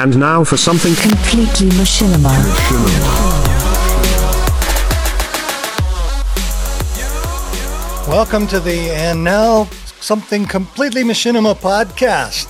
And 0.00 0.16
now 0.16 0.44
for 0.44 0.56
something 0.56 0.94
completely 0.94 1.70
machinima. 1.70 2.30
Welcome 8.06 8.46
to 8.46 8.60
the 8.60 8.92
And 8.92 9.24
Now 9.24 9.64
Something 9.98 10.46
Completely 10.46 11.02
Machinima 11.02 11.56
podcast. 11.56 12.46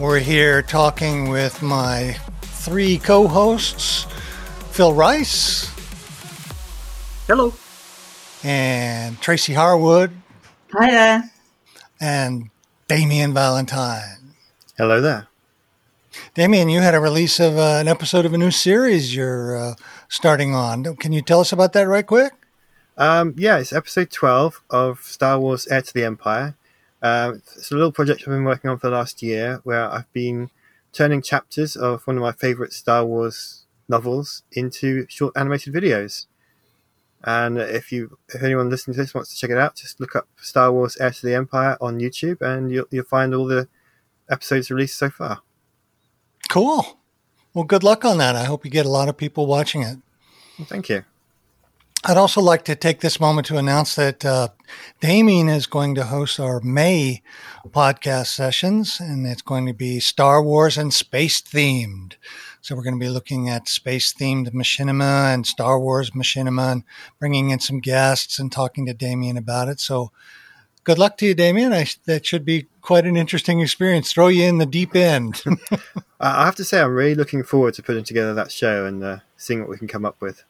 We're 0.00 0.20
here 0.20 0.62
talking 0.62 1.28
with 1.28 1.60
my 1.60 2.16
three 2.40 2.96
co 2.96 3.28
hosts 3.28 4.06
Phil 4.70 4.94
Rice. 4.94 5.70
Hello. 7.26 7.52
And 8.42 9.20
Tracy 9.20 9.52
Harwood. 9.52 10.10
Hi 10.72 10.90
there. 10.90 11.30
And 12.00 12.48
Damien 12.88 13.34
Valentine. 13.34 14.32
Hello 14.78 15.02
there. 15.02 15.28
Damien, 16.34 16.70
you 16.70 16.80
had 16.80 16.94
a 16.94 17.00
release 17.00 17.38
of 17.38 17.58
uh, 17.58 17.76
an 17.78 17.88
episode 17.88 18.24
of 18.24 18.32
a 18.32 18.38
new 18.38 18.50
series 18.50 19.14
you're 19.14 19.54
uh, 19.54 19.74
starting 20.08 20.54
on. 20.54 20.96
Can 20.96 21.12
you 21.12 21.20
tell 21.20 21.40
us 21.40 21.52
about 21.52 21.74
that 21.74 21.82
right 21.82 22.06
quick? 22.06 22.32
Um, 22.96 23.34
yeah, 23.36 23.58
it's 23.58 23.70
episode 23.70 24.10
12 24.10 24.62
of 24.70 25.02
Star 25.02 25.38
Wars 25.38 25.66
Heir 25.66 25.82
to 25.82 25.92
the 25.92 26.06
Empire. 26.06 26.56
Uh, 27.02 27.34
it's 27.36 27.70
a 27.70 27.74
little 27.74 27.92
project 27.92 28.22
I've 28.22 28.32
been 28.32 28.44
working 28.44 28.70
on 28.70 28.78
for 28.78 28.88
the 28.88 28.96
last 28.96 29.22
year 29.22 29.60
where 29.64 29.84
I've 29.92 30.10
been 30.14 30.48
turning 30.94 31.20
chapters 31.20 31.76
of 31.76 32.06
one 32.06 32.16
of 32.16 32.22
my 32.22 32.32
favorite 32.32 32.72
Star 32.72 33.04
Wars 33.04 33.66
novels 33.86 34.42
into 34.52 35.04
short 35.10 35.34
animated 35.36 35.74
videos. 35.74 36.28
And 37.22 37.58
if 37.58 37.92
you, 37.92 38.16
if 38.30 38.42
anyone 38.42 38.70
listening 38.70 38.94
to 38.94 39.02
this 39.02 39.12
wants 39.12 39.34
to 39.34 39.36
check 39.36 39.50
it 39.50 39.58
out, 39.58 39.76
just 39.76 40.00
look 40.00 40.16
up 40.16 40.28
Star 40.40 40.72
Wars: 40.72 40.96
Heir 40.96 41.10
to 41.10 41.26
the 41.26 41.34
Empire 41.34 41.76
on 41.78 42.00
YouTube, 42.00 42.40
and 42.40 42.72
you'll 42.72 42.86
you'll 42.90 43.04
find 43.04 43.34
all 43.34 43.44
the 43.44 43.68
episodes 44.30 44.70
released 44.70 44.96
so 44.96 45.10
far. 45.10 45.42
Cool. 46.48 46.98
Well, 47.54 47.64
good 47.64 47.82
luck 47.82 48.04
on 48.04 48.18
that. 48.18 48.36
I 48.36 48.44
hope 48.44 48.64
you 48.64 48.70
get 48.70 48.86
a 48.86 48.90
lot 48.90 49.08
of 49.08 49.16
people 49.16 49.46
watching 49.46 49.82
it. 49.82 49.98
Well, 50.58 50.66
thank 50.66 50.88
you. 50.88 51.04
I'd 52.04 52.16
also 52.16 52.40
like 52.40 52.64
to 52.64 52.74
take 52.74 53.00
this 53.00 53.20
moment 53.20 53.46
to 53.46 53.58
announce 53.58 53.94
that 53.94 54.24
uh, 54.24 54.48
Damien 55.00 55.48
is 55.48 55.66
going 55.66 55.94
to 55.94 56.04
host 56.04 56.40
our 56.40 56.60
May 56.60 57.22
podcast 57.68 58.26
sessions, 58.26 58.98
and 58.98 59.24
it's 59.24 59.42
going 59.42 59.66
to 59.66 59.72
be 59.72 60.00
Star 60.00 60.42
Wars 60.42 60.76
and 60.76 60.92
space 60.92 61.40
themed. 61.40 62.14
So 62.60 62.74
we're 62.74 62.82
going 62.82 62.98
to 62.98 63.04
be 63.04 63.08
looking 63.08 63.48
at 63.48 63.68
space 63.68 64.12
themed 64.12 64.50
machinima 64.50 65.32
and 65.32 65.46
Star 65.46 65.78
Wars 65.78 66.10
machinima 66.10 66.72
and 66.72 66.84
bringing 67.20 67.50
in 67.50 67.60
some 67.60 67.78
guests 67.78 68.38
and 68.40 68.50
talking 68.50 68.84
to 68.86 68.94
Damien 68.94 69.36
about 69.36 69.68
it. 69.68 69.78
So 69.78 70.10
good 70.84 70.98
luck 70.98 71.16
to 71.18 71.26
you, 71.26 71.34
Damien. 71.34 71.72
I, 71.72 71.86
that 72.06 72.26
should 72.26 72.44
be 72.44 72.66
quite 72.80 73.06
an 73.06 73.16
interesting 73.16 73.60
experience. 73.60 74.12
Throw 74.12 74.28
you 74.28 74.44
in 74.44 74.58
the 74.58 74.66
deep 74.66 74.94
end. 74.94 75.42
I 76.20 76.44
have 76.44 76.56
to 76.56 76.64
say, 76.64 76.80
I'm 76.80 76.94
really 76.94 77.14
looking 77.14 77.42
forward 77.42 77.74
to 77.74 77.82
putting 77.82 78.04
together 78.04 78.34
that 78.34 78.52
show 78.52 78.86
and 78.86 79.02
uh, 79.02 79.18
seeing 79.36 79.60
what 79.60 79.68
we 79.68 79.78
can 79.78 79.88
come 79.88 80.04
up 80.04 80.20
with. 80.20 80.44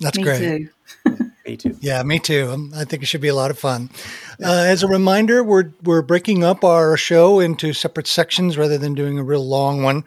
That's 0.00 0.16
me 0.16 0.22
great. 0.22 0.68
Too. 1.06 1.30
me 1.46 1.56
too. 1.56 1.76
Yeah, 1.80 2.02
me 2.02 2.18
too. 2.18 2.50
Um, 2.52 2.72
I 2.74 2.84
think 2.84 3.02
it 3.02 3.06
should 3.06 3.20
be 3.20 3.28
a 3.28 3.34
lot 3.34 3.50
of 3.50 3.58
fun. 3.58 3.90
Uh, 4.42 4.52
as 4.52 4.82
a 4.82 4.88
reminder, 4.88 5.42
we're 5.42 5.72
we're 5.82 6.02
breaking 6.02 6.44
up 6.44 6.62
our 6.64 6.96
show 6.96 7.40
into 7.40 7.72
separate 7.72 8.06
sections 8.06 8.56
rather 8.56 8.78
than 8.78 8.94
doing 8.94 9.18
a 9.18 9.24
real 9.24 9.46
long 9.46 9.82
one. 9.82 10.04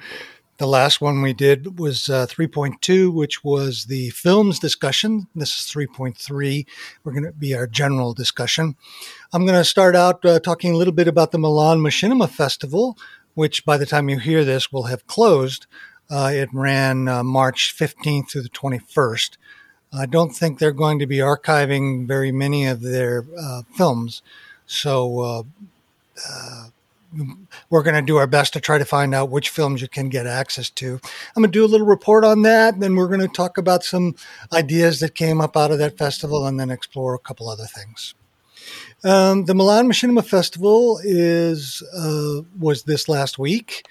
The 0.61 0.67
last 0.67 1.01
one 1.01 1.23
we 1.23 1.33
did 1.33 1.79
was 1.79 2.07
uh, 2.07 2.27
3.2, 2.27 3.11
which 3.11 3.43
was 3.43 3.85
the 3.85 4.11
films 4.11 4.59
discussion. 4.59 5.25
This 5.33 5.55
is 5.57 5.73
3.3. 5.73 6.67
We're 7.03 7.11
going 7.11 7.23
to 7.23 7.31
be 7.31 7.55
our 7.55 7.65
general 7.65 8.13
discussion. 8.13 8.75
I'm 9.33 9.47
going 9.47 9.57
to 9.57 9.65
start 9.65 9.95
out 9.95 10.23
uh, 10.23 10.39
talking 10.39 10.71
a 10.71 10.77
little 10.77 10.93
bit 10.93 11.07
about 11.07 11.31
the 11.31 11.39
Milan 11.39 11.79
Machinima 11.79 12.29
Festival, 12.29 12.95
which 13.33 13.65
by 13.65 13.75
the 13.75 13.87
time 13.87 14.07
you 14.07 14.19
hear 14.19 14.45
this 14.45 14.71
will 14.71 14.83
have 14.83 15.07
closed. 15.07 15.65
Uh, 16.11 16.29
it 16.31 16.49
ran 16.53 17.07
uh, 17.07 17.23
March 17.23 17.75
15th 17.75 18.29
through 18.29 18.43
the 18.43 18.49
21st. 18.49 19.37
I 19.91 20.05
don't 20.05 20.35
think 20.35 20.59
they're 20.59 20.71
going 20.71 20.99
to 20.99 21.07
be 21.07 21.17
archiving 21.17 22.05
very 22.07 22.31
many 22.31 22.67
of 22.67 22.81
their 22.81 23.25
uh, 23.35 23.63
films. 23.75 24.21
So 24.67 25.21
uh, 25.21 25.43
we're 27.69 27.83
going 27.83 27.95
to 27.95 28.01
do 28.01 28.17
our 28.17 28.27
best 28.27 28.53
to 28.53 28.59
try 28.59 28.77
to 28.77 28.85
find 28.85 29.13
out 29.13 29.29
which 29.29 29.49
films 29.49 29.81
you 29.81 29.87
can 29.87 30.09
get 30.09 30.27
access 30.27 30.69
to. 30.69 30.99
I'm 31.35 31.43
going 31.43 31.51
to 31.51 31.59
do 31.59 31.65
a 31.65 31.67
little 31.67 31.87
report 31.87 32.23
on 32.23 32.41
that, 32.43 32.73
and 32.73 32.83
then 32.83 32.95
we're 32.95 33.07
going 33.07 33.21
to 33.21 33.27
talk 33.27 33.57
about 33.57 33.83
some 33.83 34.15
ideas 34.53 34.99
that 34.99 35.15
came 35.15 35.41
up 35.41 35.57
out 35.57 35.71
of 35.71 35.79
that 35.79 35.97
festival, 35.97 36.45
and 36.47 36.59
then 36.59 36.69
explore 36.69 37.13
a 37.13 37.19
couple 37.19 37.49
other 37.49 37.65
things. 37.65 38.13
Um, 39.03 39.45
the 39.45 39.55
Milan 39.55 39.89
Machinima 39.89 40.23
Festival 40.23 40.99
is 41.03 41.83
uh, 41.95 42.41
was 42.59 42.83
this 42.83 43.09
last 43.09 43.39
week. 43.39 43.85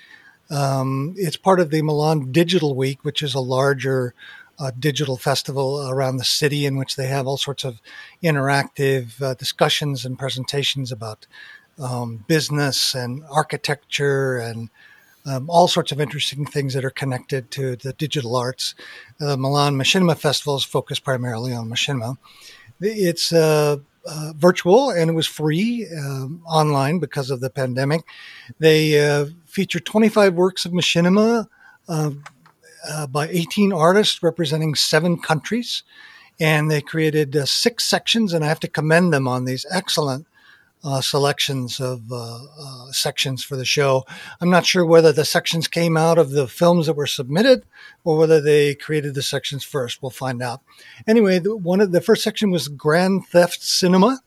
Um, 0.51 1.15
it's 1.17 1.37
part 1.37 1.61
of 1.61 1.71
the 1.71 1.83
Milan 1.83 2.33
Digital 2.33 2.75
Week, 2.75 3.05
which 3.05 3.23
is 3.23 3.35
a 3.35 3.41
larger 3.41 4.15
uh, 4.61 4.71
digital 4.79 5.17
festival 5.17 5.89
around 5.89 6.19
the 6.19 6.25
city 6.25 6.67
in 6.67 6.77
which 6.77 6.97
they 6.97 7.07
have 7.07 7.27
all 7.27 7.39
sorts 7.39 7.65
of 7.65 7.81
interactive 8.23 9.21
uh, 9.23 9.35
discussions 9.35 10.05
and 10.05 10.19
presentations 10.19 10.93
about 10.93 11.27
um, 11.79 12.25
business 12.29 12.95
and 12.95 13.23
architecture 13.31 14.39
and 14.39 14.71
um, 15.27 15.49
all 15.51 15.69
sorts 15.69 15.93
of 15.93 16.01
interesting 16.01 16.47
things 16.47 16.75
that 16.75 16.85
are 16.85 16.91
connected 16.91 17.51
to 17.53 17.77
the 17.77 17.93
digital 17.93 18.37
arts. 18.37 18.75
The 19.19 19.37
Milan 19.37 19.77
Machinima 19.77 20.17
Festival 20.17 20.57
is 20.57 20.65
focused 20.65 21.05
primarily 21.05 21.53
on 21.53 21.69
machinima. 21.69 22.17
It's 22.81 23.33
uh, 23.33 23.77
uh, 24.07 24.33
virtual 24.37 24.91
and 24.91 25.11
it 25.11 25.15
was 25.15 25.27
free 25.27 25.87
um, 25.99 26.43
online 26.47 26.99
because 26.99 27.31
of 27.31 27.41
the 27.41 27.51
pandemic. 27.51 28.03
They 28.59 29.07
uh, 29.07 29.27
feature 29.47 29.81
25 29.81 30.35
works 30.35 30.65
of 30.65 30.73
machinima 30.73 31.47
uh, 31.89 32.11
uh, 32.89 33.07
by 33.07 33.29
18 33.29 33.73
artists 33.73 34.23
representing 34.23 34.75
seven 34.75 35.19
countries. 35.19 35.83
And 36.39 36.71
they 36.71 36.81
created 36.81 37.37
uh, 37.37 37.45
six 37.45 37.85
sections, 37.85 38.33
and 38.33 38.43
I 38.43 38.49
have 38.49 38.61
to 38.61 38.69
commend 38.69 39.13
them 39.13 39.29
on 39.29 39.45
these 39.45 39.67
excellent 39.71 40.27
uh, 40.83 41.01
selections 41.01 41.81
of 41.81 42.11
uh, 42.11 42.39
uh, 42.59 42.93
sections 42.93 43.45
for 43.45 43.57
the 43.57 43.65
show. 43.65 44.05
I'm 44.41 44.51
not 44.51 44.67
sure 44.67 44.85
whether 44.85 45.13
the 45.13 45.25
sections 45.25 45.69
came 45.69 45.97
out 45.97 46.19
of 46.19 46.31
the 46.31 46.49
films 46.49 46.87
that 46.87 46.95
were 46.97 47.07
submitted 47.07 47.65
or 48.05 48.17
whether 48.17 48.41
they 48.41 48.75
created 48.75 49.15
the 49.15 49.23
sections 49.23 49.65
first. 49.65 50.03
We'll 50.03 50.11
find 50.11 50.43
out. 50.43 50.63
Anyway, 51.07 51.39
the, 51.39 51.57
one 51.57 51.81
of 51.81 51.93
the 51.93 52.01
first 52.01 52.23
section 52.23 52.51
was 52.51 52.69
Grand 52.69 53.27
Theft 53.27 53.63
Cinema, 53.63 54.21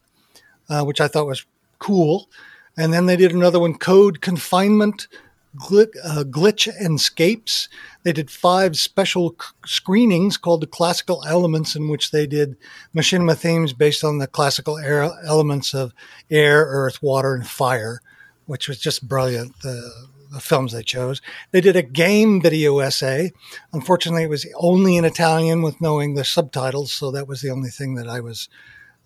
uh, 0.69 0.83
which 0.83 1.01
I 1.01 1.07
thought 1.07 1.27
was 1.27 1.45
cool. 1.79 2.29
And 2.77 2.93
then 2.93 3.05
they 3.05 3.15
did 3.15 3.33
another 3.33 3.59
one, 3.59 3.77
Code 3.77 4.21
Confinement, 4.21 5.07
Uh, 5.55 6.23
Glitch 6.23 6.67
and 6.79 6.99
Scapes. 6.99 7.69
They 8.03 8.11
did 8.11 8.31
five 8.31 8.77
special 8.77 9.35
screenings 9.65 10.37
called 10.37 10.61
the 10.61 10.67
Classical 10.67 11.23
Elements, 11.27 11.75
in 11.75 11.89
which 11.89 12.11
they 12.11 12.25
did 12.25 12.57
machinima 12.95 13.37
themes 13.37 13.71
based 13.71 14.03
on 14.03 14.17
the 14.17 14.27
classical 14.27 14.77
air 14.77 15.03
elements 15.23 15.73
of 15.73 15.93
air, 16.31 16.65
earth, 16.67 17.03
water, 17.03 17.35
and 17.35 17.47
fire, 17.47 18.01
which 18.47 18.67
was 18.67 18.79
just 18.79 19.07
brilliant. 19.07 19.59
The, 19.61 19.91
the 20.31 20.39
films 20.39 20.73
they 20.73 20.81
chose. 20.81 21.21
They 21.51 21.61
did 21.61 21.75
a 21.75 21.83
game 21.83 22.41
video 22.41 22.79
essay. 22.79 23.31
Unfortunately, 23.71 24.23
it 24.23 24.29
was 24.29 24.47
only 24.55 24.97
in 24.97 25.05
Italian 25.05 25.61
with 25.61 25.79
no 25.79 26.01
English 26.01 26.31
subtitles, 26.31 26.91
so 26.91 27.11
that 27.11 27.27
was 27.27 27.41
the 27.41 27.51
only 27.51 27.69
thing 27.69 27.93
that 27.95 28.09
I 28.09 28.19
was 28.19 28.49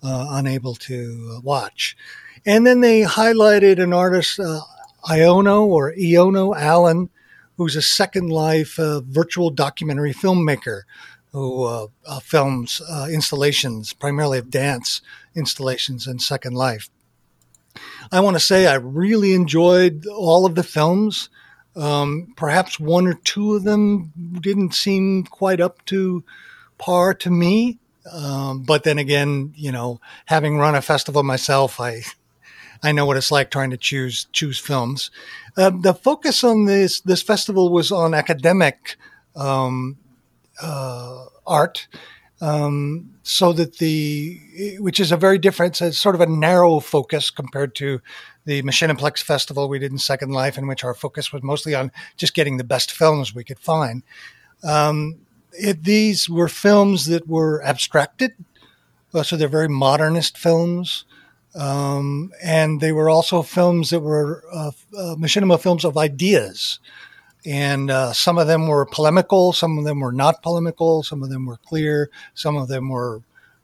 uh, 0.02 0.28
unable 0.30 0.74
to 0.74 1.34
uh, 1.36 1.40
watch. 1.42 1.96
And 2.46 2.66
then 2.66 2.80
they 2.80 3.02
highlighted 3.02 3.82
an 3.82 3.92
artist, 3.92 4.40
uh, 4.40 4.60
Iono 5.08 5.64
or 5.64 5.92
Iono 5.94 6.54
Allen, 6.56 7.10
who's 7.56 7.76
a 7.76 7.82
Second 7.82 8.28
Life 8.28 8.78
uh, 8.78 9.00
virtual 9.00 9.50
documentary 9.50 10.12
filmmaker 10.12 10.82
who 11.32 11.64
uh, 11.64 11.86
uh, 12.06 12.20
films 12.20 12.80
uh, 12.88 13.08
installations, 13.10 13.92
primarily 13.92 14.38
of 14.38 14.50
dance 14.50 15.02
installations 15.34 16.06
in 16.06 16.18
Second 16.18 16.54
Life. 16.54 16.90
I 18.10 18.20
want 18.20 18.36
to 18.36 18.40
say 18.40 18.66
I 18.66 18.74
really 18.74 19.34
enjoyed 19.34 20.06
all 20.06 20.46
of 20.46 20.54
the 20.54 20.62
films. 20.62 21.28
Um, 21.76 22.32
perhaps 22.36 22.80
one 22.80 23.06
or 23.06 23.14
two 23.14 23.54
of 23.54 23.64
them 23.64 24.12
didn't 24.40 24.74
seem 24.74 25.24
quite 25.24 25.60
up 25.60 25.84
to 25.86 26.24
par 26.76 27.14
to 27.14 27.30
me. 27.30 27.78
Um, 28.10 28.62
but 28.62 28.84
then 28.84 28.98
again, 28.98 29.52
you 29.54 29.70
know, 29.70 30.00
having 30.24 30.56
run 30.56 30.74
a 30.74 30.82
festival 30.82 31.22
myself, 31.22 31.78
I 31.78 32.02
I 32.82 32.92
know 32.92 33.06
what 33.06 33.16
it's 33.16 33.32
like 33.32 33.50
trying 33.50 33.70
to 33.70 33.76
choose 33.76 34.26
choose 34.32 34.58
films. 34.58 35.10
Uh, 35.56 35.70
the 35.70 35.94
focus 35.94 36.44
on 36.44 36.66
this 36.66 37.00
this 37.00 37.22
festival 37.22 37.70
was 37.70 37.90
on 37.90 38.14
academic 38.14 38.96
um, 39.34 39.96
uh, 40.62 41.26
art, 41.46 41.88
um, 42.40 43.14
so 43.22 43.52
that 43.52 43.78
the 43.78 44.38
which 44.78 45.00
is 45.00 45.12
a 45.12 45.16
very 45.16 45.38
different, 45.38 45.80
it's 45.80 45.98
sort 45.98 46.14
of 46.14 46.20
a 46.20 46.26
narrow 46.26 46.80
focus 46.80 47.30
compared 47.30 47.74
to 47.76 48.00
the 48.44 48.62
Machiniplex 48.62 49.22
festival 49.22 49.68
we 49.68 49.78
did 49.78 49.92
in 49.92 49.98
Second 49.98 50.30
Life, 50.30 50.56
in 50.56 50.66
which 50.66 50.84
our 50.84 50.94
focus 50.94 51.32
was 51.32 51.42
mostly 51.42 51.74
on 51.74 51.92
just 52.16 52.34
getting 52.34 52.56
the 52.56 52.64
best 52.64 52.92
films 52.92 53.34
we 53.34 53.44
could 53.44 53.58
find. 53.58 54.02
Um, 54.62 55.16
it, 55.52 55.84
these 55.84 56.28
were 56.28 56.48
films 56.48 57.06
that 57.06 57.28
were 57.28 57.62
abstracted, 57.62 58.32
uh, 59.12 59.22
so 59.22 59.36
they're 59.36 59.48
very 59.48 59.68
modernist 59.68 60.38
films. 60.38 61.04
Um, 61.54 62.32
and 62.42 62.80
they 62.80 62.92
were 62.92 63.10
also 63.10 63.42
films 63.42 63.90
that 63.90 64.00
were 64.00 64.44
uh, 64.52 64.70
uh, 64.96 65.16
machinima 65.16 65.60
films 65.60 65.84
of 65.84 65.96
ideas. 65.96 66.78
And 67.46 67.90
uh, 67.90 68.12
some 68.12 68.38
of 68.38 68.46
them 68.46 68.66
were 68.68 68.84
polemical, 68.84 69.52
some 69.52 69.78
of 69.78 69.84
them 69.84 70.00
were 70.00 70.12
not 70.12 70.42
polemical, 70.42 71.02
some 71.02 71.22
of 71.22 71.30
them 71.30 71.46
were 71.46 71.56
clear, 71.56 72.10
some 72.34 72.56
of 72.56 72.68
them 72.68 72.88
were 72.88 73.22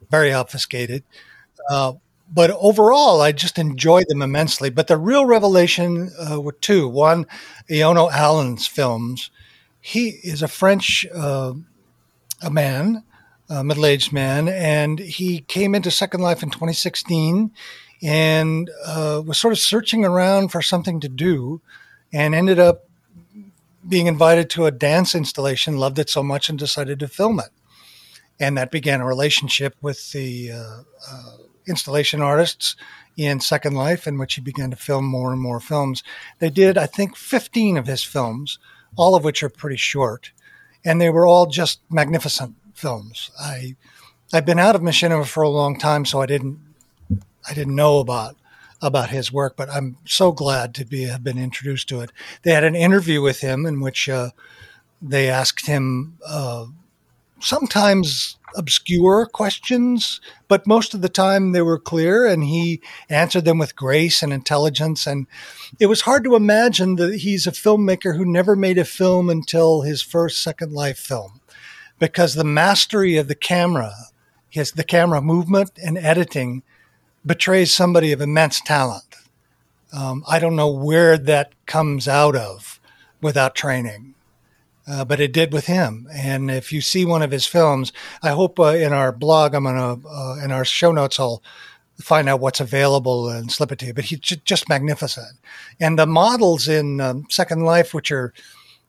very 0.09 0.33
obfuscated. 0.33 1.03
Uh, 1.69 1.93
but 2.33 2.51
overall, 2.51 3.21
I 3.21 3.31
just 3.31 3.59
enjoyed 3.59 4.05
them 4.07 4.21
immensely. 4.21 4.69
But 4.69 4.87
the 4.87 4.97
real 4.97 5.25
revelation 5.25 6.11
uh, 6.19 6.41
were 6.41 6.53
two. 6.53 6.87
One, 6.87 7.27
Iono 7.69 8.11
Allen's 8.11 8.65
films. 8.65 9.29
He 9.79 10.09
is 10.23 10.41
a 10.41 10.47
French 10.47 11.05
uh, 11.13 11.53
a 12.41 12.49
man, 12.49 13.03
a 13.49 13.63
middle-aged 13.63 14.11
man, 14.11 14.47
and 14.47 14.99
he 14.99 15.41
came 15.41 15.75
into 15.75 15.91
Second 15.91 16.21
Life 16.21 16.41
in 16.41 16.49
2016 16.49 17.51
and 18.01 18.69
uh, 18.85 19.21
was 19.25 19.37
sort 19.37 19.53
of 19.53 19.59
searching 19.59 20.03
around 20.03 20.49
for 20.49 20.61
something 20.61 20.99
to 20.99 21.09
do, 21.09 21.61
and 22.11 22.35
ended 22.35 22.59
up 22.59 22.85
being 23.87 24.07
invited 24.07 24.49
to 24.49 24.65
a 24.65 24.71
dance 24.71 25.15
installation. 25.15 25.77
Loved 25.77 25.99
it 25.99 26.09
so 26.09 26.21
much 26.21 26.49
and 26.49 26.59
decided 26.59 26.99
to 26.99 27.07
film 27.07 27.39
it, 27.39 27.51
and 28.39 28.57
that 28.57 28.71
began 28.71 29.01
a 29.01 29.05
relationship 29.05 29.75
with 29.81 30.11
the 30.11 30.51
uh, 30.51 30.81
uh, 31.11 31.37
installation 31.67 32.21
artists 32.21 32.75
in 33.15 33.39
Second 33.39 33.75
Life, 33.75 34.07
in 34.07 34.17
which 34.17 34.35
he 34.35 34.41
began 34.41 34.71
to 34.71 34.77
film 34.77 35.05
more 35.05 35.31
and 35.31 35.41
more 35.41 35.59
films. 35.59 36.03
They 36.39 36.49
did, 36.49 36.77
I 36.77 36.85
think, 36.85 37.15
15 37.15 37.77
of 37.77 37.87
his 37.87 38.03
films, 38.03 38.59
all 38.97 39.15
of 39.15 39.23
which 39.23 39.41
are 39.41 39.49
pretty 39.49 39.77
short, 39.77 40.31
and 40.83 40.99
they 40.99 41.09
were 41.09 41.25
all 41.25 41.45
just 41.45 41.79
magnificent 41.89 42.55
films. 42.75 43.31
I 43.39 43.75
I've 44.33 44.45
been 44.45 44.59
out 44.59 44.75
of 44.75 44.81
machinima 44.81 45.25
for 45.25 45.43
a 45.43 45.49
long 45.49 45.79
time, 45.79 46.05
so 46.05 46.21
I 46.21 46.25
didn't 46.25 46.59
I 47.47 47.53
didn't 47.53 47.75
know 47.75 47.99
about 47.99 48.35
about 48.81 49.09
his 49.09 49.31
work, 49.31 49.55
but 49.55 49.69
I'm 49.69 49.97
so 50.05 50.31
glad 50.31 50.75
to 50.75 50.85
be 50.85 51.03
have 51.03 51.23
been 51.23 51.37
introduced 51.37 51.89
to 51.89 52.01
it. 52.01 52.11
They 52.43 52.51
had 52.51 52.63
an 52.63 52.75
interview 52.75 53.21
with 53.21 53.39
him 53.41 53.65
in 53.65 53.79
which 53.79 54.09
uh, 54.09 54.31
they 55.01 55.29
asked 55.29 55.65
him 55.65 56.17
uh, 56.27 56.65
sometimes 57.39 58.37
obscure 58.55 59.25
questions, 59.25 60.21
but 60.47 60.67
most 60.67 60.93
of 60.93 61.01
the 61.01 61.09
time 61.09 61.51
they 61.51 61.61
were 61.61 61.79
clear 61.79 62.25
and 62.25 62.43
he 62.43 62.81
answered 63.09 63.45
them 63.45 63.57
with 63.57 63.75
grace 63.75 64.23
and 64.23 64.31
intelligence. 64.31 65.05
And 65.05 65.27
it 65.79 65.87
was 65.87 66.01
hard 66.01 66.23
to 66.23 66.35
imagine 66.35 66.95
that 66.95 67.15
he's 67.15 67.47
a 67.47 67.51
filmmaker 67.51 68.15
who 68.15 68.25
never 68.25 68.55
made 68.55 68.77
a 68.77 68.85
film 68.85 69.29
until 69.29 69.81
his 69.81 70.01
first 70.01 70.41
Second 70.41 70.73
Life 70.73 70.97
film 70.97 71.41
because 71.99 72.35
the 72.35 72.43
mastery 72.43 73.17
of 73.17 73.27
the 73.27 73.35
camera, 73.35 73.93
his, 74.49 74.71
the 74.71 74.83
camera 74.83 75.21
movement 75.21 75.71
and 75.83 75.97
editing 75.97 76.63
betrays 77.25 77.73
somebody 77.73 78.11
of 78.11 78.21
immense 78.21 78.61
talent. 78.61 79.15
Um, 79.93 80.23
I 80.27 80.39
don't 80.39 80.55
know 80.55 80.71
where 80.71 81.17
that 81.17 81.53
comes 81.65 82.07
out 82.07 82.35
of 82.35 82.79
without 83.21 83.55
training 83.55 84.15
uh, 84.87 85.05
but 85.05 85.19
it 85.19 85.33
did 85.33 85.51
with 85.51 85.65
him. 85.65 86.07
And 86.13 86.51
if 86.51 86.71
you 86.71 86.81
see 86.81 87.05
one 87.05 87.21
of 87.21 87.31
his 87.31 87.45
films, 87.45 87.91
I 88.21 88.29
hope 88.29 88.59
uh, 88.59 88.65
in 88.65 88.93
our 88.93 89.11
blog, 89.11 89.53
I'm 89.53 89.63
gonna 89.63 89.97
uh, 90.07 90.37
in 90.43 90.51
our 90.51 90.65
show 90.65 90.91
notes, 90.91 91.19
I'll 91.19 91.41
find 91.99 92.27
out 92.29 92.39
what's 92.39 92.59
available 92.59 93.29
and 93.29 93.51
slip 93.51 93.71
it 93.71 93.79
to 93.79 93.87
you. 93.87 93.93
But 93.93 94.05
he's 94.05 94.19
just 94.19 94.69
magnificent. 94.69 95.39
And 95.79 95.97
the 95.97 96.05
models 96.05 96.67
in 96.67 97.01
um, 97.01 97.25
Second 97.29 97.63
Life, 97.63 97.93
which 97.93 98.11
are 98.11 98.33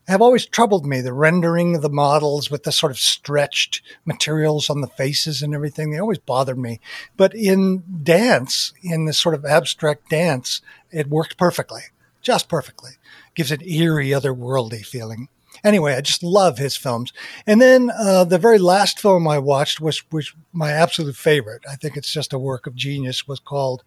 have 0.07 0.23
always 0.23 0.47
troubled 0.47 0.87
me, 0.87 1.01
the 1.01 1.13
rendering 1.13 1.77
of 1.77 1.83
the 1.83 1.89
models 1.91 2.51
with 2.51 2.63
the 2.63 2.73
sort 2.73 2.93
of 2.93 2.99
stretched 2.99 3.83
materials 4.05 4.71
on 4.71 4.81
the 4.81 4.87
faces 4.87 5.43
and 5.43 5.55
everything, 5.55 5.91
they 5.91 5.99
always 5.99 6.19
bothered 6.19 6.59
me. 6.59 6.81
But 7.17 7.35
in 7.35 7.83
dance, 8.03 8.73
in 8.83 9.07
this 9.07 9.19
sort 9.19 9.35
of 9.35 9.45
abstract 9.45 10.09
dance, 10.09 10.61
it 10.91 11.09
worked 11.09 11.37
perfectly, 11.37 11.83
just 12.23 12.49
perfectly. 12.49 12.93
Gives 13.35 13.51
an 13.51 13.63
eerie, 13.69 14.11
otherworldly 14.11 14.85
feeling 14.85 15.29
anyway, 15.65 15.95
I 15.95 16.01
just 16.01 16.23
love 16.23 16.59
his 16.59 16.77
films. 16.77 17.13
And 17.47 17.61
then 17.61 17.91
uh, 17.91 18.25
the 18.25 18.39
very 18.39 18.59
last 18.59 19.01
film 19.01 19.29
I 19.29 19.39
watched 19.39 19.81
was 19.81 20.03
was 20.11 20.33
my 20.53 20.71
absolute 20.71 21.17
favorite. 21.17 21.65
I 21.71 21.77
think 21.77 21.97
it's 21.97 22.13
just 22.13 22.33
a 22.33 22.39
work 22.39 22.67
of 22.67 22.75
genius. 22.75 23.29
Was 23.29 23.41
called 23.41 23.83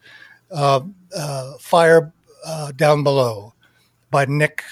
uh, 0.51 0.81
uh, 1.15 1.53
Fire 1.59 2.13
uh, 2.45 2.71
Down 2.73 3.03
Below 3.03 3.53
by 4.11 4.25
Nick 4.25 4.63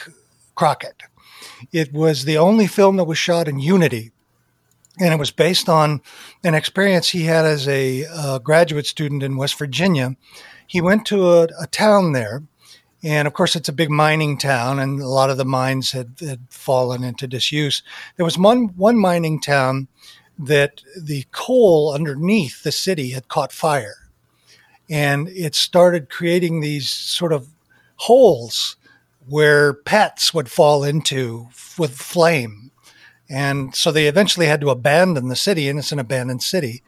Crockett. 0.56 1.04
It 1.72 1.94
was 1.94 2.26
the 2.26 2.38
only 2.38 2.68
film 2.68 2.98
that 2.98 3.06
was 3.06 3.18
shot 3.18 3.48
in 3.48 3.60
Unity. 3.60 4.12
And 5.00 5.14
it 5.14 5.20
was 5.20 5.32
based 5.32 5.70
on 5.70 6.02
an 6.44 6.56
experience 6.56 7.10
he 7.10 7.24
had 7.24 7.46
as 7.46 7.68
a 7.68 8.06
uh, 8.06 8.40
graduate 8.40 8.88
student 8.88 9.22
in 9.22 9.38
West 9.38 9.58
Virginia. 9.58 10.16
He 10.66 10.82
went 10.82 11.06
to 11.08 11.30
a, 11.30 11.48
a 11.60 11.68
town 11.68 12.14
there 12.14 12.44
and 13.04 13.28
of 13.28 13.34
course, 13.34 13.56
it's 13.56 13.70
a 13.70 13.74
big 13.74 13.92
mining 13.92 14.38
town, 14.38 14.80
and 14.80 15.00
a 15.00 15.08
lot 15.08 15.30
of 15.30 15.38
the 15.38 15.46
mines 15.46 15.92
had, 15.92 16.16
had 16.20 16.42
fallen 16.50 17.04
into 17.04 17.28
disuse. 17.28 17.84
There 18.16 18.26
was 18.26 18.38
one, 18.38 18.70
one 18.76 18.98
mining 18.98 19.40
town 19.40 19.88
that 20.40 20.82
the 21.00 21.26
coal 21.32 21.94
underneath 21.94 22.64
the 22.64 22.72
city 22.72 23.12
had 23.12 23.28
caught 23.28 23.52
fire. 23.52 24.10
And 24.90 25.28
it 25.30 25.54
started 25.54 26.10
creating 26.10 26.62
these 26.62 26.90
sort 26.90 27.34
of 27.34 27.50
holes 27.98 28.77
where 29.28 29.74
pets 29.74 30.34
would 30.34 30.50
fall 30.50 30.84
into 30.84 31.50
with 31.78 31.96
flame. 31.96 32.72
And 33.30 33.76
so 33.76 33.92
they 33.92 34.08
eventually 34.08 34.46
had 34.46 34.62
to 34.62 34.70
abandon 34.70 35.28
the 35.28 35.36
city, 35.36 35.68
and 35.68 35.78
it's 35.78 35.92
an 35.92 36.00
abandoned 36.00 36.44
city. 36.44 36.82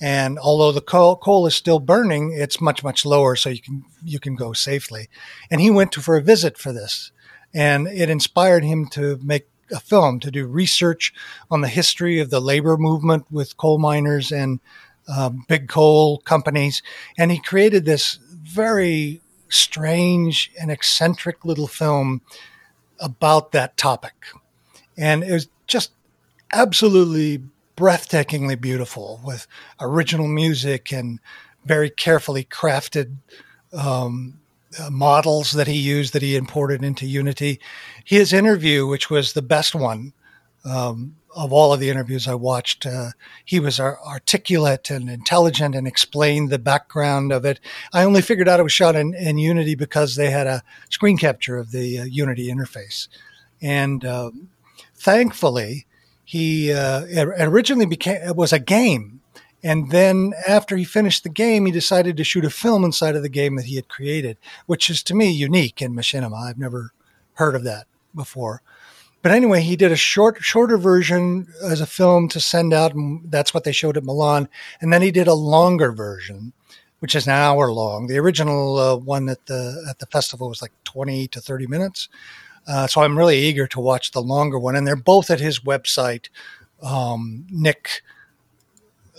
And 0.00 0.38
although 0.38 0.72
the 0.72 0.80
coal, 0.80 1.16
coal 1.16 1.46
is 1.46 1.54
still 1.54 1.78
burning, 1.78 2.32
it's 2.32 2.60
much 2.60 2.82
much 2.82 3.04
lower, 3.04 3.36
so 3.36 3.50
you 3.50 3.60
can 3.60 3.84
you 4.02 4.18
can 4.18 4.34
go 4.34 4.52
safely. 4.52 5.08
And 5.50 5.60
he 5.60 5.70
went 5.70 5.92
to 5.92 6.00
for 6.00 6.16
a 6.16 6.22
visit 6.22 6.58
for 6.58 6.72
this, 6.72 7.12
and 7.52 7.86
it 7.86 8.10
inspired 8.10 8.64
him 8.64 8.88
to 8.88 9.20
make 9.22 9.48
a 9.70 9.80
film 9.80 10.20
to 10.20 10.30
do 10.30 10.46
research 10.46 11.12
on 11.50 11.60
the 11.60 11.68
history 11.68 12.18
of 12.18 12.30
the 12.30 12.40
labor 12.40 12.76
movement 12.76 13.26
with 13.30 13.56
coal 13.56 13.78
miners 13.78 14.32
and 14.32 14.60
uh, 15.08 15.30
big 15.48 15.68
coal 15.68 16.18
companies. 16.18 16.82
And 17.16 17.30
he 17.30 17.38
created 17.38 17.84
this 17.84 18.18
very 18.30 19.20
strange 19.48 20.50
and 20.60 20.70
eccentric 20.70 21.44
little 21.44 21.66
film 21.66 22.22
about 22.98 23.52
that 23.52 23.76
topic. 23.76 24.26
And 24.96 25.24
it 25.24 25.32
was 25.32 25.48
just 25.66 25.92
absolutely 26.52 27.42
breathtakingly 27.76 28.60
beautiful 28.60 29.20
with 29.24 29.46
original 29.80 30.28
music 30.28 30.92
and 30.92 31.18
very 31.64 31.90
carefully 31.90 32.44
crafted 32.44 33.16
um, 33.72 34.38
uh, 34.78 34.90
models 34.90 35.52
that 35.52 35.66
he 35.66 35.78
used 35.78 36.12
that 36.12 36.22
he 36.22 36.36
imported 36.36 36.84
into 36.84 37.06
Unity. 37.06 37.60
His 38.04 38.32
interview, 38.32 38.86
which 38.86 39.10
was 39.10 39.32
the 39.32 39.42
best 39.42 39.74
one 39.74 40.12
um, 40.64 41.16
of 41.34 41.52
all 41.52 41.72
of 41.72 41.80
the 41.80 41.90
interviews 41.90 42.28
I 42.28 42.34
watched, 42.34 42.86
uh, 42.86 43.10
he 43.44 43.60
was 43.60 43.80
articulate 43.80 44.90
and 44.90 45.10
intelligent 45.10 45.74
and 45.74 45.86
explained 45.86 46.50
the 46.50 46.58
background 46.58 47.32
of 47.32 47.44
it. 47.44 47.60
I 47.92 48.04
only 48.04 48.22
figured 48.22 48.48
out 48.48 48.60
it 48.60 48.64
was 48.64 48.72
shot 48.72 48.96
in, 48.96 49.14
in 49.14 49.38
Unity 49.38 49.74
because 49.74 50.16
they 50.16 50.30
had 50.30 50.46
a 50.46 50.62
screen 50.90 51.18
capture 51.18 51.56
of 51.56 51.72
the 51.72 52.00
uh, 52.00 52.04
Unity 52.04 52.48
interface. 52.48 53.08
And 53.60 54.04
um, 54.04 54.50
thankfully, 54.94 55.86
he 56.24 56.72
uh, 56.72 57.04
originally 57.38 57.86
became 57.86 58.16
it 58.22 58.36
was 58.36 58.52
a 58.52 58.58
game 58.58 59.20
and 59.62 59.90
then 59.90 60.32
after 60.48 60.76
he 60.76 60.84
finished 60.84 61.22
the 61.22 61.28
game 61.28 61.66
he 61.66 61.72
decided 61.72 62.16
to 62.16 62.24
shoot 62.24 62.44
a 62.44 62.50
film 62.50 62.84
inside 62.84 63.14
of 63.14 63.22
the 63.22 63.28
game 63.28 63.56
that 63.56 63.66
he 63.66 63.76
had 63.76 63.88
created 63.88 64.38
which 64.66 64.88
is 64.88 65.02
to 65.02 65.14
me 65.14 65.30
unique 65.30 65.82
in 65.82 65.94
machinima 65.94 66.48
i've 66.48 66.58
never 66.58 66.92
heard 67.34 67.54
of 67.54 67.62
that 67.64 67.86
before 68.14 68.62
but 69.24 69.32
anyway 69.32 69.62
he 69.62 69.74
did 69.74 69.90
a 69.90 69.96
short 69.96 70.36
shorter 70.42 70.76
version 70.76 71.48
as 71.64 71.80
a 71.80 71.86
film 71.86 72.28
to 72.28 72.38
send 72.38 72.74
out 72.74 72.94
and 72.94 73.22
that's 73.32 73.54
what 73.54 73.64
they 73.64 73.72
showed 73.72 73.96
at 73.96 74.04
milan. 74.04 74.48
And 74.80 74.92
then 74.92 75.00
he 75.00 75.10
did 75.10 75.26
a 75.26 75.34
longer 75.34 75.90
version 75.92 76.52
which 77.04 77.14
is 77.14 77.26
an 77.26 77.34
hour 77.34 77.70
long. 77.70 78.06
The 78.06 78.18
original 78.18 78.78
uh, 78.78 78.96
one 78.96 79.28
at 79.28 79.44
the 79.44 79.84
at 79.90 79.98
the 79.98 80.06
festival 80.06 80.48
was 80.48 80.62
like 80.62 80.72
20 80.84 81.28
to 81.28 81.40
30 81.40 81.66
minutes. 81.66 82.08
Uh, 82.66 82.86
so 82.86 83.02
I'm 83.02 83.18
really 83.18 83.36
eager 83.36 83.66
to 83.66 83.80
watch 83.80 84.12
the 84.12 84.22
longer 84.22 84.58
one, 84.58 84.74
and 84.74 84.86
they're 84.86 84.96
both 84.96 85.30
at 85.30 85.38
his 85.38 85.60
website, 85.60 86.30
um, 86.82 87.46
Nick 87.50 88.00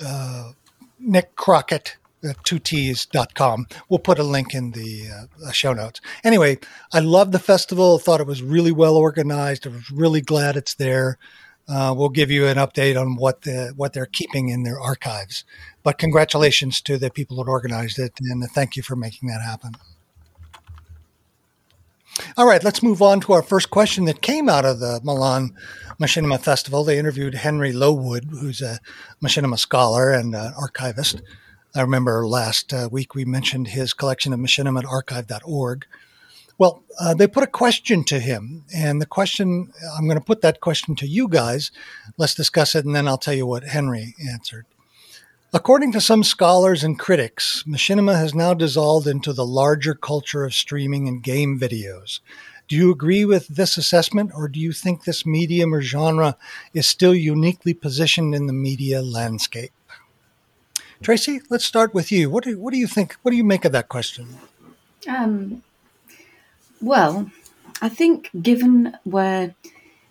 uh, 0.04 0.54
Nick 1.00 1.36
Crockett. 1.36 1.98
Uh, 2.26 2.34
two 2.44 2.60
T's.com. 2.60 3.68
We'll 3.90 4.00
put 4.00 4.20
a 4.20 4.24
link 4.24 4.54
in 4.54 4.72
the 4.72 5.28
uh, 5.46 5.52
show 5.52 5.74
notes. 5.74 6.02
Anyway, 6.24 6.60
I 6.94 7.00
love 7.00 7.32
the 7.32 7.40
festival. 7.40 8.00
Thought 8.00 8.22
it 8.22 8.28
was 8.28 8.42
really 8.42 8.72
well 8.72 8.96
organized. 8.96 9.68
I 9.68 9.72
was 9.72 9.92
really 9.92 10.22
glad 10.22 10.56
it's 10.56 10.74
there. 10.74 11.18
Uh, 11.68 11.94
we'll 11.98 12.10
give 12.10 12.30
you 12.30 12.46
an 12.48 12.58
update 12.58 13.00
on 13.00 13.16
what 13.16 13.42
the 13.42 13.74
what 13.76 13.94
they're 13.94 14.06
keeping 14.06 14.50
in 14.50 14.64
their 14.64 14.80
archives. 14.80 15.44
But 15.84 15.98
congratulations 15.98 16.80
to 16.82 16.98
the 16.98 17.10
people 17.10 17.38
that 17.38 17.50
organized 17.50 18.00
it, 18.00 18.14
and 18.22 18.44
thank 18.52 18.76
you 18.76 18.84
for 18.84 18.96
making 18.96 19.30
that 19.30 19.42
happen. 19.42 19.74
All 22.38 22.48
right, 22.48 22.64
let's 22.64 22.84
move 22.84 23.02
on 23.02 23.20
to 23.22 23.34
our 23.34 23.44
first 23.44 23.72
question 23.72 24.06
that 24.06 24.22
came 24.22 24.48
out 24.48 24.64
of 24.64 24.80
the 24.80 25.02
Milan 25.04 25.54
Machinima 26.00 26.40
Festival. 26.40 26.84
They 26.84 26.98
interviewed 26.98 27.36
Henry 27.36 27.74
Lowood, 27.74 28.26
who's 28.30 28.62
a 28.62 28.80
machinima 29.22 29.60
scholar 29.60 30.14
and 30.14 30.34
an 30.36 30.54
archivist. 30.58 31.22
I 31.76 31.82
remember 31.82 32.26
last 32.26 32.74
uh, 32.74 32.88
week 32.90 33.16
we 33.16 33.26
mentioned 33.26 33.68
his 33.68 33.94
collection 33.94 34.32
of 34.32 34.40
machinima 34.40 34.80
at 34.80 34.86
archive.org. 34.86 35.86
Well, 36.58 36.84
uh, 36.98 37.14
they 37.14 37.28
put 37.28 37.44
a 37.44 37.48
question 37.48 38.06
to 38.06 38.20
him, 38.20 38.64
and 38.74 39.02
the 39.02 39.06
question 39.06 39.74
I'm 39.98 40.06
going 40.06 40.18
to 40.18 40.24
put 40.24 40.40
that 40.40 40.62
question 40.62 40.96
to 40.96 41.08
you 41.08 41.28
guys. 41.28 41.72
Let's 42.18 42.34
discuss 42.34 42.76
it, 42.76 42.86
and 42.86 42.96
then 42.96 43.10
I'll 43.10 43.18
tell 43.18 43.34
you 43.34 43.46
what 43.46 43.66
Henry 43.66 44.16
answered. 44.32 44.66
According 45.54 45.92
to 45.92 46.02
some 46.02 46.24
scholars 46.24 46.82
and 46.82 46.98
critics, 46.98 47.66
machinima 47.68 48.16
has 48.16 48.34
now 48.34 48.54
dissolved 48.54 49.06
into 49.06 49.34
the 49.34 49.46
larger 49.46 49.96
culture 49.96 50.46
of 50.46 50.54
streaming 50.54 51.10
and 51.10 51.22
game 51.22 51.60
videos. 51.60 52.22
Do 52.70 52.78
you 52.78 52.90
agree 52.90 53.26
with 53.26 53.50
this 53.50 53.76
assessment, 53.76 54.32
or 54.34 54.48
do 54.48 54.62
you 54.62 54.72
think 54.72 55.04
this 55.04 55.26
medium 55.26 55.74
or 55.74 55.82
genre 55.82 56.38
is 56.74 56.88
still 56.88 57.14
uniquely 57.14 57.74
positioned 57.74 58.34
in 58.34 58.48
the 58.48 58.54
media 58.54 59.02
landscape? 59.02 59.72
Tracy, 61.02 61.42
let's 61.50 61.66
start 61.66 61.94
with 61.94 62.12
you. 62.12 62.30
What 62.30 62.46
do, 62.46 62.58
what 62.58 62.74
do 62.74 62.80
you 62.80 62.88
think? 62.88 63.16
What 63.22 63.32
do 63.32 63.38
you 63.38 63.44
make 63.44 63.66
of 63.66 63.72
that 63.74 63.90
question? 63.90 64.28
Um, 65.08 65.62
well, 66.82 67.30
I 67.82 67.90
think 67.90 68.30
given 68.42 68.98
where 69.04 69.54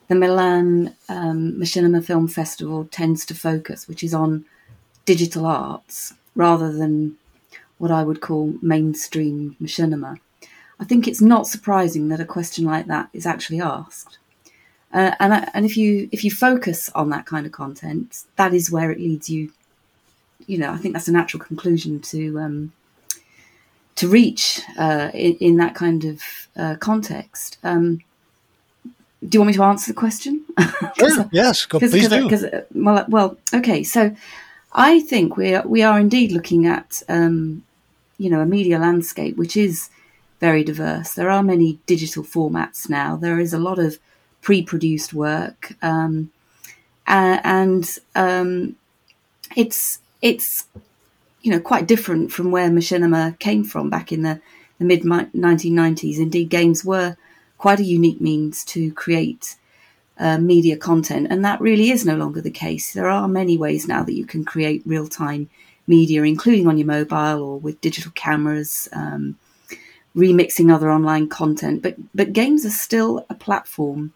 the 0.08 0.14
Milan 0.14 0.94
um, 1.08 1.52
Machinima 1.58 2.04
Film 2.04 2.28
Festival 2.28 2.86
tends 2.90 3.24
to 3.26 3.34
focus, 3.34 3.88
which 3.88 4.04
is 4.04 4.14
on 4.14 4.44
digital 5.04 5.46
arts 5.46 6.14
rather 6.34 6.72
than 6.72 7.16
what 7.78 7.90
I 7.90 8.02
would 8.02 8.20
call 8.20 8.54
mainstream 8.62 9.56
machinima, 9.60 10.18
I 10.78 10.84
think 10.84 11.08
it's 11.08 11.20
not 11.20 11.46
surprising 11.46 12.08
that 12.08 12.20
a 12.20 12.24
question 12.24 12.64
like 12.64 12.86
that 12.86 13.08
is 13.12 13.26
actually 13.26 13.60
asked. 13.60 14.18
Uh, 14.92 15.12
and 15.18 15.48
and 15.54 15.64
if 15.64 15.76
you 15.76 16.08
if 16.12 16.22
you 16.22 16.30
focus 16.30 16.88
on 16.94 17.10
that 17.10 17.26
kind 17.26 17.46
of 17.46 17.52
content, 17.52 18.24
that 18.36 18.54
is 18.54 18.70
where 18.70 18.90
it 18.90 18.98
leads 18.98 19.28
you. 19.28 19.50
You 20.46 20.58
know, 20.58 20.72
I 20.72 20.76
think 20.76 20.94
that's 20.94 21.08
a 21.08 21.12
natural 21.12 21.42
conclusion 21.42 22.00
to 22.00 22.38
um, 22.38 22.72
to 23.96 24.08
reach 24.08 24.60
uh, 24.78 25.10
in, 25.14 25.36
in, 25.36 25.56
that 25.56 25.74
kind 25.74 26.04
of 26.04 26.22
uh, 26.56 26.76
context. 26.76 27.58
Um, 27.62 28.00
do 29.26 29.36
you 29.36 29.40
want 29.40 29.48
me 29.48 29.54
to 29.54 29.62
answer 29.62 29.92
the 29.92 29.98
question? 29.98 30.44
sure. 30.98 31.28
yes, 31.32 31.64
go, 31.66 31.78
please 31.78 32.08
do. 32.08 32.28
Cause, 32.28 32.44
uh, 32.44 32.64
well, 32.74 33.06
well, 33.08 33.38
okay. 33.54 33.82
So, 33.82 34.14
I 34.72 35.00
think 35.00 35.36
we 35.36 35.54
are 35.54 35.66
we 35.66 35.82
are 35.82 35.98
indeed 35.98 36.32
looking 36.32 36.66
at 36.66 37.02
um, 37.08 37.64
you 38.18 38.28
know 38.28 38.40
a 38.40 38.46
media 38.46 38.78
landscape 38.78 39.36
which 39.36 39.56
is 39.56 39.90
very 40.40 40.64
diverse. 40.64 41.14
There 41.14 41.30
are 41.30 41.42
many 41.42 41.78
digital 41.86 42.22
formats 42.22 42.90
now. 42.90 43.16
There 43.16 43.38
is 43.38 43.54
a 43.54 43.58
lot 43.58 43.78
of 43.78 43.98
pre-produced 44.42 45.14
work, 45.14 45.74
um, 45.80 46.30
and 47.06 47.98
um, 48.14 48.76
it's 49.56 50.00
it's 50.24 50.66
you 51.42 51.52
know 51.52 51.60
quite 51.60 51.86
different 51.86 52.32
from 52.32 52.50
where 52.50 52.70
machinima 52.70 53.38
came 53.38 53.62
from 53.62 53.90
back 53.90 54.10
in 54.10 54.22
the, 54.22 54.40
the 54.78 54.84
mid 54.84 55.02
1990s. 55.02 56.18
Indeed, 56.18 56.48
games 56.48 56.84
were 56.84 57.16
quite 57.58 57.78
a 57.78 57.84
unique 57.84 58.20
means 58.20 58.64
to 58.64 58.90
create 58.94 59.56
uh, 60.18 60.38
media 60.38 60.76
content, 60.76 61.28
and 61.30 61.44
that 61.44 61.60
really 61.60 61.90
is 61.90 62.06
no 62.06 62.16
longer 62.16 62.40
the 62.40 62.50
case. 62.50 62.94
There 62.94 63.08
are 63.08 63.28
many 63.28 63.58
ways 63.58 63.86
now 63.86 64.02
that 64.02 64.14
you 64.14 64.24
can 64.24 64.44
create 64.44 64.82
real 64.86 65.06
time 65.06 65.50
media, 65.86 66.22
including 66.22 66.66
on 66.66 66.78
your 66.78 66.86
mobile 66.86 67.42
or 67.42 67.58
with 67.58 67.80
digital 67.82 68.10
cameras. 68.12 68.88
Um, 68.92 69.36
remixing 70.16 70.72
other 70.72 70.92
online 70.92 71.28
content, 71.28 71.82
but 71.82 71.96
but 72.14 72.32
games 72.32 72.64
are 72.64 72.70
still 72.70 73.26
a 73.28 73.34
platform 73.34 74.12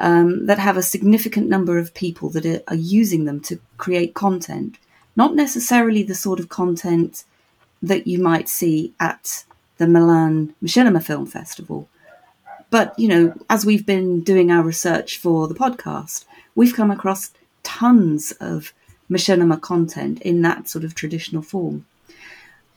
um, 0.00 0.46
that 0.46 0.58
have 0.58 0.78
a 0.78 0.82
significant 0.82 1.46
number 1.46 1.78
of 1.78 1.92
people 1.92 2.30
that 2.30 2.46
are, 2.46 2.62
are, 2.68 2.74
using 2.74 3.26
them 3.26 3.40
to 3.40 3.60
create 3.76 4.14
content, 4.14 4.78
not 5.16 5.34
necessarily 5.34 6.02
the 6.02 6.14
sort 6.14 6.38
of 6.38 6.48
content 6.48 7.24
that 7.82 8.06
you 8.06 8.18
might 8.18 8.48
see 8.48 8.92
at 9.00 9.44
the 9.78 9.86
Milan 9.86 10.54
Machinima 10.62 11.02
Film 11.02 11.26
Festival. 11.26 11.88
But 12.70 12.98
you 12.98 13.08
know, 13.08 13.34
as 13.48 13.64
we've 13.64 13.86
been 13.86 14.20
doing 14.20 14.50
our 14.50 14.62
research 14.62 15.18
for 15.18 15.48
the 15.48 15.54
podcast, 15.54 16.24
we've 16.54 16.74
come 16.74 16.90
across 16.90 17.30
tons 17.62 18.32
of 18.40 18.72
machinima 19.10 19.60
content 19.60 20.20
in 20.22 20.42
that 20.42 20.68
sort 20.68 20.84
of 20.84 20.94
traditional 20.94 21.42
form. 21.42 21.86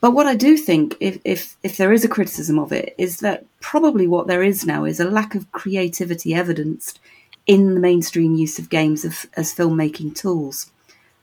But 0.00 0.12
what 0.12 0.26
I 0.26 0.34
do 0.34 0.56
think, 0.56 0.96
if, 1.00 1.18
if, 1.24 1.56
if 1.62 1.76
there 1.76 1.92
is 1.92 2.04
a 2.04 2.08
criticism 2.08 2.58
of 2.58 2.72
it, 2.72 2.94
is 2.96 3.18
that 3.18 3.44
probably 3.60 4.06
what 4.06 4.28
there 4.28 4.42
is 4.42 4.64
now 4.64 4.84
is 4.84 4.98
a 4.98 5.10
lack 5.10 5.34
of 5.34 5.52
creativity 5.52 6.34
evidenced 6.34 6.98
in 7.46 7.74
the 7.74 7.80
mainstream 7.80 8.34
use 8.34 8.58
of 8.58 8.70
games 8.70 9.04
of, 9.04 9.26
as 9.34 9.54
filmmaking 9.54 10.14
tools. 10.14 10.70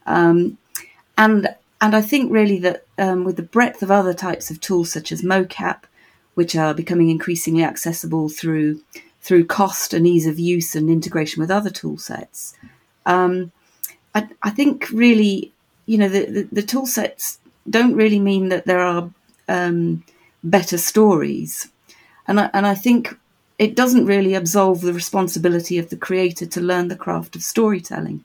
Um, 0.06 0.58
and 1.18 1.48
and 1.80 1.96
I 1.96 2.02
think 2.02 2.32
really 2.32 2.60
that 2.60 2.86
um, 2.98 3.24
with 3.24 3.36
the 3.36 3.44
breadth 3.44 3.84
of 3.84 3.92
other 3.92 4.14
types 4.14 4.50
of 4.50 4.60
tools 4.60 4.92
such 4.92 5.12
as 5.12 5.22
mocap, 5.22 5.84
which 6.34 6.56
are 6.56 6.74
becoming 6.74 7.10
increasingly 7.10 7.64
accessible 7.64 8.30
through 8.30 8.82
through 9.22 9.46
cost 9.46 9.94
and 9.94 10.08
ease 10.08 10.26
of 10.26 10.40
use 10.40 10.76
and 10.76 10.90
integration 10.90 11.42
with 11.42 11.52
other 11.52 11.70
tool 11.70 11.98
sets, 11.98 12.56
um, 13.06 13.52
I, 14.16 14.30
I, 14.42 14.50
think 14.52 14.90
really 14.92 15.52
you 15.86 15.98
know 15.98 16.10
the, 16.10 16.26
the, 16.26 16.48
the 16.52 16.64
tool 16.64 16.86
sets 16.86 17.40
don't 17.70 17.96
really 17.96 18.20
mean 18.20 18.50
that 18.50 18.66
there 18.66 18.80
are 18.80 19.10
um, 19.48 20.04
better 20.44 20.78
stories. 20.78 21.70
And 22.28 22.40
I, 22.40 22.50
and 22.54 22.66
I 22.68 22.76
think 22.76 23.18
it 23.58 23.76
doesn't 23.76 24.06
really 24.06 24.34
absolve 24.34 24.82
the 24.82 24.94
responsibility 24.94 25.78
of 25.78 25.90
the 25.90 25.98
creator 25.98 26.46
to 26.46 26.62
learn 26.62 26.88
the 26.88 26.96
craft 26.96 27.36
of 27.36 27.44
storytelling, 27.44 28.24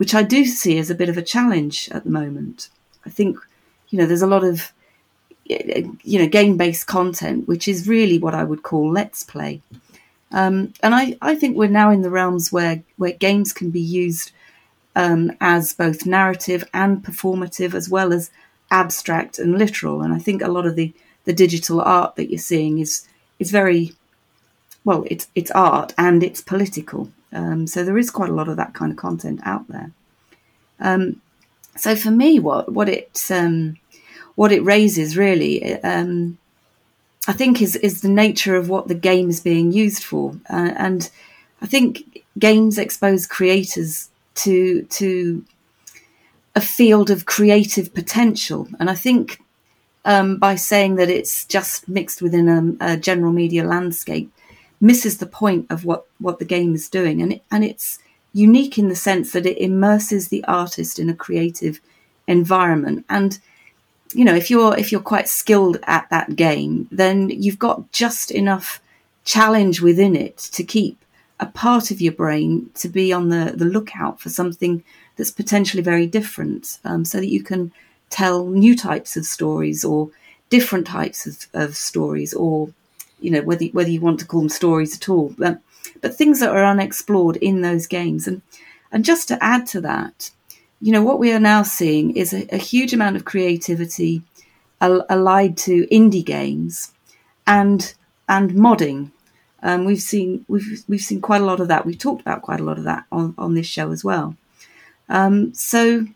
which 0.00 0.14
I 0.14 0.22
do 0.22 0.46
see 0.46 0.78
as 0.78 0.88
a 0.88 0.94
bit 0.94 1.10
of 1.10 1.18
a 1.18 1.22
challenge 1.34 1.90
at 1.92 2.04
the 2.04 2.10
moment. 2.10 2.70
I 3.04 3.10
think, 3.10 3.36
you 3.90 3.98
know, 3.98 4.06
there's 4.06 4.22
a 4.22 4.26
lot 4.26 4.44
of, 4.44 4.72
you 5.44 6.18
know, 6.18 6.26
game 6.26 6.56
based 6.56 6.86
content, 6.86 7.46
which 7.46 7.68
is 7.68 7.86
really 7.86 8.18
what 8.18 8.34
I 8.34 8.42
would 8.42 8.62
call 8.62 8.90
let's 8.90 9.22
play. 9.22 9.60
Um, 10.32 10.72
and 10.82 10.94
I, 10.94 11.18
I 11.20 11.34
think 11.34 11.54
we're 11.54 11.68
now 11.68 11.90
in 11.90 12.00
the 12.00 12.08
realms 12.08 12.50
where, 12.50 12.82
where 12.96 13.12
games 13.12 13.52
can 13.52 13.70
be 13.70 13.82
used 13.82 14.32
um, 14.96 15.32
as 15.38 15.74
both 15.74 16.06
narrative 16.06 16.64
and 16.72 17.04
performative, 17.04 17.74
as 17.74 17.90
well 17.90 18.14
as 18.14 18.30
abstract 18.70 19.38
and 19.38 19.58
literal. 19.58 20.00
And 20.00 20.14
I 20.14 20.18
think 20.18 20.40
a 20.40 20.48
lot 20.48 20.64
of 20.64 20.76
the, 20.76 20.94
the 21.26 21.34
digital 21.34 21.82
art 21.82 22.16
that 22.16 22.30
you're 22.30 22.38
seeing 22.38 22.78
is 22.78 23.06
is 23.38 23.50
very 23.50 23.92
well, 24.82 25.04
it's 25.10 25.28
it's 25.34 25.50
art 25.50 25.92
and 25.98 26.22
it's 26.22 26.40
political. 26.40 27.10
Um, 27.32 27.66
so 27.66 27.84
there 27.84 27.98
is 27.98 28.10
quite 28.10 28.30
a 28.30 28.34
lot 28.34 28.48
of 28.48 28.56
that 28.56 28.74
kind 28.74 28.90
of 28.90 28.98
content 28.98 29.40
out 29.44 29.68
there. 29.68 29.92
Um, 30.80 31.20
so 31.76 31.94
for 31.94 32.10
me, 32.10 32.38
what 32.38 32.72
what 32.72 32.88
it 32.88 33.26
um, 33.30 33.76
what 34.34 34.52
it 34.52 34.64
raises 34.64 35.16
really, 35.16 35.80
um, 35.82 36.38
I 37.28 37.32
think, 37.32 37.62
is 37.62 37.76
is 37.76 38.00
the 38.00 38.08
nature 38.08 38.56
of 38.56 38.68
what 38.68 38.88
the 38.88 38.94
game 38.94 39.30
is 39.30 39.40
being 39.40 39.72
used 39.72 40.02
for, 40.02 40.32
uh, 40.50 40.72
and 40.76 41.10
I 41.62 41.66
think 41.66 42.24
games 42.38 42.78
expose 42.78 43.26
creators 43.26 44.08
to 44.36 44.82
to 44.84 45.44
a 46.54 46.60
field 46.60 47.10
of 47.10 47.26
creative 47.26 47.94
potential. 47.94 48.66
And 48.78 48.90
I 48.90 48.94
think 48.94 49.40
um, 50.04 50.38
by 50.38 50.56
saying 50.56 50.96
that 50.96 51.08
it's 51.08 51.44
just 51.44 51.88
mixed 51.88 52.22
within 52.22 52.48
a, 52.80 52.92
a, 52.92 52.96
general 52.96 53.32
media 53.32 53.64
landscape 53.64 54.32
misses 54.80 55.18
the 55.18 55.26
point 55.26 55.66
of 55.70 55.84
what, 55.84 56.06
what 56.18 56.38
the 56.38 56.44
game 56.44 56.74
is 56.74 56.88
doing. 56.88 57.20
And, 57.20 57.34
it, 57.34 57.42
and 57.50 57.64
it's 57.64 57.98
unique 58.32 58.78
in 58.78 58.88
the 58.88 58.96
sense 58.96 59.32
that 59.32 59.46
it 59.46 59.58
immerses 59.58 60.28
the 60.28 60.44
artist 60.44 60.98
in 60.98 61.10
a 61.10 61.14
creative 61.14 61.80
environment. 62.26 63.04
And 63.08 63.38
you 64.12 64.24
know, 64.24 64.34
if 64.34 64.50
you're 64.50 64.76
if 64.76 64.90
you're 64.90 65.00
quite 65.00 65.28
skilled 65.28 65.78
at 65.84 66.08
that 66.10 66.36
game, 66.36 66.88
then 66.90 67.28
you've 67.28 67.58
got 67.58 67.92
just 67.92 68.30
enough 68.30 68.80
challenge 69.24 69.80
within 69.80 70.16
it 70.16 70.36
to 70.38 70.64
keep 70.64 70.98
a 71.38 71.46
part 71.46 71.90
of 71.90 72.00
your 72.00 72.12
brain 72.12 72.70
to 72.74 72.88
be 72.88 73.12
on 73.12 73.28
the, 73.28 73.52
the 73.54 73.64
lookout 73.64 74.20
for 74.20 74.28
something 74.28 74.82
that's 75.16 75.30
potentially 75.30 75.82
very 75.82 76.06
different 76.06 76.78
um, 76.84 77.04
so 77.04 77.18
that 77.18 77.28
you 77.28 77.42
can 77.42 77.72
tell 78.10 78.46
new 78.46 78.76
types 78.76 79.16
of 79.16 79.24
stories 79.24 79.84
or 79.84 80.10
different 80.50 80.86
types 80.86 81.26
of, 81.26 81.46
of 81.54 81.76
stories 81.76 82.34
or 82.34 82.70
you 83.20 83.30
know 83.30 83.42
whether 83.42 83.66
whether 83.66 83.90
you 83.90 84.00
want 84.00 84.20
to 84.20 84.26
call 84.26 84.40
them 84.40 84.48
stories 84.48 84.96
at 84.96 85.08
all 85.08 85.34
but, 85.38 85.60
but 86.00 86.14
things 86.14 86.40
that 86.40 86.50
are 86.50 86.64
unexplored 86.64 87.36
in 87.36 87.60
those 87.60 87.86
games 87.86 88.26
and 88.26 88.42
and 88.92 89.04
just 89.04 89.28
to 89.28 89.42
add 89.42 89.66
to 89.66 89.80
that 89.80 90.30
you 90.80 90.92
know 90.92 91.02
what 91.02 91.18
we 91.18 91.32
are 91.32 91.40
now 91.40 91.62
seeing 91.62 92.16
is 92.16 92.32
a, 92.32 92.46
a 92.54 92.58
huge 92.58 92.92
amount 92.92 93.16
of 93.16 93.24
creativity 93.24 94.22
allied 94.80 95.56
to 95.56 95.86
indie 95.88 96.24
games 96.24 96.92
and 97.46 97.94
and 98.28 98.52
modding 98.52 99.10
um, 99.62 99.84
we've 99.84 100.00
seen 100.00 100.44
we've 100.48 100.82
we've 100.88 101.00
seen 101.00 101.20
quite 101.20 101.42
a 101.42 101.44
lot 101.44 101.60
of 101.60 101.68
that. 101.68 101.84
We've 101.84 101.98
talked 101.98 102.22
about 102.22 102.42
quite 102.42 102.60
a 102.60 102.64
lot 102.64 102.78
of 102.78 102.84
that 102.84 103.04
on, 103.12 103.34
on 103.36 103.54
this 103.54 103.66
show 103.66 103.90
as 103.90 104.02
well. 104.02 104.36
Um, 105.08 105.52
so, 105.54 106.06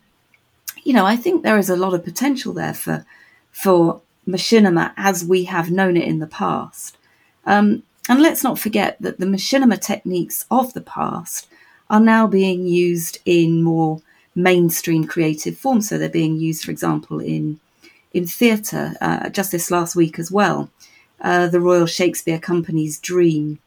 you 0.83 0.93
know, 0.93 1.05
I 1.05 1.15
think 1.15 1.43
there 1.43 1.57
is 1.57 1.69
a 1.69 1.75
lot 1.75 1.93
of 1.93 2.03
potential 2.03 2.53
there 2.53 2.73
for 2.73 3.05
for 3.51 4.01
machinima 4.27 4.93
as 4.97 5.23
we 5.23 5.45
have 5.45 5.71
known 5.71 5.97
it 5.97 6.07
in 6.07 6.19
the 6.19 6.27
past. 6.27 6.97
Um, 7.45 7.83
and 8.09 8.21
let's 8.21 8.43
not 8.43 8.59
forget 8.59 8.97
that 8.99 9.19
the 9.19 9.25
machinima 9.25 9.79
techniques 9.79 10.45
of 10.49 10.73
the 10.73 10.81
past 10.81 11.47
are 11.89 11.99
now 11.99 12.27
being 12.27 12.65
used 12.67 13.19
in 13.25 13.63
more 13.63 14.01
mainstream 14.33 15.05
creative 15.05 15.57
forms. 15.57 15.87
So 15.87 15.97
they're 15.97 16.09
being 16.09 16.37
used, 16.37 16.63
for 16.63 16.71
example, 16.71 17.19
in 17.19 17.59
in 18.13 18.25
theatre 18.25 18.95
uh, 19.01 19.29
just 19.29 19.51
this 19.51 19.69
last 19.69 19.95
week 19.95 20.17
as 20.19 20.31
well. 20.31 20.69
uh, 21.21 21.47
the 21.47 21.59
Royal 21.59 21.85
Shakespeare 21.85 22.39
Company's 22.39 22.99
Dream 22.99 23.59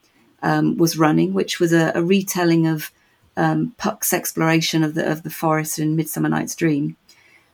um, 0.43 0.77
was 0.77 0.99
running, 0.99 1.35
which 1.35 1.59
was 1.59 1.73
a, 1.73 1.93
a 1.95 2.03
retelling 2.03 2.67
of 2.67 2.93
um, 3.37 3.75
Puck's 3.79 4.13
exploration 4.13 4.83
of 4.83 4.95
the 4.95 5.11
of 5.11 5.23
the 5.23 5.31
forest 5.31 5.79
in 5.79 5.97
Midsummer 5.97 6.29
Night's 6.29 6.55
Dream. 6.55 6.97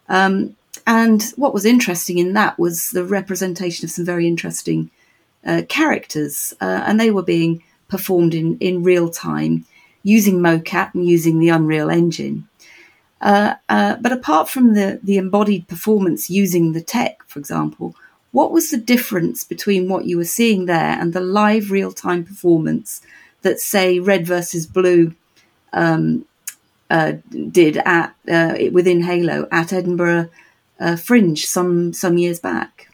Um, 0.08 0.56
and 0.86 1.22
what 1.36 1.54
was 1.54 1.64
interesting 1.64 2.18
in 2.18 2.32
that 2.34 2.58
was 2.58 2.90
the 2.90 3.04
representation 3.04 3.84
of 3.84 3.90
some 3.90 4.04
very 4.04 4.26
interesting 4.26 4.90
uh, 5.46 5.62
characters, 5.68 6.54
uh, 6.60 6.82
and 6.86 6.98
they 6.98 7.10
were 7.10 7.22
being 7.22 7.62
performed 7.88 8.34
in, 8.34 8.58
in 8.58 8.82
real 8.82 9.08
time 9.08 9.64
using 10.02 10.38
mocap 10.38 10.94
and 10.94 11.06
using 11.06 11.38
the 11.38 11.48
Unreal 11.48 11.90
Engine. 11.90 12.48
Uh, 13.20 13.54
uh, 13.68 13.96
but 13.96 14.12
apart 14.12 14.48
from 14.48 14.74
the, 14.74 15.00
the 15.02 15.16
embodied 15.16 15.66
performance 15.66 16.28
using 16.28 16.72
the 16.72 16.82
tech, 16.82 17.22
for 17.26 17.38
example, 17.38 17.94
what 18.32 18.52
was 18.52 18.70
the 18.70 18.76
difference 18.76 19.44
between 19.44 19.88
what 19.88 20.04
you 20.04 20.16
were 20.18 20.24
seeing 20.24 20.66
there 20.66 20.98
and 21.00 21.12
the 21.12 21.20
live 21.20 21.70
real 21.70 21.92
time 21.92 22.24
performance 22.24 23.00
that, 23.42 23.60
say, 23.60 23.98
Red 23.98 24.26
versus 24.26 24.66
Blue 24.66 25.14
um, 25.72 26.26
uh, 26.90 27.12
did 27.50 27.78
at 27.78 28.14
uh, 28.30 28.54
within 28.72 29.02
Halo 29.02 29.48
at 29.50 29.72
Edinburgh 29.72 30.28
uh, 30.84 30.96
Fringe 30.96 31.46
some 31.46 31.92
some 31.92 32.18
years 32.18 32.38
back? 32.38 32.88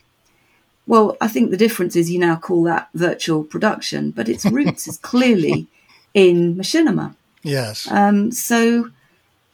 Well, 0.87 1.17
I 1.21 1.29
think 1.29 1.51
the 1.51 1.57
difference 1.57 1.95
is 1.97 2.11
you 2.11 2.19
now 2.19 2.37
call 2.37 2.63
that 2.65 2.89
virtual 2.95 3.45
production, 3.45 4.13
but 4.13 4.29
its 4.29 4.45
roots 4.59 4.89
is 4.89 4.97
clearly 4.97 5.67
in 6.15 6.57
machinima. 6.57 7.15
Yes. 7.43 7.91
Um, 7.91 8.33
so, 8.33 8.91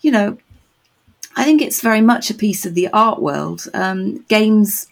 you 0.01 0.11
know, 0.11 0.39
I 1.37 1.45
think 1.45 1.63
it's 1.63 1.81
very 1.81 2.01
much 2.01 2.31
a 2.31 2.35
piece 2.35 2.67
of 2.67 2.75
the 2.75 2.89
art 2.89 3.21
world. 3.21 3.67
Um, 3.75 4.25
games 4.29 4.89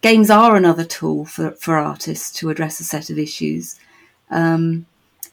games 0.00 0.30
are 0.30 0.54
another 0.54 0.84
tool 0.84 1.24
for, 1.24 1.52
for 1.52 1.76
artists 1.76 2.30
to 2.38 2.50
address 2.50 2.78
a 2.78 2.84
set 2.84 3.08
of 3.08 3.18
issues 3.18 3.80
um, 4.30 4.84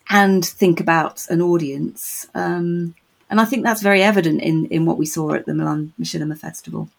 and 0.10 0.46
think 0.46 0.80
about 0.80 1.28
an 1.30 1.42
audience. 1.42 2.28
Um, 2.34 2.96
and 3.30 3.42
I 3.42 3.46
think 3.46 3.64
that's 3.64 3.82
very 3.82 4.02
evident 4.02 4.42
in, 4.42 4.68
in 4.68 4.86
what 4.86 4.98
we 4.98 5.06
saw 5.06 5.34
at 5.34 5.46
the 5.46 5.54
Milan 5.54 5.94
Machinima 6.00 6.38
Festival. 6.38 6.90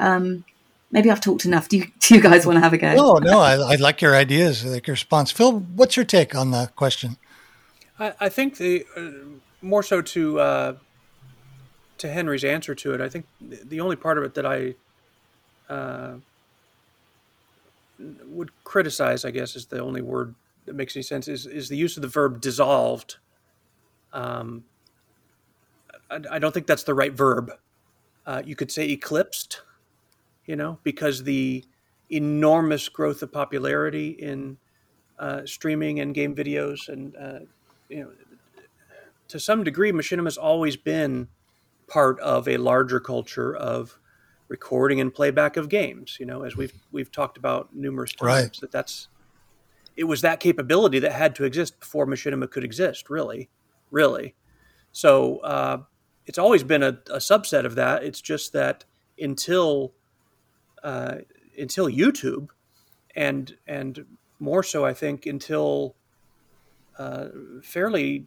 Um, 0.00 0.44
maybe 0.90 1.10
I've 1.10 1.20
talked 1.20 1.44
enough. 1.44 1.68
Do 1.68 1.78
you, 1.78 1.86
do 2.00 2.14
you 2.14 2.20
guys 2.20 2.46
want 2.46 2.56
to 2.56 2.60
have 2.60 2.72
a 2.72 2.78
go? 2.78 2.94
No, 2.94 3.14
no, 3.18 3.40
I, 3.40 3.54
I 3.54 3.76
like 3.76 4.00
your 4.00 4.16
ideas, 4.16 4.64
I 4.64 4.68
like 4.68 4.86
your 4.86 4.94
response. 4.94 5.30
Phil, 5.30 5.60
what's 5.60 5.96
your 5.96 6.04
take 6.04 6.34
on 6.34 6.50
the 6.50 6.70
question? 6.74 7.16
I, 7.98 8.14
I 8.20 8.28
think 8.28 8.56
the 8.56 8.86
uh, 8.96 9.10
more 9.62 9.82
so 9.82 10.00
to 10.02 10.40
uh, 10.40 10.76
to 11.98 12.08
Henry's 12.08 12.44
answer 12.44 12.74
to 12.74 12.94
it. 12.94 13.00
I 13.00 13.08
think 13.08 13.26
the 13.40 13.80
only 13.80 13.96
part 13.96 14.18
of 14.18 14.24
it 14.24 14.34
that 14.34 14.46
I 14.46 14.74
uh, 15.68 16.14
would 17.98 18.50
criticize, 18.64 19.24
I 19.24 19.30
guess, 19.30 19.54
is 19.54 19.66
the 19.66 19.80
only 19.80 20.00
word 20.00 20.34
that 20.64 20.74
makes 20.74 20.96
any 20.96 21.02
sense. 21.02 21.28
Is 21.28 21.46
is 21.46 21.68
the 21.68 21.76
use 21.76 21.96
of 21.96 22.02
the 22.02 22.08
verb 22.08 22.40
dissolved? 22.40 23.16
Um, 24.12 24.64
I, 26.10 26.20
I 26.32 26.38
don't 26.38 26.52
think 26.52 26.66
that's 26.66 26.84
the 26.84 26.94
right 26.94 27.12
verb. 27.12 27.52
Uh, 28.26 28.42
you 28.44 28.56
could 28.56 28.70
say 28.70 28.88
eclipsed, 28.88 29.62
you 30.46 30.56
know, 30.56 30.78
because 30.82 31.22
the 31.22 31.64
enormous 32.10 32.88
growth 32.88 33.22
of 33.22 33.32
popularity 33.32 34.10
in 34.10 34.58
uh, 35.18 35.42
streaming 35.44 36.00
and 36.00 36.14
game 36.14 36.34
videos, 36.34 36.88
and 36.88 37.16
uh, 37.16 37.40
you 37.88 38.00
know, 38.00 38.10
to 39.28 39.38
some 39.38 39.62
degree, 39.62 39.92
machinima 39.92 40.24
has 40.24 40.38
always 40.38 40.76
been 40.76 41.28
part 41.86 42.18
of 42.20 42.48
a 42.48 42.56
larger 42.56 43.00
culture 43.00 43.54
of 43.54 43.98
recording 44.48 45.00
and 45.00 45.14
playback 45.14 45.56
of 45.56 45.68
games. 45.68 46.16
You 46.18 46.26
know, 46.26 46.42
as 46.42 46.56
we've 46.56 46.74
we've 46.90 47.12
talked 47.12 47.38
about 47.38 47.74
numerous 47.74 48.12
times, 48.12 48.34
right. 48.34 48.56
that 48.60 48.72
that's 48.72 49.08
it 49.96 50.04
was 50.04 50.22
that 50.22 50.40
capability 50.40 50.98
that 51.00 51.12
had 51.12 51.34
to 51.36 51.44
exist 51.44 51.78
before 51.78 52.06
machinima 52.06 52.50
could 52.50 52.64
exist. 52.64 53.10
Really, 53.10 53.48
really. 53.90 54.34
So 54.92 55.38
uh, 55.38 55.82
it's 56.26 56.38
always 56.38 56.64
been 56.64 56.82
a, 56.82 56.98
a, 57.10 57.18
subset 57.18 57.64
of 57.64 57.76
that. 57.76 58.02
It's 58.02 58.20
just 58.20 58.52
that 58.52 58.84
until 59.18 59.92
uh, 60.82 61.16
until 61.58 61.88
YouTube, 61.88 62.48
and 63.14 63.56
and 63.66 64.04
more 64.38 64.62
so, 64.62 64.84
I 64.84 64.94
think 64.94 65.26
until 65.26 65.94
uh, 66.98 67.28
fairly 67.62 68.26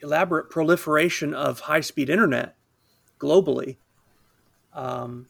elaborate 0.00 0.50
proliferation 0.50 1.34
of 1.34 1.60
high 1.60 1.80
speed 1.80 2.08
internet 2.08 2.56
globally. 3.18 3.76
Um, 4.72 5.28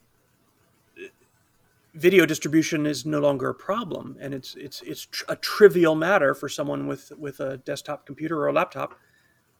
video 1.94 2.26
distribution 2.26 2.86
is 2.86 3.04
no 3.04 3.18
longer 3.18 3.48
a 3.50 3.54
problem, 3.54 4.16
and 4.20 4.32
it's 4.32 4.54
it's 4.54 4.82
it's 4.82 5.06
tr- 5.06 5.24
a 5.28 5.36
trivial 5.36 5.94
matter 5.94 6.34
for 6.34 6.48
someone 6.48 6.86
with 6.86 7.12
with 7.18 7.40
a 7.40 7.58
desktop 7.58 8.06
computer 8.06 8.38
or 8.38 8.48
a 8.48 8.52
laptop 8.52 8.94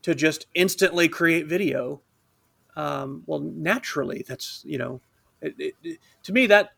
to 0.03 0.15
just 0.15 0.47
instantly 0.55 1.09
create 1.09 1.47
video. 1.47 2.01
Um, 2.77 3.25
well, 3.27 3.41
naturally, 3.41 4.25
that's 4.27 4.63
you 4.65 4.79
know, 4.79 5.01
it, 5.41 5.75
it, 5.83 5.99
to 6.23 6.33
me 6.33 6.47
that 6.47 6.71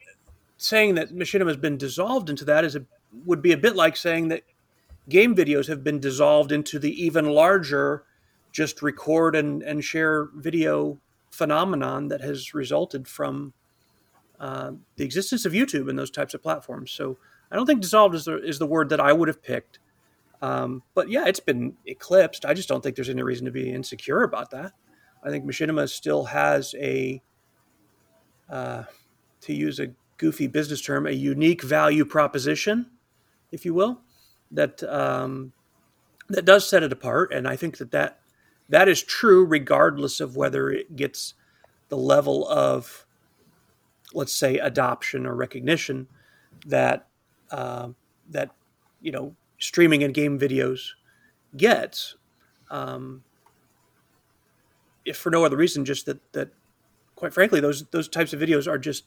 saying 0.62 0.94
that 0.94 1.14
machinima 1.14 1.48
has 1.48 1.56
been 1.56 1.78
dissolved 1.78 2.28
into 2.28 2.44
that 2.44 2.64
is 2.64 2.76
a, 2.76 2.84
would 3.24 3.40
be 3.40 3.52
a 3.52 3.56
bit 3.56 3.74
like 3.74 3.96
saying 3.96 4.28
that 4.28 4.42
game 5.08 5.34
videos 5.34 5.68
have 5.68 5.82
been 5.82 5.98
dissolved 5.98 6.52
into 6.52 6.78
the 6.78 7.02
even 7.02 7.30
larger 7.30 8.04
just 8.52 8.82
record 8.82 9.34
and, 9.34 9.62
and 9.62 9.82
share 9.84 10.28
video 10.34 10.98
phenomenon 11.30 12.08
that 12.08 12.20
has 12.20 12.52
resulted 12.52 13.08
from 13.08 13.54
uh, 14.38 14.72
the 14.96 15.04
existence 15.04 15.46
of 15.46 15.52
YouTube 15.52 15.88
and 15.88 15.98
those 15.98 16.10
types 16.10 16.34
of 16.34 16.42
platforms. 16.42 16.90
So 16.90 17.16
I 17.50 17.56
don't 17.56 17.66
think 17.66 17.80
dissolved 17.80 18.14
is 18.14 18.26
the, 18.26 18.36
is 18.42 18.58
the 18.58 18.66
word 18.66 18.90
that 18.90 19.00
I 19.00 19.12
would 19.12 19.28
have 19.28 19.42
picked. 19.42 19.78
Um, 20.42 20.82
but 20.94 21.08
yeah, 21.08 21.26
it's 21.26 21.40
been 21.40 21.74
eclipsed. 21.86 22.44
I 22.44 22.52
just 22.52 22.68
don't 22.68 22.82
think 22.82 22.96
there's 22.96 23.08
any 23.08 23.22
reason 23.22 23.46
to 23.46 23.50
be 23.50 23.72
insecure 23.72 24.22
about 24.22 24.50
that. 24.50 24.72
I 25.22 25.30
think 25.30 25.44
Machinima 25.44 25.88
still 25.88 26.24
has 26.24 26.74
a, 26.78 27.22
uh, 28.48 28.84
to 29.42 29.54
use 29.54 29.78
a 29.78 29.88
goofy 30.20 30.46
business 30.46 30.82
term, 30.82 31.06
a 31.06 31.12
unique 31.12 31.62
value 31.62 32.04
proposition, 32.04 32.86
if 33.50 33.64
you 33.64 33.72
will, 33.72 34.02
that 34.50 34.82
um, 34.82 35.52
that 36.28 36.44
does 36.44 36.68
set 36.68 36.82
it 36.82 36.92
apart. 36.92 37.32
And 37.32 37.48
I 37.48 37.56
think 37.56 37.78
that 37.78 37.90
that 37.92 38.20
that 38.68 38.86
is 38.86 39.02
true 39.02 39.44
regardless 39.44 40.20
of 40.20 40.36
whether 40.36 40.70
it 40.70 40.94
gets 40.94 41.34
the 41.88 41.96
level 41.96 42.46
of 42.48 43.06
let's 44.12 44.34
say 44.34 44.58
adoption 44.58 45.26
or 45.26 45.34
recognition 45.34 46.06
that 46.66 47.08
uh, 47.50 47.88
that 48.28 48.50
you 49.00 49.10
know 49.10 49.34
streaming 49.58 50.04
and 50.04 50.12
game 50.12 50.38
videos 50.38 50.90
gets 51.56 52.16
um, 52.70 53.24
if 55.06 55.16
for 55.16 55.30
no 55.30 55.46
other 55.46 55.56
reason 55.56 55.84
just 55.84 56.04
that 56.04 56.20
that 56.32 56.50
quite 57.16 57.32
frankly 57.32 57.58
those 57.60 57.86
those 57.86 58.08
types 58.08 58.34
of 58.34 58.40
videos 58.40 58.68
are 58.68 58.78
just 58.78 59.04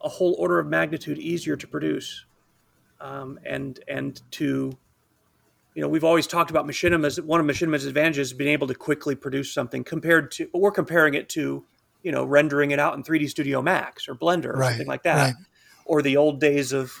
a 0.00 0.08
whole 0.08 0.34
order 0.38 0.58
of 0.58 0.66
magnitude 0.66 1.18
easier 1.18 1.56
to 1.56 1.66
produce 1.66 2.24
um, 3.00 3.38
and 3.44 3.80
and 3.88 4.22
to 4.32 4.72
you 5.76 5.82
know, 5.82 5.88
we've 5.88 6.04
always 6.04 6.26
talked 6.26 6.50
about 6.50 6.66
Machinima's 6.66 7.20
one 7.20 7.38
of 7.38 7.44
Machinima's 7.44 7.84
advantages 7.84 8.28
is 8.28 8.32
being 8.32 8.50
able 8.50 8.66
to 8.66 8.74
quickly 8.74 9.14
produce 9.14 9.52
something 9.52 9.84
compared 9.84 10.30
to, 10.32 10.48
but 10.50 10.60
we're 10.60 10.70
comparing 10.70 11.12
it 11.12 11.28
to, 11.30 11.64
you 12.02 12.10
know, 12.10 12.24
rendering 12.24 12.70
it 12.70 12.78
out 12.78 12.94
in 12.94 13.02
3D 13.02 13.28
Studio 13.28 13.60
Max 13.60 14.08
or 14.08 14.14
Blender 14.14 14.46
or 14.46 14.52
right, 14.54 14.70
something 14.70 14.86
like 14.86 15.02
that, 15.02 15.22
right. 15.22 15.34
or 15.84 16.00
the 16.00 16.16
old 16.16 16.40
days 16.40 16.72
of, 16.72 16.94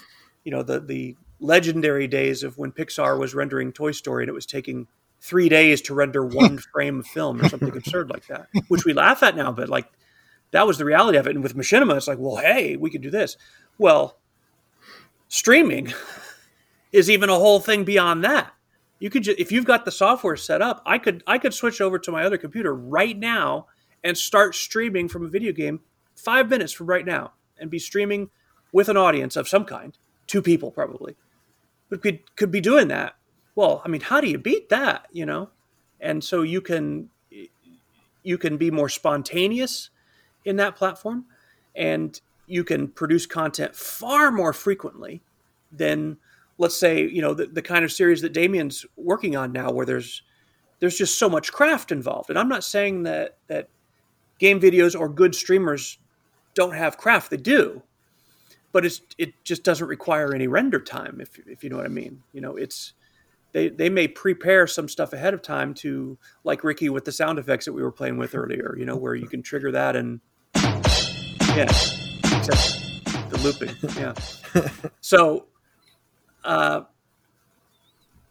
you 0.44 0.52
know, 0.52 0.62
the 0.62 0.78
the 0.78 1.16
legendary 1.40 2.06
days 2.06 2.42
of 2.42 2.58
when 2.58 2.70
Pixar 2.70 3.18
was 3.18 3.34
rendering 3.34 3.72
Toy 3.72 3.92
Story 3.92 4.24
and 4.24 4.28
it 4.28 4.34
was 4.34 4.44
taking 4.44 4.86
three 5.22 5.48
days 5.48 5.80
to 5.82 5.94
render 5.94 6.22
one 6.22 6.58
frame 6.74 7.00
of 7.00 7.06
film 7.06 7.40
or 7.40 7.48
something 7.48 7.74
absurd 7.74 8.10
like 8.10 8.26
that, 8.26 8.46
which 8.68 8.84
we 8.84 8.92
laugh 8.92 9.22
at 9.22 9.36
now, 9.36 9.52
but 9.52 9.70
like 9.70 9.90
that 10.52 10.66
was 10.66 10.78
the 10.78 10.84
reality 10.84 11.18
of 11.18 11.26
it. 11.26 11.34
And 11.34 11.42
with 11.42 11.56
Machinima, 11.56 11.96
it's 11.96 12.08
like, 12.08 12.18
well, 12.18 12.36
hey, 12.36 12.76
we 12.76 12.90
could 12.90 13.02
do 13.02 13.10
this. 13.10 13.36
Well, 13.78 14.18
streaming 15.28 15.92
is 16.92 17.10
even 17.10 17.28
a 17.28 17.34
whole 17.34 17.60
thing 17.60 17.84
beyond 17.84 18.24
that 18.24 18.52
you 18.98 19.10
could 19.10 19.22
just 19.22 19.38
if 19.38 19.52
you've 19.52 19.64
got 19.64 19.84
the 19.84 19.90
software 19.90 20.36
set 20.36 20.62
up, 20.62 20.82
I 20.86 20.98
could 20.98 21.22
I 21.26 21.38
could 21.38 21.54
switch 21.54 21.80
over 21.80 21.98
to 21.98 22.12
my 22.12 22.24
other 22.24 22.38
computer 22.38 22.74
right 22.74 23.16
now 23.16 23.66
and 24.02 24.16
start 24.16 24.54
streaming 24.54 25.08
from 25.08 25.24
a 25.24 25.28
video 25.28 25.52
game 25.52 25.80
five 26.14 26.48
minutes 26.48 26.72
from 26.72 26.86
right 26.86 27.04
now 27.04 27.32
and 27.58 27.70
be 27.70 27.78
streaming 27.78 28.30
with 28.72 28.88
an 28.88 28.96
audience 28.96 29.36
of 29.36 29.48
some 29.48 29.64
kind, 29.64 29.96
two 30.26 30.42
people 30.42 30.70
probably. 30.70 31.16
But 31.90 32.02
could 32.02 32.36
could 32.36 32.50
be 32.50 32.60
doing 32.60 32.88
that. 32.88 33.16
Well, 33.54 33.82
I 33.84 33.88
mean, 33.88 34.02
how 34.02 34.20
do 34.20 34.28
you 34.28 34.38
beat 34.38 34.68
that, 34.70 35.06
you 35.12 35.26
know? 35.26 35.50
And 36.00 36.22
so 36.22 36.42
you 36.42 36.60
can 36.60 37.10
you 38.22 38.38
can 38.38 38.56
be 38.56 38.70
more 38.70 38.88
spontaneous 38.88 39.90
in 40.46 40.56
that 40.56 40.76
platform 40.76 41.26
and 41.74 42.20
you 42.46 42.64
can 42.64 42.88
produce 42.88 43.26
content 43.26 43.76
far 43.76 44.30
more 44.32 44.52
frequently 44.52 45.22
than 45.70 46.16
let's 46.58 46.76
say 46.76 47.06
you 47.06 47.20
know 47.20 47.34
the, 47.34 47.46
the 47.46 47.62
kind 47.62 47.84
of 47.84 47.92
series 47.92 48.22
that 48.22 48.32
Damien's 48.32 48.86
working 48.96 49.36
on 49.36 49.52
now, 49.52 49.70
where 49.70 49.86
there's 49.86 50.22
there's 50.80 50.96
just 50.96 51.18
so 51.18 51.28
much 51.28 51.52
craft 51.52 51.92
involved. 51.92 52.30
And 52.30 52.38
I'm 52.38 52.48
not 52.48 52.64
saying 52.64 53.02
that 53.04 53.36
that 53.48 53.68
game 54.38 54.60
videos 54.60 54.98
or 54.98 55.08
good 55.08 55.34
streamers 55.34 55.98
don't 56.54 56.74
have 56.74 56.96
craft; 56.96 57.30
they 57.30 57.36
do. 57.36 57.82
but 58.72 58.84
it's 58.84 59.00
it 59.18 59.32
just 59.42 59.64
doesn't 59.64 59.88
require 59.88 60.34
any 60.34 60.46
render 60.46 60.78
time 60.80 61.18
if 61.20 61.38
if 61.46 61.64
you 61.64 61.70
know 61.70 61.76
what 61.76 61.86
I 61.86 61.88
mean. 61.88 62.22
You 62.34 62.42
know, 62.42 62.56
it's 62.56 62.92
they 63.52 63.70
they 63.70 63.88
may 63.88 64.08
prepare 64.08 64.66
some 64.66 64.88
stuff 64.88 65.14
ahead 65.14 65.34
of 65.34 65.42
time 65.42 65.74
to 65.74 66.18
like 66.44 66.62
Ricky 66.62 66.90
with 66.90 67.06
the 67.06 67.12
sound 67.12 67.38
effects 67.38 67.64
that 67.64 67.72
we 67.72 67.82
were 67.82 67.92
playing 67.92 68.18
with 68.18 68.34
earlier. 68.34 68.76
You 68.78 68.84
know, 68.84 68.96
where 68.96 69.14
you 69.14 69.28
can 69.28 69.42
trigger 69.42 69.72
that 69.72 69.96
and 69.96 70.20
yeah, 71.56 71.64
except 71.64 73.30
the 73.30 73.40
looping. 73.42 73.74
Yeah. 73.96 74.12
so, 75.00 75.46
uh, 76.44 76.82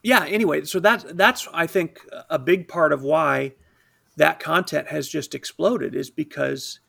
yeah. 0.04 0.26
Anyway, 0.26 0.66
so 0.66 0.80
that's 0.80 1.06
that's 1.14 1.48
I 1.52 1.66
think 1.66 2.02
a 2.30 2.38
big 2.38 2.68
part 2.68 2.94
of 2.94 3.02
why 3.02 3.54
that 4.16 4.40
content 4.40 4.90
has 4.90 5.10
just 5.10 5.34
exploded 5.34 5.96
is 5.96 6.12
because 6.12 6.80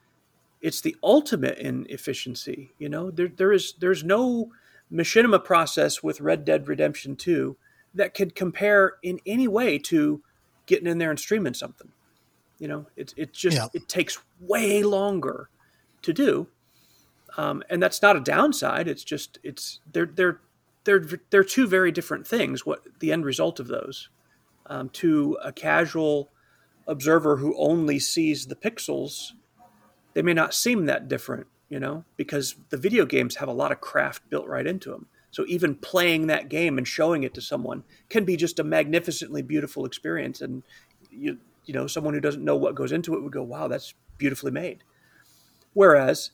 it's 0.60 0.82
the 0.82 0.94
ultimate 1.02 1.56
in 1.56 1.86
efficiency. 1.88 2.70
You 2.78 2.90
know, 2.90 3.10
there 3.10 3.28
there 3.28 3.52
is 3.52 3.72
there's 3.80 4.04
no 4.04 4.52
machinima 4.92 5.42
process 5.42 6.02
with 6.02 6.20
Red 6.20 6.44
Dead 6.44 6.68
Redemption 6.68 7.16
2 7.16 7.56
that 7.94 8.12
could 8.12 8.34
compare 8.34 8.96
in 9.02 9.20
any 9.24 9.48
way 9.48 9.78
to 9.78 10.22
getting 10.66 10.86
in 10.86 10.98
there 10.98 11.10
and 11.10 11.18
streaming 11.18 11.54
something. 11.54 11.92
You 12.58 12.68
know, 12.68 12.86
it 12.94 13.14
it 13.16 13.32
just 13.32 13.56
yeah. 13.56 13.68
it 13.72 13.88
takes 13.88 14.18
way 14.38 14.82
longer 14.82 15.48
to 16.06 16.12
do, 16.12 16.46
um, 17.36 17.62
and 17.68 17.82
that's 17.82 18.00
not 18.00 18.16
a 18.16 18.20
downside. 18.20 18.88
It's 18.88 19.04
just 19.04 19.38
it's 19.42 19.80
they're 19.92 20.06
they're 20.06 20.40
they're 20.84 21.04
they're 21.30 21.44
two 21.44 21.66
very 21.66 21.92
different 21.92 22.26
things. 22.26 22.64
What 22.64 22.82
the 23.00 23.12
end 23.12 23.24
result 23.24 23.60
of 23.60 23.68
those 23.68 24.08
um, 24.66 24.88
to 24.90 25.36
a 25.44 25.52
casual 25.52 26.30
observer 26.86 27.36
who 27.36 27.54
only 27.58 27.98
sees 27.98 28.46
the 28.46 28.56
pixels, 28.56 29.32
they 30.14 30.22
may 30.22 30.32
not 30.32 30.54
seem 30.54 30.86
that 30.86 31.08
different. 31.08 31.46
You 31.68 31.80
know, 31.80 32.04
because 32.16 32.54
the 32.70 32.76
video 32.76 33.04
games 33.04 33.36
have 33.36 33.48
a 33.48 33.52
lot 33.52 33.72
of 33.72 33.80
craft 33.80 34.30
built 34.30 34.46
right 34.46 34.66
into 34.66 34.90
them. 34.90 35.06
So 35.32 35.44
even 35.48 35.74
playing 35.74 36.28
that 36.28 36.48
game 36.48 36.78
and 36.78 36.86
showing 36.86 37.24
it 37.24 37.34
to 37.34 37.40
someone 37.40 37.82
can 38.08 38.24
be 38.24 38.36
just 38.36 38.60
a 38.60 38.64
magnificently 38.64 39.42
beautiful 39.42 39.84
experience. 39.84 40.40
And 40.40 40.62
you 41.10 41.38
you 41.64 41.74
know, 41.74 41.88
someone 41.88 42.14
who 42.14 42.20
doesn't 42.20 42.44
know 42.44 42.54
what 42.56 42.76
goes 42.76 42.92
into 42.92 43.14
it 43.14 43.22
would 43.22 43.32
go, 43.32 43.42
"Wow, 43.42 43.66
that's 43.66 43.94
beautifully 44.16 44.52
made." 44.52 44.84
Whereas, 45.76 46.30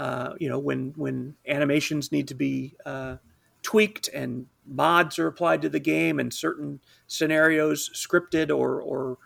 uh, 0.00 0.34
you 0.40 0.48
know, 0.48 0.58
when 0.58 0.94
when 0.96 1.36
animations 1.46 2.10
need 2.10 2.26
to 2.26 2.34
be 2.34 2.74
uh, 2.84 3.18
tweaked 3.62 4.08
and 4.08 4.46
mods 4.66 5.16
are 5.20 5.28
applied 5.28 5.62
to 5.62 5.68
the 5.68 5.78
game 5.78 6.18
and 6.18 6.34
certain 6.34 6.80
scenarios 7.06 7.88
scripted 7.94 8.50
or 8.50 8.82
or 8.82 9.18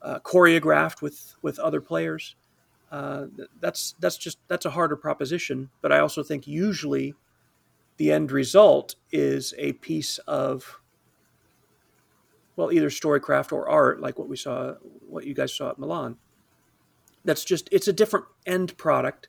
uh, 0.00 0.20
choreographed 0.20 1.02
with 1.02 1.34
with 1.42 1.58
other 1.58 1.82
players, 1.82 2.36
uh, 2.90 3.26
that's 3.60 3.94
that's 4.00 4.16
just 4.16 4.38
that's 4.48 4.64
a 4.64 4.70
harder 4.70 4.96
proposition. 4.96 5.68
But 5.82 5.92
I 5.92 5.98
also 5.98 6.22
think 6.22 6.46
usually 6.46 7.14
the 7.98 8.10
end 8.10 8.32
result 8.32 8.94
is 9.12 9.52
a 9.58 9.74
piece 9.74 10.16
of 10.26 10.80
well 12.56 12.72
either 12.72 12.88
storycraft 12.88 13.52
or 13.52 13.68
art 13.68 14.00
like 14.00 14.18
what 14.18 14.28
we 14.28 14.36
saw 14.38 14.72
what 15.06 15.26
you 15.26 15.34
guys 15.34 15.54
saw 15.54 15.68
at 15.70 15.78
milan 15.78 16.16
that's 17.26 17.44
just 17.44 17.68
it's 17.72 17.88
a 17.88 17.92
different 17.92 18.26
end 18.46 18.76
product 18.78 19.28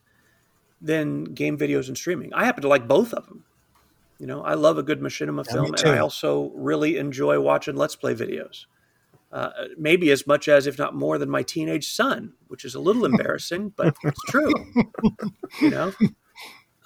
than 0.79 1.25
game 1.25 1.57
videos 1.57 1.87
and 1.87 1.97
streaming. 1.97 2.33
I 2.33 2.45
happen 2.45 2.61
to 2.61 2.67
like 2.67 2.87
both 2.87 3.13
of 3.13 3.25
them. 3.25 3.43
You 4.19 4.25
know 4.25 4.41
i 4.41 4.55
love 4.55 4.79
a 4.79 4.83
good 4.83 4.99
machinima 4.99 5.45
yeah, 5.45 5.53
film 5.53 5.73
and 5.75 5.87
i 5.87 5.99
also 5.99 6.51
really 6.55 6.97
enjoy 6.97 7.39
watching 7.39 7.75
let's 7.75 7.95
play 7.95 8.15
videos. 8.15 8.65
Uh, 9.29 9.49
maybe 9.77 10.09
as 10.09 10.25
much 10.25 10.47
as 10.47 10.65
if 10.65 10.79
not 10.79 10.95
more 10.95 11.17
than 11.17 11.29
my 11.29 11.43
teenage 11.43 11.91
son 11.91 12.33
which 12.47 12.65
is 12.65 12.73
a 12.73 12.79
little 12.79 13.05
embarrassing 13.11 13.73
but 13.75 13.95
it's 14.03 14.21
true. 14.27 14.51
You 15.61 15.69
know? 15.69 15.93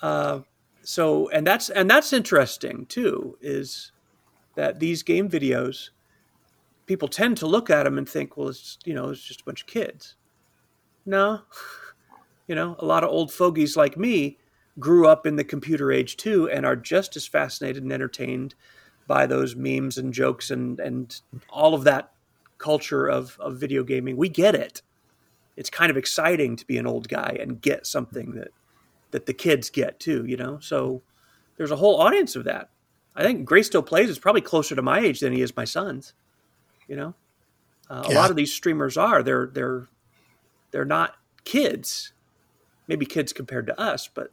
Uh, 0.02 0.40
so 0.84 1.30
and 1.30 1.46
that's 1.48 1.70
and 1.70 1.90
that's 1.90 2.12
interesting 2.12 2.86
too 2.88 3.38
is 3.42 3.92
that 4.56 4.80
these 4.80 5.04
game 5.04 5.30
videos 5.30 5.90
people 6.86 7.08
tend 7.08 7.38
to 7.38 7.46
look 7.46 7.70
at 7.70 7.84
them 7.84 7.98
and 7.98 8.10
think 8.10 8.36
well 8.36 8.50
it's 8.50 8.78
you 8.84 8.94
know 8.94 9.10
it's 9.10 9.22
just 9.22 9.42
a 9.42 9.46
bunch 9.46 9.62
of 9.62 9.68
kids 9.68 10.16
no 11.06 11.42
you 12.48 12.56
know 12.56 12.76
a 12.80 12.86
lot 12.86 13.04
of 13.04 13.10
old 13.10 13.32
fogies 13.32 13.76
like 13.76 13.98
me 13.98 14.38
grew 14.80 15.08
up 15.08 15.26
in 15.26 15.36
the 15.36 15.44
computer 15.44 15.92
age 15.92 16.18
too 16.18 16.50
and 16.50 16.66
are 16.66 16.76
just 16.76 17.16
as 17.16 17.28
fascinated 17.28 17.84
and 17.84 17.92
entertained 17.92 18.56
by 19.08 19.26
those 19.26 19.56
memes 19.56 19.98
and 19.98 20.14
jokes 20.14 20.50
and 20.52 20.80
and 20.80 21.22
all 21.50 21.74
of 21.74 21.84
that 21.84 22.12
culture 22.58 23.08
of 23.08 23.38
of 23.40 23.58
video 23.58 23.84
gaming 23.84 24.16
we 24.16 24.30
get 24.30 24.56
it 24.56 24.82
it's 25.58 25.70
kind 25.70 25.92
of 25.92 25.98
exciting 25.98 26.56
to 26.56 26.66
be 26.66 26.78
an 26.78 26.88
old 26.88 27.10
guy 27.10 27.38
and 27.40 27.62
get 27.62 27.86
something 27.86 28.32
that 28.32 28.50
that 29.12 29.26
the 29.26 29.34
kids 29.34 29.70
get 29.70 30.00
too, 30.00 30.26
you 30.26 30.38
know? 30.38 30.58
So 30.60 31.02
there's 31.58 31.72
a 31.72 31.76
whole 31.76 32.00
audience 32.02 32.36
of 32.36 32.46
that. 32.46 32.70
I 33.16 33.24
think 33.24 33.46
Gray 33.46 33.62
Still 33.62 33.84
Plays 33.84 34.10
is 34.10 34.20
probably 34.20 34.42
closer 34.42 34.76
to 34.76 34.82
my 34.82 35.00
age 35.00 35.20
than 35.20 35.34
he 35.34 35.42
is 35.42 35.56
my 35.56 35.66
son's, 35.66 36.14
you 36.88 36.96
know? 36.96 37.14
Uh, 37.90 38.06
yeah. 38.08 38.14
A 38.14 38.16
lot 38.16 38.30
of 38.30 38.38
these 38.38 38.54
streamers 38.54 38.98
are. 38.98 39.22
They're, 39.22 39.52
they're, 39.54 39.88
they're 40.72 40.86
not 40.86 41.16
kids, 41.44 42.14
maybe 42.88 43.06
kids 43.06 43.34
compared 43.34 43.68
to 43.68 43.80
us, 43.80 44.08
but 44.08 44.32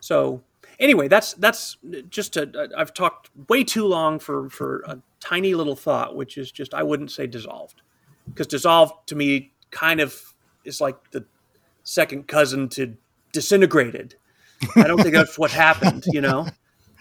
so 0.00 0.42
anyway, 0.78 1.08
that's, 1.08 1.34
that's 1.34 1.76
just 2.10 2.36
a, 2.36 2.68
I've 2.76 2.94
talked 2.94 3.30
way 3.48 3.64
too 3.64 3.86
long 3.86 4.18
for, 4.18 4.48
for 4.50 4.80
a 4.86 4.98
tiny 5.20 5.54
little 5.54 5.76
thought, 5.76 6.16
which 6.16 6.38
is 6.38 6.50
just, 6.52 6.74
I 6.74 6.82
wouldn't 6.82 7.10
say 7.10 7.26
dissolved 7.26 7.82
because 8.26 8.46
dissolved 8.46 9.08
to 9.08 9.14
me 9.14 9.52
kind 9.70 10.00
of 10.00 10.34
is 10.64 10.80
like 10.80 11.10
the 11.10 11.24
second 11.84 12.26
cousin 12.26 12.68
to 12.70 12.96
disintegrated. 13.32 14.16
I 14.74 14.84
don't 14.84 15.00
think 15.00 15.14
that's 15.14 15.38
what 15.38 15.50
happened. 15.50 16.04
You 16.06 16.20
know, 16.20 16.48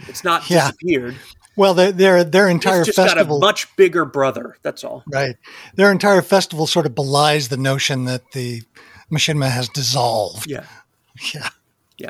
it's 0.07 0.23
not 0.23 0.49
yeah. 0.49 0.71
disappeared. 0.71 1.15
Well, 1.55 1.73
their 1.73 1.91
their, 1.91 2.23
their 2.23 2.49
entire 2.49 2.81
it's 2.81 2.87
just 2.87 2.97
festival 2.97 3.39
got 3.39 3.45
a 3.45 3.47
much 3.47 3.75
bigger 3.75 4.05
brother. 4.05 4.57
That's 4.61 4.83
all. 4.83 5.03
Right. 5.07 5.37
Their 5.75 5.91
entire 5.91 6.21
festival 6.21 6.67
sort 6.67 6.85
of 6.85 6.95
belies 6.95 7.49
the 7.49 7.57
notion 7.57 8.05
that 8.05 8.31
the 8.31 8.63
machinima 9.11 9.49
has 9.49 9.69
dissolved. 9.69 10.49
Yeah. 10.49 10.65
Yeah. 11.33 11.47
Yeah. 11.97 12.09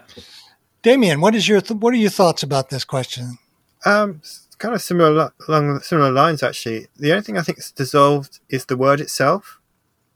Damien, 0.81 1.21
what 1.21 1.35
is 1.35 1.47
your 1.47 1.61
th- 1.61 1.79
what 1.79 1.93
are 1.93 1.97
your 1.97 2.09
thoughts 2.09 2.41
about 2.41 2.71
this 2.71 2.83
question? 2.83 3.37
Um, 3.85 4.21
kind 4.57 4.73
of 4.73 4.81
similar 4.81 5.31
along 5.47 5.79
similar 5.81 6.11
lines 6.11 6.41
actually. 6.41 6.87
The 6.97 7.11
only 7.11 7.21
thing 7.21 7.37
I 7.37 7.43
think 7.43 7.59
is 7.59 7.71
dissolved 7.71 8.39
is 8.49 8.65
the 8.65 8.77
word 8.77 8.99
itself, 8.99 9.59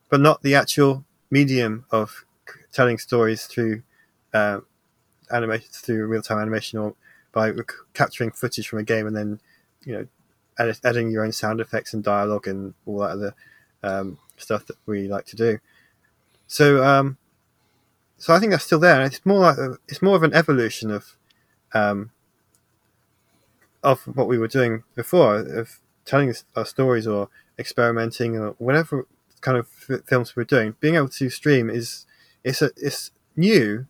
but 0.10 0.20
not 0.20 0.42
the 0.42 0.56
actual 0.56 1.06
medium 1.30 1.86
of 1.92 2.26
telling 2.72 2.98
stories 2.98 3.46
through 3.46 3.84
uh, 4.34 4.62
animation 5.32 5.68
through 5.72 6.08
real 6.08 6.22
time 6.22 6.39
animation 6.39 6.80
or 6.80 6.96
by 7.39 7.49
rec- 7.52 7.71
capturing 7.93 8.32
footage 8.32 8.67
from 8.67 8.80
a 8.80 8.84
game 8.84 9.08
and 9.08 9.15
then 9.15 9.39
you 9.86 9.93
know 9.93 10.06
edit- 10.58 10.82
adding 10.84 11.10
your 11.10 11.23
own 11.23 11.32
sound 11.32 11.62
effects 11.62 11.93
and 11.93 12.04
dialogue 12.04 12.47
and 12.49 12.73
all 12.86 12.99
that 12.99 13.12
other 13.12 13.34
um, 13.82 14.17
stuff 14.36 14.65
that 14.65 14.75
we 14.86 15.08
like 15.08 15.25
to 15.25 15.38
do. 15.38 15.60
So 16.47 16.84
um, 16.84 17.17
so 18.17 18.34
I 18.34 18.39
think 18.39 18.52
that's 18.52 18.65
still 18.65 18.80
there. 18.80 19.02
It's 19.04 19.25
more 19.25 19.39
like 19.39 19.58
a, 19.58 19.78
it's 19.88 20.02
more 20.02 20.17
of 20.17 20.23
an 20.23 20.34
evolution 20.34 20.91
of 20.91 21.15
um, 21.73 22.12
of 23.84 24.02
what 24.17 24.28
we 24.28 24.38
were 24.38 24.49
doing 24.49 24.84
before 24.93 25.38
of 25.38 25.80
telling 26.04 26.34
our 26.58 26.65
stories 26.65 27.08
or 27.08 27.30
experimenting 27.58 28.36
or 28.36 28.49
whatever 28.58 29.08
kind 29.39 29.58
of 29.58 29.67
films 30.10 30.36
we're 30.36 30.43
doing. 30.43 30.75
Being 30.82 30.95
able 30.95 31.08
to 31.08 31.30
stream 31.30 31.69
is 31.69 32.06
it's 32.43 32.62
a, 32.62 32.71
it's 32.75 33.12
new 33.38 33.86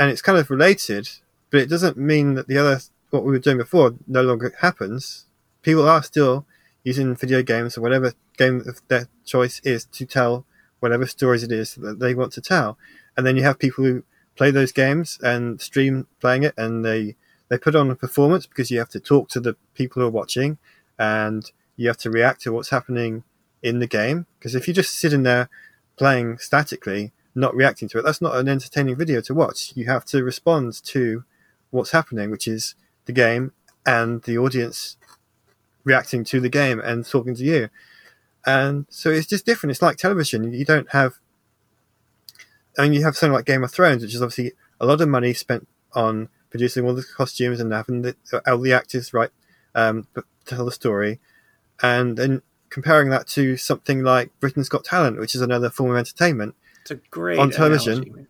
and 0.00 0.10
it's 0.10 0.22
kind 0.22 0.36
of 0.36 0.50
related, 0.50 1.08
but 1.50 1.60
it 1.60 1.68
doesn't 1.68 1.96
mean 1.96 2.34
that 2.34 2.48
the 2.48 2.58
other 2.58 2.80
what 3.10 3.24
we 3.24 3.32
were 3.32 3.38
doing 3.38 3.58
before 3.58 3.94
no 4.06 4.22
longer 4.22 4.52
happens. 4.60 5.24
People 5.62 5.88
are 5.88 6.02
still 6.02 6.46
using 6.84 7.14
video 7.14 7.42
games 7.42 7.76
or 7.76 7.80
whatever 7.80 8.12
game 8.36 8.62
of 8.66 8.80
their 8.88 9.08
choice 9.24 9.60
is 9.64 9.84
to 9.86 10.06
tell 10.06 10.44
whatever 10.80 11.06
stories 11.06 11.42
it 11.42 11.52
is 11.52 11.74
that 11.76 11.98
they 11.98 12.14
want 12.14 12.32
to 12.32 12.40
tell. 12.40 12.78
And 13.16 13.26
then 13.26 13.36
you 13.36 13.42
have 13.42 13.58
people 13.58 13.84
who 13.84 14.04
play 14.36 14.50
those 14.50 14.72
games 14.72 15.18
and 15.22 15.60
stream 15.60 16.06
playing 16.20 16.44
it 16.44 16.54
and 16.56 16.84
they 16.84 17.16
they 17.48 17.58
put 17.58 17.74
on 17.74 17.90
a 17.90 17.96
performance 17.96 18.46
because 18.46 18.70
you 18.70 18.78
have 18.78 18.90
to 18.90 19.00
talk 19.00 19.28
to 19.30 19.40
the 19.40 19.56
people 19.74 20.00
who 20.00 20.08
are 20.08 20.12
watching 20.12 20.58
and 20.98 21.50
you 21.76 21.88
have 21.88 21.96
to 21.96 22.10
react 22.10 22.42
to 22.42 22.52
what's 22.52 22.70
happening 22.70 23.24
in 23.62 23.78
the 23.78 23.86
game. 23.86 24.26
Because 24.38 24.54
if 24.54 24.68
you 24.68 24.74
just 24.74 24.94
sit 24.94 25.12
in 25.12 25.22
there 25.22 25.48
playing 25.96 26.38
statically, 26.38 27.12
not 27.34 27.54
reacting 27.54 27.88
to 27.88 27.98
it, 27.98 28.02
that's 28.02 28.20
not 28.20 28.36
an 28.36 28.48
entertaining 28.48 28.96
video 28.96 29.20
to 29.22 29.34
watch. 29.34 29.72
You 29.74 29.86
have 29.86 30.04
to 30.06 30.22
respond 30.22 30.74
to 30.84 31.24
what's 31.70 31.90
happening, 31.90 32.30
which 32.30 32.48
is 32.48 32.74
the 33.04 33.12
game 33.12 33.52
and 33.86 34.22
the 34.22 34.38
audience 34.38 34.96
reacting 35.84 36.24
to 36.24 36.40
the 36.40 36.48
game 36.48 36.80
and 36.80 37.06
talking 37.06 37.34
to 37.34 37.44
you. 37.44 37.68
And 38.46 38.86
so 38.88 39.10
it's 39.10 39.26
just 39.26 39.46
different. 39.46 39.72
It's 39.72 39.82
like 39.82 39.96
television. 39.96 40.52
You 40.52 40.64
don't 40.64 40.90
have, 40.90 41.14
I 42.78 42.82
mean, 42.82 42.92
you 42.92 43.04
have 43.04 43.16
something 43.16 43.34
like 43.34 43.44
Game 43.44 43.64
of 43.64 43.70
Thrones, 43.70 44.02
which 44.02 44.14
is 44.14 44.22
obviously 44.22 44.52
a 44.80 44.86
lot 44.86 45.00
of 45.00 45.08
money 45.08 45.34
spent 45.34 45.66
on 45.94 46.28
producing 46.50 46.84
all 46.84 46.94
the 46.94 47.04
costumes 47.16 47.60
and 47.60 47.72
having 47.72 48.02
the, 48.02 48.16
all 48.46 48.58
the 48.58 48.72
actors 48.72 49.12
right 49.12 49.30
um, 49.74 50.06
tell 50.46 50.64
the 50.64 50.72
story, 50.72 51.20
and 51.82 52.16
then 52.16 52.42
comparing 52.70 53.10
that 53.10 53.26
to 53.28 53.56
something 53.56 54.02
like 54.02 54.30
Britain's 54.40 54.68
Got 54.68 54.84
Talent, 54.84 55.18
which 55.18 55.34
is 55.34 55.40
another 55.40 55.70
form 55.70 55.90
of 55.90 55.96
entertainment 55.96 56.54
it's 56.90 56.90
a 56.90 57.08
great 57.10 57.38
on 57.38 57.50
television. 57.50 58.26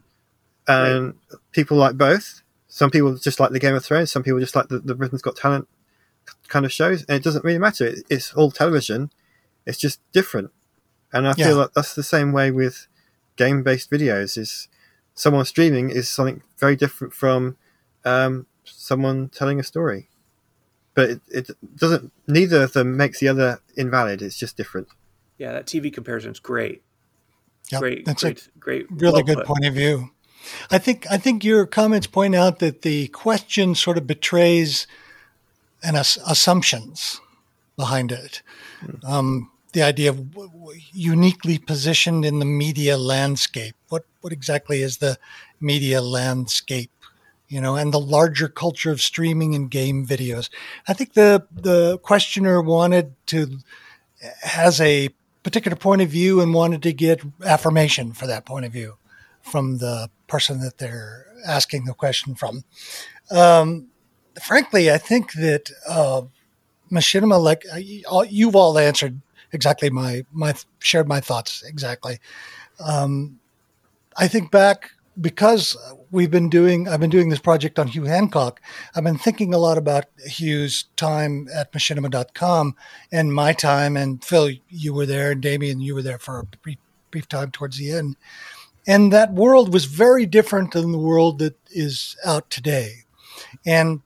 and 0.67 1.07
right. 1.31 1.41
people 1.53 1.77
like 1.77 1.97
both. 1.97 2.43
Some 2.69 2.91
people 2.91 3.17
just 3.17 3.41
like 3.41 3.51
the 3.51 3.59
Game 3.59 3.75
of 3.75 3.85
Thrones. 3.85 4.13
Some 4.13 4.23
people 4.23 4.41
just 4.41 4.55
like 4.55 4.69
the, 4.69 4.79
the 4.79 4.95
Britain's 4.95 5.23
Got 5.23 5.37
Talent 5.37 5.67
kind 6.49 6.67
of 6.67 6.73
shows, 6.73 7.05
and 7.05 7.17
it 7.17 7.25
doesn't 7.25 7.45
really 7.45 7.59
matter. 7.59 7.87
It, 7.87 8.05
it's 8.11 8.35
all 8.35 8.51
television. 8.51 9.11
It's 9.67 9.79
just 9.79 10.01
different, 10.13 10.51
and 11.13 11.27
I 11.27 11.33
feel 11.33 11.49
yeah. 11.49 11.55
like 11.55 11.73
that's 11.75 11.95
the 11.95 12.03
same 12.03 12.33
way 12.33 12.51
with 12.51 12.87
game-based 13.37 13.91
videos. 13.91 14.37
Is 14.37 14.69
someone 15.15 15.45
streaming 15.47 15.91
is 15.91 16.09
something 16.09 16.43
very 16.59 16.77
different 16.77 17.15
from 17.15 17.57
um, 18.05 18.47
someone 18.65 19.31
telling 19.31 19.59
a 19.59 19.65
story, 19.65 20.09
but 20.95 21.11
it, 21.11 21.21
it 21.31 21.51
doesn't. 21.77 22.13
Neither 22.27 22.63
of 22.63 22.75
them 22.75 22.97
makes 22.97 23.21
the 23.21 23.29
other 23.29 23.61
invalid. 23.77 24.21
It's 24.21 24.39
just 24.39 24.57
different. 24.57 24.89
Yeah, 25.39 25.53
that 25.53 25.67
TV 25.67 25.93
comparison 25.93 26.33
is 26.33 26.41
great. 26.41 26.83
Yep, 27.71 27.81
great, 27.81 28.05
that's 28.05 28.23
great, 28.23 28.49
a 28.55 28.59
great, 28.59 28.87
really 28.91 29.13
well 29.13 29.23
good 29.23 29.39
put. 29.39 29.47
point 29.47 29.67
of 29.67 29.75
view. 29.75 30.11
I 30.71 30.79
think 30.79 31.07
I 31.11 31.19
think 31.19 31.45
your 31.45 31.67
comments 31.67 32.07
point 32.07 32.35
out 32.35 32.59
that 32.59 32.83
the 32.83 33.09
question 33.09 33.75
sort 33.75 33.99
of 33.99 34.07
betrays 34.07 34.87
an 35.83 35.97
ass- 35.97 36.19
assumptions 36.27 37.21
behind 37.77 38.13
it. 38.13 38.43
Mm. 38.85 39.09
Um, 39.09 39.51
the 39.73 39.83
idea 39.83 40.11
of 40.11 40.33
w- 40.33 40.51
w- 40.51 40.81
uniquely 40.93 41.59
positioned 41.59 42.25
in 42.25 42.39
the 42.39 42.45
media 42.45 42.97
landscape. 42.97 43.75
What 43.89 44.05
what 44.21 44.33
exactly 44.33 44.83
is 44.83 44.99
the 44.99 45.19
media 45.61 46.01
landscape? 46.01 46.91
You 47.49 47.61
know, 47.61 47.77
and 47.77 47.95
the 47.95 48.01
larger 48.01 48.49
culture 48.49 48.91
of 48.91 49.01
streaming 49.01 49.55
and 49.55 49.71
game 49.71 50.07
videos. 50.07 50.51
I 50.87 50.93
think 50.93 51.15
the 51.15 51.47
the 51.53 51.99
questioner 51.99 52.61
wanted 52.61 53.15
to 53.27 53.59
has 54.43 54.81
a 54.81 55.11
particular 55.43 55.77
point 55.77 56.03
of 56.03 56.09
view 56.09 56.41
and 56.41 56.53
wanted 56.53 56.83
to 56.83 56.93
get 56.93 57.23
affirmation 57.45 58.13
for 58.13 58.27
that 58.27 58.45
point 58.45 58.67
of 58.67 58.73
view 58.73 58.97
from 59.41 59.79
the 59.79 60.11
person 60.29 60.61
that 60.61 60.79
they're 60.79 61.27
asking 61.47 61.85
the 61.85 61.95
question 61.95 62.35
from. 62.35 62.65
Um, 63.31 63.89
frankly, 64.43 64.91
I 64.91 64.99
think 64.99 65.33
that 65.33 65.71
uh, 65.89 66.23
machinima, 66.91 67.43
like 67.43 67.65
uh, 67.73 68.23
you've 68.29 68.57
all 68.57 68.79
answered 68.79 69.21
exactly 69.53 69.91
my 69.91 70.25
my 70.33 70.55
shared 70.79 71.09
my 71.09 71.21
thoughts 71.21 71.63
exactly. 71.63 72.19
Um, 72.81 73.41
I 74.17 74.29
think 74.29 74.51
back 74.51 74.93
because 75.21 75.77
we've 76.11 76.31
been 76.31 76.49
doing 76.49 76.89
I've 76.89 77.01
been 77.01 77.11
doing 77.11 77.29
this 77.29 77.39
project 77.39 77.79
on 77.79 77.89
Hugh 77.89 78.05
Hancock. 78.05 78.61
I've 78.95 79.05
been 79.05 79.19
thinking 79.19 79.53
a 79.53 79.59
lot 79.59 79.79
about 79.79 80.07
Hugh's 80.27 80.85
time 80.97 81.49
at 81.55 81.73
machinima.com 81.73 82.77
and 83.11 83.35
my 83.35 83.53
time 83.53 83.97
and 83.97 84.25
Phil 84.25 84.51
you 84.69 84.95
were 84.95 85.07
there 85.07 85.33
and 85.33 85.43
Damien 85.43 85.81
you 85.81 85.95
were 85.95 86.03
there 86.03 86.19
for 86.19 86.41
a 86.41 86.45
brief, 86.45 86.79
brief 87.11 87.29
time 87.29 87.51
towards 87.51 87.79
the 87.79 87.91
end. 87.93 88.17
And 88.89 89.13
that 89.13 89.35
world 89.35 89.73
was 89.73 89.85
very 89.85 90.25
different 90.25 90.73
than 90.73 90.93
the 90.93 90.99
world 90.99 91.39
that 91.41 91.57
is 91.71 92.17
out 92.25 92.49
today. 92.49 93.05
And 93.67 94.01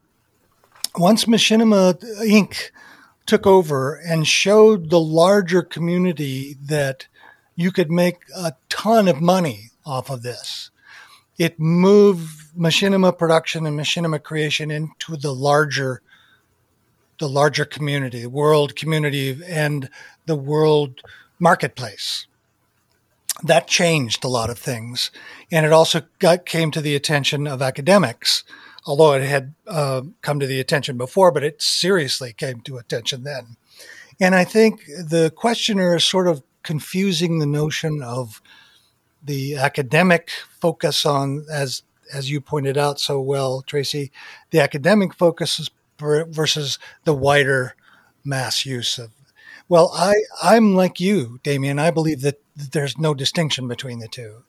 once 0.98 1.24
Machinima 1.24 2.02
Inc. 2.20 2.70
took 3.24 3.46
over 3.46 3.94
and 3.94 4.26
showed 4.26 4.90
the 4.90 5.00
larger 5.00 5.62
community 5.62 6.56
that 6.60 7.06
you 7.54 7.70
could 7.70 7.92
make 7.92 8.18
a 8.34 8.54
ton 8.68 9.06
of 9.06 9.20
money 9.20 9.70
off 9.86 10.10
of 10.10 10.22
this, 10.22 10.70
it 11.38 11.60
moved 11.60 12.52
machinima 12.58 13.16
production 13.16 13.64
and 13.66 13.78
machinima 13.78 14.20
creation 14.20 14.70
into 14.70 15.16
the 15.16 15.32
larger 15.32 16.02
the 17.18 17.28
larger 17.28 17.64
community, 17.64 18.26
world 18.26 18.74
community 18.74 19.38
and 19.46 19.88
the 20.26 20.34
world 20.34 21.02
marketplace. 21.38 22.26
That 23.42 23.66
changed 23.66 24.24
a 24.24 24.28
lot 24.28 24.50
of 24.50 24.58
things. 24.58 25.10
And 25.50 25.66
it 25.66 25.72
also 25.72 26.02
got, 26.18 26.46
came 26.46 26.70
to 26.70 26.80
the 26.80 26.94
attention 26.94 27.46
of 27.46 27.60
academics, 27.60 28.44
although 28.86 29.12
it 29.12 29.22
had 29.22 29.54
uh, 29.66 30.02
come 30.20 30.38
to 30.40 30.46
the 30.46 30.60
attention 30.60 30.96
before, 30.96 31.32
but 31.32 31.44
it 31.44 31.60
seriously 31.60 32.32
came 32.32 32.60
to 32.62 32.78
attention 32.78 33.24
then. 33.24 33.56
And 34.20 34.34
I 34.34 34.44
think 34.44 34.84
the 34.86 35.32
questioner 35.34 35.96
is 35.96 36.04
sort 36.04 36.28
of 36.28 36.42
confusing 36.62 37.38
the 37.38 37.46
notion 37.46 38.02
of 38.02 38.40
the 39.22 39.56
academic 39.56 40.30
focus 40.60 41.04
on, 41.06 41.46
as 41.50 41.82
as 42.12 42.30
you 42.30 42.40
pointed 42.40 42.76
out 42.76 43.00
so 43.00 43.20
well, 43.20 43.62
Tracy, 43.62 44.12
the 44.50 44.60
academic 44.60 45.14
focus 45.14 45.70
versus 45.98 46.78
the 47.04 47.14
wider 47.14 47.74
mass 48.24 48.66
use 48.66 48.98
of. 48.98 49.10
Well, 49.72 49.90
I 49.94 50.16
I'm 50.42 50.74
like 50.74 51.00
you, 51.00 51.40
Damien. 51.42 51.78
I 51.78 51.90
believe 51.90 52.20
that 52.20 52.42
there's 52.54 52.98
no 52.98 53.14
distinction 53.14 53.68
between 53.68 54.00
the 54.00 54.06
two. 54.06 54.42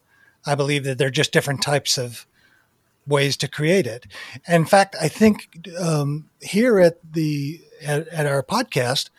I 0.45 0.53
believe 0.53 0.83
that 0.83 0.97
they're 0.97 1.09
just 1.09 1.31
different 1.31 1.61
types 1.61 1.97
of 1.97 2.27
ways 3.07 3.37
to 3.37 3.47
create 3.47 3.87
it. 3.87 4.05
In 4.49 4.65
fact, 4.65 4.97
I 4.99 5.07
think 5.07 5.65
um, 5.79 6.25
here 6.41 6.77
at 6.77 6.97
the 7.09 7.61
at, 7.81 8.09
at 8.09 8.25
our 8.25 8.43
podcast, 8.43 9.11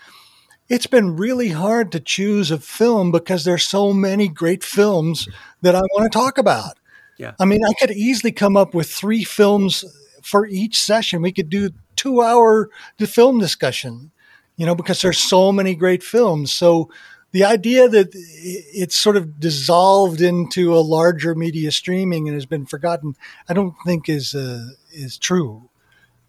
it's 0.69 0.87
been 0.87 1.17
really 1.17 1.49
hard 1.49 1.91
to 1.93 2.01
choose 2.01 2.51
a 2.51 2.59
film 2.59 3.11
because 3.11 3.47
there's 3.47 3.65
so 3.65 3.95
many 3.95 4.29
great 4.29 4.63
films 4.63 5.27
that 5.63 5.75
I 5.75 5.81
want 5.81 6.13
to 6.13 6.19
talk 6.19 6.37
about. 6.37 6.79
Yeah. 7.17 7.33
I 7.41 7.47
mean, 7.47 7.65
I 7.65 7.73
could 7.81 7.93
easily 7.93 8.31
come 8.31 8.59
up 8.59 8.75
with 8.75 8.91
three 8.91 9.25
films 9.25 9.87
for 10.23 10.47
each 10.47 10.83
session. 10.83 11.23
We 11.23 11.33
could 11.33 11.49
do 11.49 11.71
two 11.97 12.21
hour 12.21 12.69
film 12.99 13.39
discussion, 13.39 14.11
you 14.57 14.67
know, 14.67 14.75
because 14.75 15.01
there's 15.01 15.19
so 15.19 15.53
many 15.53 15.75
great 15.75 16.03
films. 16.03 16.53
So 16.53 16.91
the 17.33 17.45
idea 17.45 17.89
that 17.89 18.11
it's 18.15 18.97
sort 18.97 19.17
of 19.17 19.41
dissolved 19.41 20.21
into 20.21 20.75
a 20.75 20.79
larger 20.79 21.35
media 21.35 21.73
streaming 21.73 22.29
and 22.29 22.35
has 22.35 22.47
been 22.47 22.67
forgotten, 22.67 23.17
I 23.49 23.55
don't 23.55 23.75
think 23.85 24.09
is 24.09 24.35
uh, 24.35 24.71
is 24.93 25.19
true. 25.19 25.69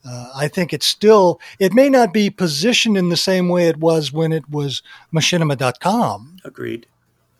Uh, 0.07 0.29
I 0.35 0.47
think 0.47 0.71
it's 0.71 0.85
still, 0.85 1.41
it 1.57 1.73
may 1.73 1.89
not 1.89 2.13
be 2.13 2.29
positioned 2.29 2.95
in 2.95 3.09
the 3.09 3.17
same 3.17 3.49
way 3.49 3.67
it 3.67 3.77
was 3.77 4.13
when 4.13 4.31
it 4.31 4.47
was 4.47 4.83
machinima.com. 5.11 6.37
Agreed. 6.43 6.85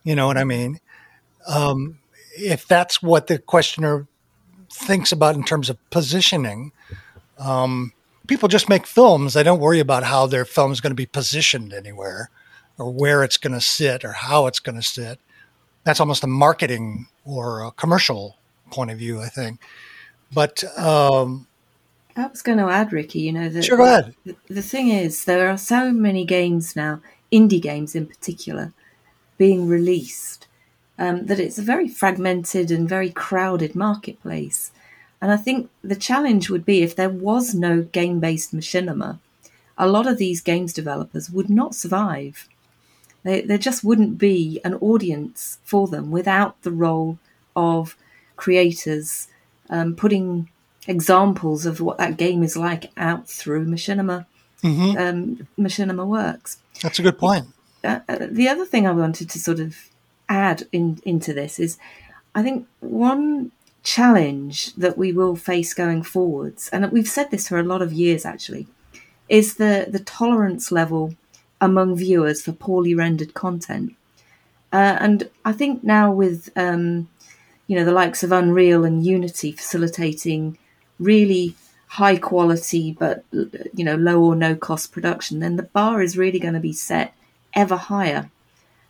You 0.04 0.16
know 0.16 0.26
what 0.26 0.38
I 0.38 0.46
mean? 0.46 0.80
Um, 1.48 2.00
if 2.36 2.68
that's 2.68 3.04
what 3.04 3.28
the 3.28 3.38
questioner 3.38 4.08
thinks 4.72 5.12
about 5.12 5.36
in 5.36 5.44
terms 5.44 5.70
of 5.70 5.78
positioning, 5.92 6.72
um, 7.38 7.94
people 8.28 8.50
just 8.50 8.70
make 8.70 8.86
films. 8.88 9.34
They 9.34 9.44
don't 9.44 9.60
worry 9.60 9.80
about 9.80 10.04
how 10.04 10.28
their 10.28 10.46
film 10.46 10.72
is 10.72 10.82
going 10.82 10.92
to 10.92 10.96
be 10.96 11.06
positioned 11.06 11.74
anywhere 11.74 12.30
or 12.78 12.92
where 12.92 13.24
it's 13.24 13.38
going 13.38 13.54
to 13.54 13.62
sit 13.62 14.04
or 14.04 14.12
how 14.12 14.48
it's 14.48 14.60
going 14.60 14.76
to 14.76 14.84
sit. 14.84 15.20
That's 15.84 16.00
almost 16.00 16.24
a 16.24 16.28
marketing 16.28 17.08
or 17.24 17.64
a 17.64 17.72
commercial 17.72 18.38
point 18.72 18.92
of 18.92 18.98
view, 18.98 19.22
I 19.22 19.30
think. 19.30 19.60
But 20.34 20.64
um, 20.78 21.48
I 22.16 22.28
was 22.28 22.42
going 22.42 22.58
to 22.58 22.70
add, 22.70 22.92
Ricky, 22.92 23.20
you 23.20 23.32
know, 23.32 23.50
that 23.50 23.64
sure, 23.64 23.78
go 23.78 23.84
ahead. 23.84 24.16
The, 24.26 24.36
the 24.48 24.62
thing 24.62 24.90
is, 24.90 25.26
there 25.26 25.50
are 25.50 25.58
so 25.58 25.92
many 25.92 26.26
games 26.26 26.76
now, 26.76 27.02
indie 27.32 27.62
games 27.62 27.96
in 27.96 28.08
particular, 28.08 28.74
being 29.38 29.68
released 29.68 30.48
um, 30.98 31.26
that 31.26 31.40
it's 31.40 31.58
a 31.58 31.62
very 31.62 31.88
fragmented 31.88 32.72
and 32.72 32.88
very 32.88 33.12
crowded 33.12 33.76
marketplace. 33.76 34.72
And 35.22 35.32
I 35.32 35.38
think 35.38 35.70
the 35.84 35.96
challenge 35.96 36.50
would 36.50 36.66
be 36.66 36.82
if 36.82 36.96
there 36.96 37.10
was 37.10 37.56
no 37.56 37.82
game 37.82 38.20
based 38.20 38.56
machinima, 38.56 39.20
a 39.78 39.88
lot 39.88 40.08
of 40.08 40.18
these 40.18 40.42
games 40.42 40.74
developers 40.74 41.30
would 41.30 41.50
not 41.50 41.76
survive. 41.76 42.48
They, 43.24 43.42
there 43.42 43.58
just 43.58 43.84
wouldn't 43.84 44.18
be 44.18 44.62
an 44.64 44.76
audience 44.76 45.58
for 45.64 45.88
them 45.88 46.12
without 46.12 46.62
the 46.62 46.72
role 46.72 47.18
of 47.56 47.98
creators 48.36 49.28
um, 49.70 49.96
putting 49.96 50.50
examples 50.88 51.66
of 51.66 51.82
what 51.82 51.98
that 51.98 52.18
game 52.18 52.44
is 52.44 52.56
like 52.56 52.92
out 52.98 53.28
through 53.28 53.66
Machinima, 53.66 54.26
mm-hmm. 54.64 54.98
um, 54.98 55.48
Machinima 55.58 56.06
Works. 56.06 56.60
That's 56.82 57.00
a 57.00 57.02
good 57.02 57.18
point. 57.18 57.48
Uh, 57.84 58.00
uh, 58.08 58.28
the 58.30 58.48
other 58.48 58.66
thing 58.66 58.88
I 58.88 58.92
wanted 58.92 59.30
to 59.32 59.40
sort 59.40 59.60
of 59.60 59.90
add 60.30 60.68
in, 60.72 61.00
into 61.04 61.34
this 61.34 61.60
is 61.60 61.78
I 62.34 62.44
think 62.44 62.68
one 62.80 63.52
challenge 63.86 64.74
that 64.74 64.98
we 64.98 65.14
will 65.14 65.36
face 65.36 65.74
going 65.74 66.04
forwards, 66.04 66.68
and 66.70 66.92
we've 66.92 67.08
said 67.08 67.32
this 67.32 67.48
for 67.48 67.60
a 67.60 67.64
lot 67.64 67.82
of 67.82 67.94
years 67.94 68.26
actually, 68.26 68.68
is 69.30 69.56
the, 69.56 69.86
the 69.88 70.00
tolerance 70.00 70.72
level 70.72 71.16
among 71.62 71.96
viewers 71.96 72.42
for 72.42 72.52
poorly 72.52 72.94
rendered 72.94 73.34
content. 73.34 73.94
Uh, 74.74 74.98
and 75.00 75.30
I 75.46 75.54
think 75.54 75.84
now 75.84 76.12
with 76.12 76.50
um, 76.58 77.08
you 77.68 77.78
know 77.78 77.86
the 77.86 77.94
likes 77.94 78.24
of 78.24 78.32
Unreal 78.32 78.84
and 78.84 79.06
Unity 79.06 79.52
facilitating 79.52 80.58
really 81.00 81.56
high 81.88 82.18
quality 82.18 82.92
but 82.92 83.24
you 83.32 83.86
know 83.86 83.96
low 83.96 84.22
or 84.22 84.36
no 84.36 84.56
cost 84.56 84.92
production, 84.92 85.40
then 85.40 85.56
the 85.56 85.64
bar 85.64 86.02
is 86.02 86.18
really 86.18 86.40
going 86.40 86.56
to 86.56 86.60
be 86.60 86.74
set 86.74 87.14
ever 87.54 87.78
higher, 87.78 88.32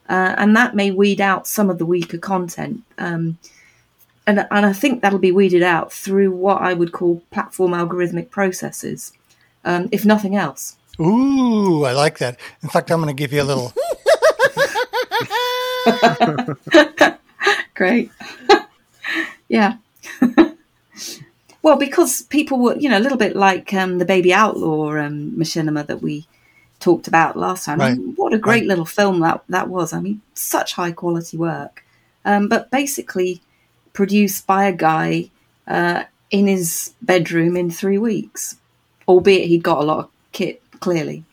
uh, 0.10 0.36
and 0.38 0.56
that 0.56 0.74
may 0.74 0.90
weed 0.90 1.20
out 1.20 1.48
some 1.48 1.70
of 1.70 1.80
the 1.80 1.86
weaker 1.86 2.18
content. 2.18 2.82
Um, 2.98 3.38
and, 4.28 4.48
and 4.50 4.66
I 4.66 4.74
think 4.74 5.02
that'll 5.02 5.20
be 5.20 5.32
weeded 5.32 5.64
out 5.64 5.92
through 5.94 6.32
what 6.32 6.62
I 6.62 6.74
would 6.74 6.92
call 6.92 7.22
platform 7.32 7.72
algorithmic 7.72 8.32
processes, 8.32 9.14
um, 9.64 9.88
if 9.92 10.06
nothing 10.06 10.36
else. 10.36 10.78
Ooh, 11.00 11.84
I 11.84 11.92
like 11.92 12.18
that. 12.20 12.40
In 12.64 12.70
fact, 12.70 12.90
I'm 12.92 13.02
going 13.02 13.14
to 13.16 13.20
give 13.20 13.34
you 13.34 13.42
a 13.42 13.44
little. 13.44 13.74
Great. 17.76 18.10
yeah. 19.50 19.76
well, 21.62 21.78
because 21.78 22.22
people 22.24 22.60
were, 22.60 22.78
you 22.78 22.90
know, 22.90 22.98
a 22.98 23.00
little 23.00 23.18
bit 23.18 23.36
like 23.36 23.74
um, 23.74 23.98
the 23.98 24.06
Baby 24.06 24.34
Outlaw 24.34 24.96
um, 24.98 25.32
machinima 25.32 25.86
that 25.86 26.02
we 26.02 26.26
talked 26.80 27.08
about 27.08 27.38
last 27.38 27.66
time. 27.66 27.80
Right. 27.80 27.92
I 27.92 27.96
mean, 27.96 28.14
what 28.16 28.34
a 28.34 28.38
great 28.38 28.62
Right. 28.62 28.68
little 28.68 28.86
film 28.86 29.20
that 29.20 29.44
that 29.50 29.70
was. 29.70 29.94
I 29.94 30.00
mean, 30.00 30.22
such 30.34 30.74
high 30.74 30.94
quality 30.94 31.38
work, 31.38 31.84
um, 32.24 32.48
but 32.48 32.72
basically 32.72 33.42
produced 33.96 34.46
by 34.46 34.66
a 34.66 34.74
guy 34.90 35.32
uh, 35.68 36.04
in 36.30 36.46
his 36.48 36.94
bedroom 37.02 37.58
in 37.58 37.72
three 37.72 37.98
weeks, 37.98 38.58
albeit 39.08 39.48
he'd 39.48 39.64
got 39.64 39.80
a 39.82 39.86
lot 39.86 40.00
of 40.04 40.10
kit 40.32 40.62
clearly 40.80 41.24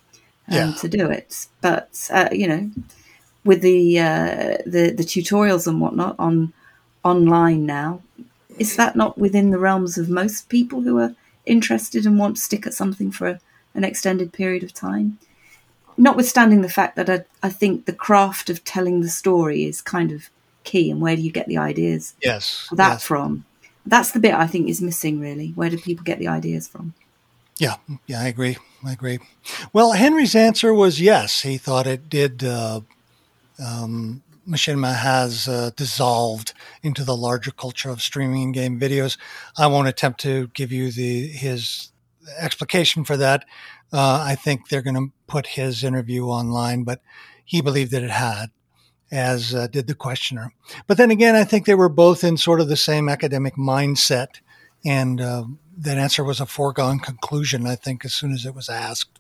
um, 0.49 0.55
Yeah. 0.57 0.73
to 0.81 0.89
do 0.89 1.11
it. 1.11 1.47
But 1.61 2.09
uh, 2.11 2.31
you 2.33 2.47
know, 2.49 2.71
with 3.45 3.61
the 3.61 3.99
uh, 4.01 4.57
the 4.65 4.85
the 4.99 5.05
tutorials 5.13 5.67
and 5.67 5.81
whatnot 5.81 6.15
on 6.19 6.53
online 7.05 7.67
now, 7.67 8.01
is 8.59 8.77
that 8.77 8.97
not 8.97 9.19
within 9.19 9.51
the 9.51 9.59
realms 9.59 9.99
of 9.99 10.09
most 10.09 10.49
people 10.49 10.81
who 10.83 10.99
are 10.99 11.15
interested 11.45 12.07
and 12.07 12.19
want 12.19 12.37
to 12.37 12.43
stick 12.43 12.67
at 12.67 12.75
something 12.75 13.11
for 13.11 13.27
a, 13.29 13.41
an 13.75 13.85
extended 13.85 14.33
period 14.33 14.63
of 14.63 14.73
time? 14.73 15.19
Notwithstanding 15.99 16.63
the 16.63 16.69
fact 16.79 16.97
that 16.97 17.11
I, 17.11 17.25
I 17.43 17.51
think 17.51 17.85
the 17.85 17.93
craft 18.07 18.49
of 18.51 18.65
telling 18.65 19.01
the 19.01 19.09
story 19.11 19.65
is 19.65 19.81
kind 19.83 20.11
of 20.13 20.31
key, 20.65 20.91
and 20.91 21.01
where 21.01 21.17
do 21.17 21.23
you 21.23 21.33
get 21.33 21.47
the 21.47 21.59
ideas 21.59 22.15
Yes. 22.23 22.69
that 22.73 22.93
yes. 22.95 23.05
from? 23.05 23.45
That's 23.85 24.13
the 24.13 24.21
bit 24.21 24.35
I 24.35 24.47
think 24.47 24.69
is 24.69 24.81
missing, 24.81 25.21
really. 25.21 25.51
Where 25.51 25.71
do 25.71 25.79
people 25.79 26.05
get 26.05 26.19
the 26.19 26.29
ideas 26.29 26.69
from? 26.69 26.95
Yeah, 27.59 27.77
yeah, 28.07 28.21
I 28.21 28.29
agree. 28.29 28.57
I 28.85 28.93
agree. 28.93 29.19
Well, 29.73 29.93
Henry's 29.93 30.35
answer 30.35 30.73
was 30.73 31.01
yes. 31.01 31.43
He 31.43 31.59
thought 31.59 31.87
it 31.87 32.09
did. 32.09 32.43
Uh, 32.43 32.81
um, 33.65 34.23
Machinima 34.49 34.97
has 34.97 35.47
uh, 35.47 35.71
dissolved 35.77 36.53
into 36.83 37.05
the 37.05 37.17
larger 37.17 37.51
culture 37.51 37.91
of 37.91 38.03
streaming 38.03 38.43
and 38.43 38.55
game 38.55 38.81
videos. 38.81 39.17
I 39.57 39.67
won't 39.69 39.89
attempt 39.89 40.21
to 40.21 40.49
give 40.49 40.73
you 40.73 40.91
the 40.91 41.29
his 41.29 41.93
explication 42.39 43.05
for 43.05 43.17
that. 43.17 43.45
Uh, 43.93 44.25
I 44.27 44.35
think 44.35 44.69
they're 44.69 44.83
going 44.83 44.97
to 44.97 45.13
put 45.27 45.47
his 45.49 45.85
interview 45.85 46.25
online, 46.27 46.83
but 46.83 47.01
he 47.45 47.61
believed 47.61 47.91
that 47.93 48.03
it 48.03 48.11
had, 48.11 48.51
as 49.13 49.55
uh, 49.55 49.67
did 49.67 49.87
the 49.87 49.95
questioner. 49.95 50.53
But 50.87 50.97
then 50.97 51.11
again, 51.11 51.37
I 51.37 51.45
think 51.45 51.67
they 51.67 51.75
were 51.75 51.91
both 51.91 52.25
in 52.25 52.39
sort 52.39 52.61
of 52.61 52.69
the 52.69 52.77
same 52.77 53.09
academic 53.09 53.55
mindset, 53.57 54.41
and 54.85 55.21
uh, 55.21 55.45
that 55.79 55.99
answer 55.99 56.25
was 56.25 56.41
a 56.41 56.47
foregone 56.47 56.99
conclusion. 56.99 57.67
I 57.67 57.77
think 57.77 58.05
as 58.05 58.15
soon 58.15 58.33
as 58.33 58.47
it 58.47 58.55
was 58.55 58.69
asked. 58.71 59.19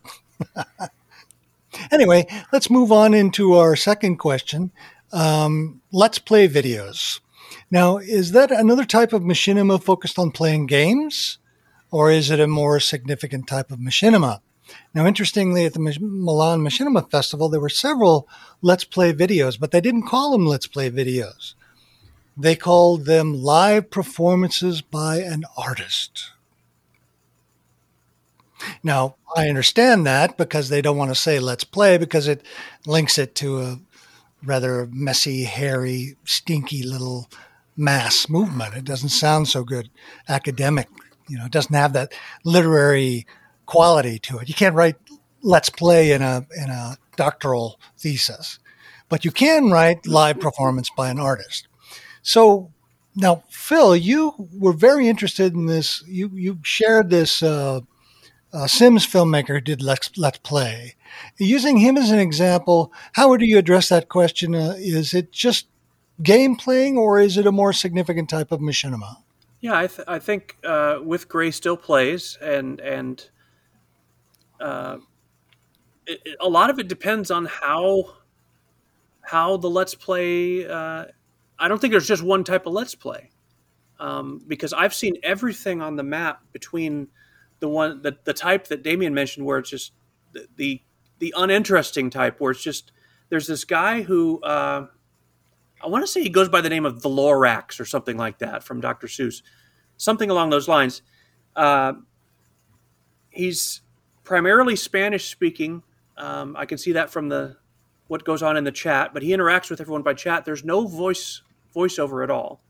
anyway, 1.92 2.26
let's 2.52 2.70
move 2.70 2.90
on 2.90 3.12
into 3.12 3.52
our 3.52 3.76
second 3.76 4.16
question. 4.16 4.72
Um, 5.12 5.82
let's 5.92 6.18
play 6.18 6.48
videos. 6.48 7.20
Now, 7.70 7.98
is 7.98 8.32
that 8.32 8.50
another 8.50 8.86
type 8.86 9.12
of 9.12 9.22
machinima 9.22 9.82
focused 9.82 10.18
on 10.18 10.30
playing 10.30 10.66
games, 10.66 11.38
or 11.90 12.10
is 12.10 12.30
it 12.30 12.40
a 12.40 12.46
more 12.46 12.80
significant 12.80 13.46
type 13.46 13.70
of 13.70 13.78
machinima? 13.78 14.40
Now, 14.94 15.06
interestingly, 15.06 15.64
at 15.64 15.74
the 15.74 15.80
Milan 15.80 16.60
Machinima 16.60 17.10
Festival, 17.10 17.48
there 17.48 17.60
were 17.60 17.68
several 17.68 18.28
Let's 18.60 18.84
Play 18.84 19.12
videos, 19.12 19.58
but 19.58 19.70
they 19.70 19.80
didn't 19.80 20.06
call 20.06 20.32
them 20.32 20.46
Let's 20.46 20.66
Play 20.66 20.90
videos. 20.90 21.54
They 22.36 22.56
called 22.56 23.04
them 23.04 23.34
live 23.34 23.90
performances 23.90 24.80
by 24.80 25.18
an 25.18 25.44
artist. 25.56 26.30
Now, 28.82 29.16
I 29.36 29.48
understand 29.48 30.06
that 30.06 30.36
because 30.36 30.68
they 30.68 30.82
don't 30.82 30.96
want 30.96 31.10
to 31.10 31.20
say 31.20 31.40
let's 31.40 31.64
play 31.64 31.98
because 31.98 32.28
it 32.28 32.42
links 32.86 33.18
it 33.18 33.34
to 33.36 33.60
a 33.60 33.80
rather 34.44 34.88
messy, 34.90 35.44
hairy, 35.44 36.16
stinky 36.24 36.82
little 36.82 37.28
mass 37.76 38.28
movement. 38.28 38.74
It 38.74 38.84
doesn't 38.84 39.10
sound 39.10 39.48
so 39.48 39.64
good 39.64 39.90
academic. 40.28 40.88
You 41.28 41.38
know, 41.38 41.46
it 41.46 41.52
doesn't 41.52 41.74
have 41.74 41.92
that 41.94 42.12
literary 42.44 43.26
quality 43.72 44.18
to 44.18 44.38
it. 44.38 44.48
You 44.50 44.54
can't 44.54 44.74
write 44.74 44.96
let's 45.42 45.70
play 45.70 46.12
in 46.12 46.22
a 46.22 46.46
in 46.62 46.68
a 46.70 46.96
doctoral 47.16 47.80
thesis. 47.96 48.58
But 49.08 49.24
you 49.24 49.30
can 49.30 49.70
write 49.70 50.06
live 50.06 50.40
performance 50.40 50.90
by 50.96 51.10
an 51.10 51.18
artist. 51.18 51.68
So 52.22 52.70
now, 53.14 53.44
Phil, 53.50 53.96
you 53.96 54.34
were 54.58 54.72
very 54.72 55.08
interested 55.08 55.54
in 55.54 55.66
this. 55.66 56.04
You 56.06 56.30
you 56.34 56.58
shared 56.62 57.08
this 57.08 57.42
uh, 57.42 57.80
uh, 58.52 58.66
Sims 58.66 59.06
filmmaker 59.06 59.54
who 59.54 59.60
did 59.60 59.82
Let's 59.82 60.10
Let's 60.16 60.38
Play. 60.38 60.94
Using 61.38 61.78
him 61.78 61.96
as 61.96 62.10
an 62.10 62.18
example, 62.18 62.92
how 63.12 63.28
would 63.28 63.40
you 63.40 63.58
address 63.58 63.88
that 63.88 64.08
question? 64.08 64.54
Uh, 64.54 64.74
is 64.78 65.14
it 65.14 65.32
just 65.32 65.66
game 66.22 66.56
playing, 66.56 66.98
or 66.98 67.20
is 67.20 67.36
it 67.36 67.46
a 67.46 67.52
more 67.52 67.72
significant 67.72 68.28
type 68.28 68.52
of 68.52 68.60
machinima? 68.60 69.16
Yeah, 69.60 69.78
I, 69.78 69.86
th- 69.86 70.08
I 70.08 70.18
think 70.18 70.56
uh, 70.64 70.98
with 71.02 71.28
Gray 71.28 71.50
still 71.50 71.76
plays, 71.76 72.38
and 72.40 72.80
and 72.80 73.30
uh, 74.62 74.98
it, 76.06 76.36
a 76.40 76.48
lot 76.48 76.70
of 76.70 76.78
it 76.78 76.88
depends 76.88 77.30
on 77.30 77.46
how 77.46 78.14
how 79.22 79.56
the 79.56 79.68
Let's 79.68 79.94
Play. 79.94 80.66
Uh, 80.66 81.06
I 81.58 81.68
don't 81.68 81.80
think 81.80 81.92
there's 81.92 82.08
just 82.08 82.22
one 82.22 82.44
type 82.44 82.66
of 82.66 82.72
Let's 82.72 82.94
Play, 82.94 83.30
um, 83.98 84.40
because 84.46 84.72
I've 84.72 84.94
seen 84.94 85.16
everything 85.22 85.82
on 85.82 85.96
the 85.96 86.02
map 86.02 86.42
between 86.52 87.08
the 87.60 87.68
one 87.68 88.02
the, 88.02 88.16
the 88.24 88.32
type 88.32 88.68
that 88.68 88.82
Damien 88.82 89.14
mentioned, 89.14 89.44
where 89.44 89.58
it's 89.58 89.70
just 89.70 89.92
the, 90.32 90.46
the 90.56 90.82
the 91.18 91.34
uninteresting 91.36 92.10
type, 92.10 92.40
where 92.40 92.52
it's 92.52 92.62
just 92.62 92.92
there's 93.28 93.46
this 93.46 93.64
guy 93.64 94.02
who. 94.02 94.40
Uh, 94.42 94.86
I 95.84 95.88
want 95.88 96.04
to 96.04 96.06
say 96.06 96.22
he 96.22 96.28
goes 96.28 96.48
by 96.48 96.60
the 96.60 96.68
name 96.68 96.86
of 96.86 97.02
the 97.02 97.08
Lorax 97.08 97.80
or 97.80 97.84
something 97.84 98.16
like 98.16 98.38
that 98.38 98.62
from 98.62 98.80
Dr. 98.80 99.08
Seuss, 99.08 99.42
something 99.96 100.30
along 100.30 100.50
those 100.50 100.68
lines. 100.68 101.02
Uh, 101.56 101.94
he's 103.30 103.80
primarily 104.24 104.76
Spanish 104.76 105.30
speaking. 105.30 105.82
Um, 106.16 106.56
I 106.56 106.66
can 106.66 106.78
see 106.78 106.92
that 106.92 107.10
from 107.10 107.28
the 107.28 107.56
what 108.08 108.24
goes 108.24 108.42
on 108.42 108.56
in 108.56 108.64
the 108.64 108.72
chat, 108.72 109.14
but 109.14 109.22
he 109.22 109.30
interacts 109.30 109.70
with 109.70 109.80
everyone 109.80 110.02
by 110.02 110.14
chat. 110.14 110.44
There's 110.44 110.64
no 110.64 110.86
voice 110.86 111.42
voiceover 111.74 112.22
at 112.22 112.30
all. 112.30 112.62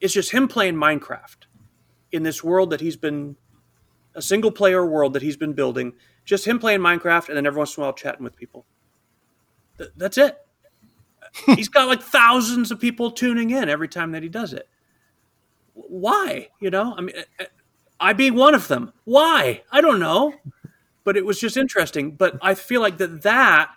It's 0.00 0.14
just 0.14 0.30
him 0.32 0.48
playing 0.48 0.76
Minecraft 0.76 1.44
in 2.12 2.22
this 2.22 2.42
world 2.42 2.70
that 2.70 2.80
he's 2.80 2.96
been 2.96 3.36
a 4.14 4.22
single 4.22 4.50
player 4.50 4.84
world 4.86 5.12
that 5.12 5.22
he's 5.22 5.36
been 5.36 5.52
building. 5.52 5.92
Just 6.24 6.46
him 6.46 6.58
playing 6.58 6.80
Minecraft 6.80 7.28
and 7.28 7.36
then 7.36 7.46
every 7.46 7.58
once 7.58 7.76
in 7.76 7.82
a 7.82 7.84
while 7.84 7.92
chatting 7.92 8.24
with 8.24 8.36
people. 8.36 8.64
Th- 9.78 9.90
that's 9.96 10.16
it 10.18 10.38
he's 11.56 11.68
got 11.68 11.88
like 11.88 12.02
thousands 12.02 12.70
of 12.70 12.80
people 12.80 13.10
tuning 13.10 13.50
in 13.50 13.68
every 13.68 13.88
time 13.88 14.12
that 14.12 14.22
he 14.22 14.28
does 14.28 14.52
it. 14.52 14.68
Why? 15.74 16.48
You 16.60 16.70
know, 16.70 16.94
I 16.96 17.00
mean, 17.00 17.14
uh, 17.38 17.44
I 17.98 18.12
being 18.12 18.34
one 18.34 18.54
of 18.54 18.68
them. 18.68 18.92
Why? 19.04 19.62
I 19.70 19.80
don't 19.80 20.00
know. 20.00 20.34
But 21.10 21.16
it 21.16 21.26
was 21.26 21.40
just 21.40 21.56
interesting. 21.56 22.12
But 22.12 22.38
I 22.40 22.54
feel 22.54 22.80
like 22.80 22.98
that 22.98 23.22
that 23.22 23.72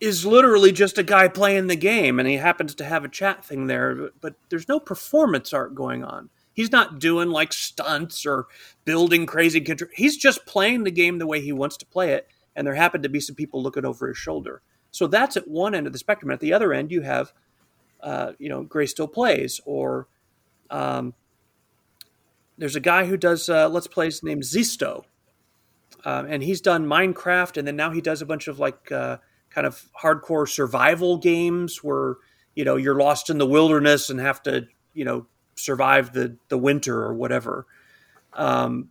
is 0.00 0.24
literally 0.24 0.72
just 0.72 0.96
a 0.96 1.02
guy 1.02 1.28
playing 1.28 1.66
the 1.66 1.76
game, 1.76 2.18
and 2.18 2.26
he 2.26 2.36
happens 2.36 2.74
to 2.76 2.86
have 2.86 3.04
a 3.04 3.08
chat 3.08 3.44
thing 3.44 3.66
there. 3.66 3.94
But, 3.94 4.12
but 4.22 4.34
there's 4.48 4.66
no 4.66 4.80
performance 4.80 5.52
art 5.52 5.74
going 5.74 6.02
on. 6.02 6.30
He's 6.54 6.72
not 6.72 7.00
doing 7.00 7.28
like 7.28 7.52
stunts 7.52 8.24
or 8.24 8.46
building 8.86 9.26
crazy. 9.26 9.60
Contr- 9.60 9.90
he's 9.92 10.16
just 10.16 10.46
playing 10.46 10.84
the 10.84 10.90
game 10.90 11.18
the 11.18 11.26
way 11.26 11.42
he 11.42 11.52
wants 11.52 11.76
to 11.76 11.84
play 11.84 12.12
it, 12.12 12.28
and 12.56 12.66
there 12.66 12.74
happen 12.74 13.02
to 13.02 13.10
be 13.10 13.20
some 13.20 13.36
people 13.36 13.62
looking 13.62 13.84
over 13.84 14.08
his 14.08 14.16
shoulder. 14.16 14.62
So 14.90 15.06
that's 15.06 15.36
at 15.36 15.46
one 15.46 15.74
end 15.74 15.86
of 15.86 15.92
the 15.92 15.98
spectrum. 15.98 16.30
At 16.30 16.40
the 16.40 16.54
other 16.54 16.72
end, 16.72 16.92
you 16.92 17.02
have, 17.02 17.34
uh, 18.00 18.32
you 18.38 18.48
know, 18.48 18.62
Gray 18.62 18.86
still 18.86 19.06
plays, 19.06 19.60
or 19.66 20.08
um, 20.70 21.12
there's 22.56 22.74
a 22.74 22.80
guy 22.80 23.04
who 23.04 23.18
does 23.18 23.50
uh, 23.50 23.68
let's 23.68 23.86
plays 23.86 24.22
named 24.22 24.44
Zisto, 24.44 25.04
um, 26.04 26.26
and 26.28 26.42
he's 26.42 26.60
done 26.60 26.86
Minecraft, 26.86 27.56
and 27.56 27.66
then 27.66 27.76
now 27.76 27.90
he 27.90 28.00
does 28.00 28.20
a 28.20 28.26
bunch 28.26 28.46
of 28.48 28.58
like 28.58 28.92
uh, 28.92 29.18
kind 29.50 29.66
of 29.66 29.88
hardcore 30.02 30.48
survival 30.48 31.16
games 31.16 31.82
where 31.82 32.16
you 32.54 32.64
know 32.64 32.76
you're 32.76 32.98
lost 32.98 33.30
in 33.30 33.38
the 33.38 33.46
wilderness 33.46 34.10
and 34.10 34.20
have 34.20 34.42
to 34.42 34.66
you 34.92 35.04
know 35.04 35.26
survive 35.56 36.12
the 36.12 36.36
the 36.48 36.58
winter 36.58 37.02
or 37.02 37.14
whatever. 37.14 37.66
Um, 38.34 38.90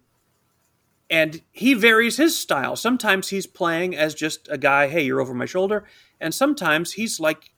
and 1.10 1.42
he 1.52 1.76
varies 1.76 2.18
his 2.18 2.38
style. 2.38 2.76
Sometimes 2.76 3.30
he's 3.30 3.46
playing 3.46 3.96
as 3.96 4.16
just 4.16 4.48
a 4.50 4.58
guy, 4.58 4.88
hey, 4.88 5.04
you're 5.04 5.22
over 5.22 5.34
my 5.34 5.46
shoulder, 5.46 5.86
and 6.20 6.34
sometimes 6.34 6.94
he's 6.94 7.20
like 7.20 7.52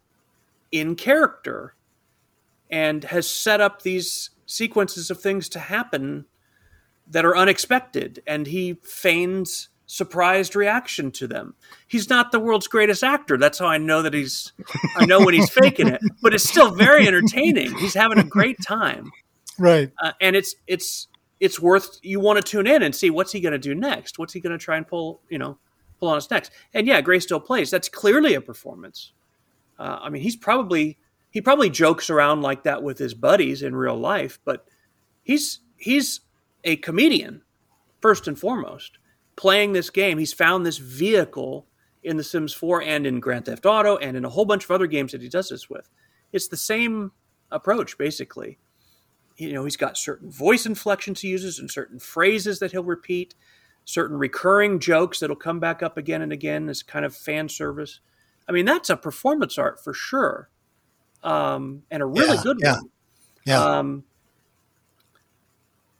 in 0.71 0.95
character 0.95 1.75
and 2.69 3.05
has 3.05 3.29
set 3.29 3.61
up 3.61 3.83
these 3.83 4.31
sequences 4.45 5.09
of 5.09 5.21
things 5.21 5.47
to 5.49 5.59
happen 5.59 6.25
that 7.07 7.25
are 7.25 7.35
unexpected 7.35 8.21
and 8.25 8.47
he 8.47 8.73
feigns 8.83 9.69
surprised 9.87 10.55
reaction 10.55 11.11
to 11.11 11.27
them. 11.27 11.53
He's 11.87 12.09
not 12.09 12.31
the 12.31 12.39
world's 12.39 12.67
greatest 12.67 13.03
actor. 13.03 13.37
That's 13.37 13.59
how 13.59 13.67
I 13.67 13.77
know 13.77 14.01
that 14.01 14.13
he's 14.13 14.53
I 14.95 15.05
know 15.05 15.23
when 15.23 15.33
he's 15.33 15.49
faking 15.49 15.87
it, 15.87 16.01
but 16.21 16.33
it's 16.33 16.47
still 16.47 16.71
very 16.71 17.07
entertaining. 17.07 17.75
He's 17.77 17.93
having 17.93 18.17
a 18.17 18.23
great 18.23 18.57
time. 18.65 19.11
Right. 19.57 19.91
Uh, 20.01 20.11
and 20.19 20.35
it's 20.35 20.55
it's 20.67 21.07
it's 21.39 21.59
worth 21.59 21.99
you 22.01 22.19
want 22.19 22.43
to 22.43 22.43
tune 22.43 22.67
in 22.67 22.81
and 22.81 22.95
see 22.95 23.09
what's 23.09 23.31
he 23.31 23.39
going 23.39 23.53
to 23.53 23.59
do 23.59 23.75
next. 23.75 24.17
What's 24.17 24.33
he 24.33 24.39
going 24.39 24.57
to 24.57 24.63
try 24.63 24.77
and 24.77 24.87
pull 24.87 25.21
you 25.29 25.37
know 25.37 25.57
pull 25.99 26.09
on 26.09 26.17
us 26.17 26.29
next? 26.29 26.51
And 26.73 26.87
yeah, 26.87 27.01
Gray 27.01 27.19
still 27.19 27.39
plays. 27.39 27.69
That's 27.69 27.89
clearly 27.89 28.33
a 28.33 28.41
performance. 28.41 29.11
Uh, 29.77 29.99
I 30.01 30.09
mean, 30.09 30.21
he's 30.21 30.35
probably 30.35 30.97
he 31.29 31.41
probably 31.41 31.69
jokes 31.69 32.09
around 32.09 32.41
like 32.41 32.63
that 32.63 32.81
with 32.81 32.97
his 32.97 33.13
buddies 33.13 33.61
in 33.61 33.75
real 33.75 33.97
life, 33.97 34.39
but 34.45 34.65
he's 35.23 35.59
he's 35.77 36.21
a 36.65 36.75
comedian 36.77 37.41
first 38.01 38.27
and 38.27 38.37
foremost. 38.37 38.97
Playing 39.37 39.73
this 39.73 39.89
game, 39.89 40.17
he's 40.17 40.33
found 40.33 40.65
this 40.65 40.77
vehicle 40.77 41.67
in 42.03 42.17
The 42.17 42.23
Sims 42.23 42.53
4 42.53 42.81
and 42.83 43.07
in 43.07 43.19
Grand 43.19 43.45
Theft 43.45 43.65
Auto 43.65 43.97
and 43.97 44.15
in 44.15 44.25
a 44.25 44.29
whole 44.29 44.45
bunch 44.45 44.63
of 44.65 44.71
other 44.71 44.87
games 44.87 45.11
that 45.11 45.21
he 45.21 45.29
does 45.29 45.49
this 45.49 45.69
with. 45.69 45.89
It's 46.31 46.47
the 46.47 46.57
same 46.57 47.11
approach, 47.51 47.97
basically. 47.97 48.59
You 49.37 49.53
know, 49.53 49.63
he's 49.65 49.75
got 49.77 49.97
certain 49.97 50.29
voice 50.29 50.65
inflections 50.65 51.21
he 51.21 51.27
uses 51.29 51.59
and 51.59 51.69
certain 51.69 51.99
phrases 51.99 52.59
that 52.59 52.71
he'll 52.71 52.83
repeat, 52.83 53.35
certain 53.83 54.17
recurring 54.17 54.79
jokes 54.79 55.19
that'll 55.19 55.35
come 55.35 55.59
back 55.59 55.83
up 55.83 55.97
again 55.97 56.21
and 56.21 56.31
again 56.31 56.69
as 56.69 56.83
kind 56.83 57.05
of 57.05 57.15
fan 57.15 57.49
service. 57.49 57.99
I 58.47 58.53
mean, 58.53 58.65
that's 58.65 58.89
a 58.89 58.95
performance 58.95 59.57
art 59.57 59.83
for 59.83 59.93
sure, 59.93 60.49
um, 61.23 61.83
and 61.91 62.01
a 62.01 62.05
really 62.05 62.37
Yeah, 62.37 62.43
good 62.43 62.57
yeah, 62.61 62.75
one. 62.75 62.89
Yeah. 63.45 63.63
Um, 63.63 64.03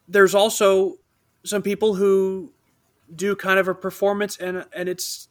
there's 0.08 0.36
also 0.36 0.98
some 1.44 1.62
people 1.62 1.96
who 1.96 2.54
do 3.14 3.36
kind 3.36 3.60
of 3.60 3.68
a 3.68 3.76
performance, 3.76 4.38
and 4.38 4.66
and 4.74 4.90
it's 4.90 5.30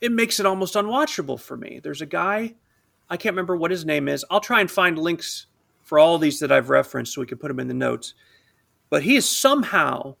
it 0.00 0.12
makes 0.12 0.38
it 0.38 0.46
almost 0.46 0.74
unwatchable 0.74 1.40
for 1.40 1.56
me. 1.56 1.80
There's 1.82 2.00
a 2.00 2.06
guy, 2.06 2.54
I 3.10 3.16
can't 3.16 3.32
remember 3.32 3.56
what 3.56 3.70
his 3.70 3.84
name 3.84 4.08
is. 4.08 4.24
I'll 4.30 4.40
try 4.40 4.60
and 4.60 4.70
find 4.70 4.98
links 4.98 5.46
for 5.82 5.98
all 5.98 6.18
these 6.18 6.40
that 6.40 6.52
I've 6.52 6.70
referenced 6.70 7.14
so 7.14 7.20
we 7.20 7.26
can 7.26 7.38
put 7.38 7.48
them 7.48 7.60
in 7.60 7.68
the 7.68 7.74
notes. 7.74 8.14
But 8.90 9.02
he 9.02 9.16
is 9.16 9.28
somehow 9.28 10.16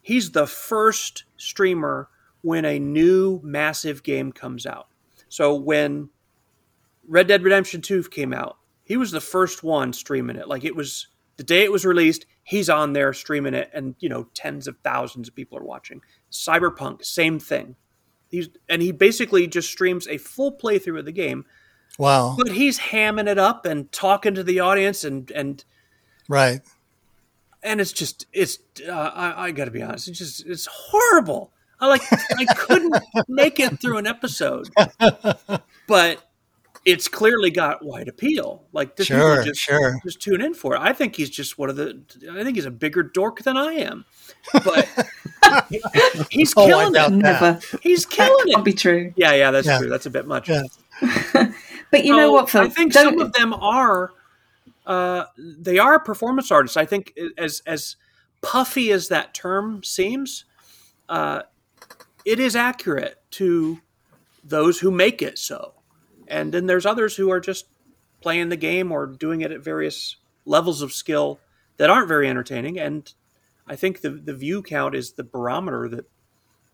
he's 0.00 0.30
the 0.30 0.46
first 0.46 1.24
streamer 1.36 2.08
when 2.42 2.64
a 2.64 2.78
new 2.78 3.40
massive 3.42 4.02
game 4.02 4.32
comes 4.32 4.64
out. 4.64 4.88
So 5.28 5.54
when 5.54 6.08
Red 7.06 7.26
Dead 7.26 7.42
Redemption 7.42 7.82
2 7.82 8.04
came 8.04 8.32
out, 8.32 8.56
he 8.84 8.96
was 8.96 9.10
the 9.10 9.20
first 9.20 9.62
one 9.62 9.92
streaming 9.92 10.36
it. 10.36 10.48
Like 10.48 10.64
it 10.64 10.74
was 10.74 11.08
the 11.38 11.44
day 11.44 11.62
it 11.64 11.72
was 11.72 11.86
released, 11.86 12.26
he's 12.42 12.68
on 12.68 12.92
there 12.92 13.14
streaming 13.14 13.54
it 13.54 13.70
and 13.72 13.94
you 14.00 14.08
know 14.10 14.24
tens 14.34 14.68
of 14.68 14.76
thousands 14.84 15.28
of 15.28 15.34
people 15.34 15.56
are 15.56 15.64
watching. 15.64 16.02
Cyberpunk, 16.30 17.04
same 17.04 17.38
thing. 17.38 17.76
He's 18.28 18.50
and 18.68 18.82
he 18.82 18.92
basically 18.92 19.46
just 19.46 19.70
streams 19.70 20.06
a 20.06 20.18
full 20.18 20.52
playthrough 20.52 20.98
of 20.98 21.04
the 21.06 21.12
game, 21.12 21.46
wow. 21.98 22.34
but 22.36 22.48
he's 22.48 22.78
hamming 22.78 23.26
it 23.28 23.38
up 23.38 23.64
and 23.64 23.90
talking 23.90 24.34
to 24.34 24.44
the 24.44 24.60
audience 24.60 25.02
and 25.04 25.30
and 25.30 25.64
Right. 26.28 26.60
and 27.62 27.80
it's 27.80 27.92
just 27.92 28.26
it's 28.34 28.58
uh, 28.86 28.92
I, 28.92 29.46
I 29.46 29.50
got 29.52 29.64
to 29.64 29.70
be 29.70 29.80
honest 29.82 30.08
it's 30.08 30.18
just 30.18 30.44
it's 30.46 30.66
horrible 30.70 31.52
i 31.80 31.86
like 31.86 32.02
i 32.36 32.44
couldn't 32.54 32.94
make 33.28 33.58
it 33.58 33.80
through 33.80 33.96
an 33.96 34.06
episode 34.06 34.68
but 35.86 36.27
it's 36.90 37.06
clearly 37.08 37.50
got 37.50 37.84
wide 37.84 38.08
appeal 38.08 38.64
like 38.72 38.96
the 38.96 39.04
people 39.04 39.16
Sure, 39.20 39.42
just 39.44 39.60
sure. 39.60 40.00
just 40.04 40.20
tune 40.20 40.40
in 40.40 40.54
for 40.54 40.74
it 40.74 40.80
i 40.80 40.92
think 40.92 41.14
he's 41.16 41.30
just 41.30 41.58
one 41.58 41.68
of 41.70 41.76
the 41.76 42.00
i 42.32 42.42
think 42.42 42.56
he's 42.56 42.64
a 42.66 42.70
bigger 42.70 43.02
dork 43.02 43.42
than 43.42 43.56
i 43.56 43.72
am 43.72 44.04
but 44.64 44.88
he's 46.30 46.54
Oh, 46.56 46.66
killing 46.66 46.94
it 46.94 47.12
Never. 47.12 47.60
he's 47.82 48.04
That 48.06 48.10
killing 48.14 48.46
can't 48.46 48.60
it 48.60 48.64
be 48.64 48.72
true. 48.72 49.12
yeah 49.16 49.32
yeah 49.34 49.50
that's 49.50 49.66
Yeah. 49.66 49.78
true 49.78 49.88
that's 49.88 50.06
a 50.06 50.10
bit 50.10 50.26
much 50.26 50.48
Yeah. 50.48 50.62
But 51.90 52.04
you 52.04 52.14
know 52.14 52.32
what, 52.32 52.50
Phil? 52.50 52.60
I 52.60 52.68
think 52.68 52.92
Don't- 52.92 53.14
some 53.14 53.20
of 53.20 53.32
them 53.32 53.54
are 53.54 54.10
uh, 54.86 55.24
they 55.38 55.78
are 55.78 55.98
performance 55.98 56.50
artists. 56.50 56.76
I 56.76 56.84
think 56.84 57.14
as 57.38 57.62
as 57.66 57.96
puffy 58.42 58.92
as 58.92 59.08
that 59.08 59.32
term 59.32 59.82
seems, 59.82 60.44
uh, 61.08 61.42
it 62.26 62.38
is 62.40 62.54
accurate 62.54 63.22
to 63.32 63.80
those 64.44 64.80
who 64.80 64.90
make 64.90 65.22
it 65.22 65.38
so. 65.38 65.72
And 66.28 66.52
then 66.52 66.66
there's 66.66 66.86
others 66.86 67.16
who 67.16 67.30
are 67.30 67.40
just 67.40 67.66
playing 68.20 68.48
the 68.48 68.56
game 68.56 68.92
or 68.92 69.06
doing 69.06 69.40
it 69.40 69.52
at 69.52 69.60
various 69.60 70.16
levels 70.44 70.82
of 70.82 70.92
skill 70.92 71.40
that 71.76 71.90
aren't 71.90 72.08
very 72.08 72.28
entertaining. 72.28 72.78
And 72.78 73.12
I 73.66 73.76
think 73.76 74.00
the 74.00 74.10
the 74.10 74.34
view 74.34 74.62
count 74.62 74.94
is 74.94 75.12
the 75.12 75.24
barometer 75.24 75.88
that 75.88 76.06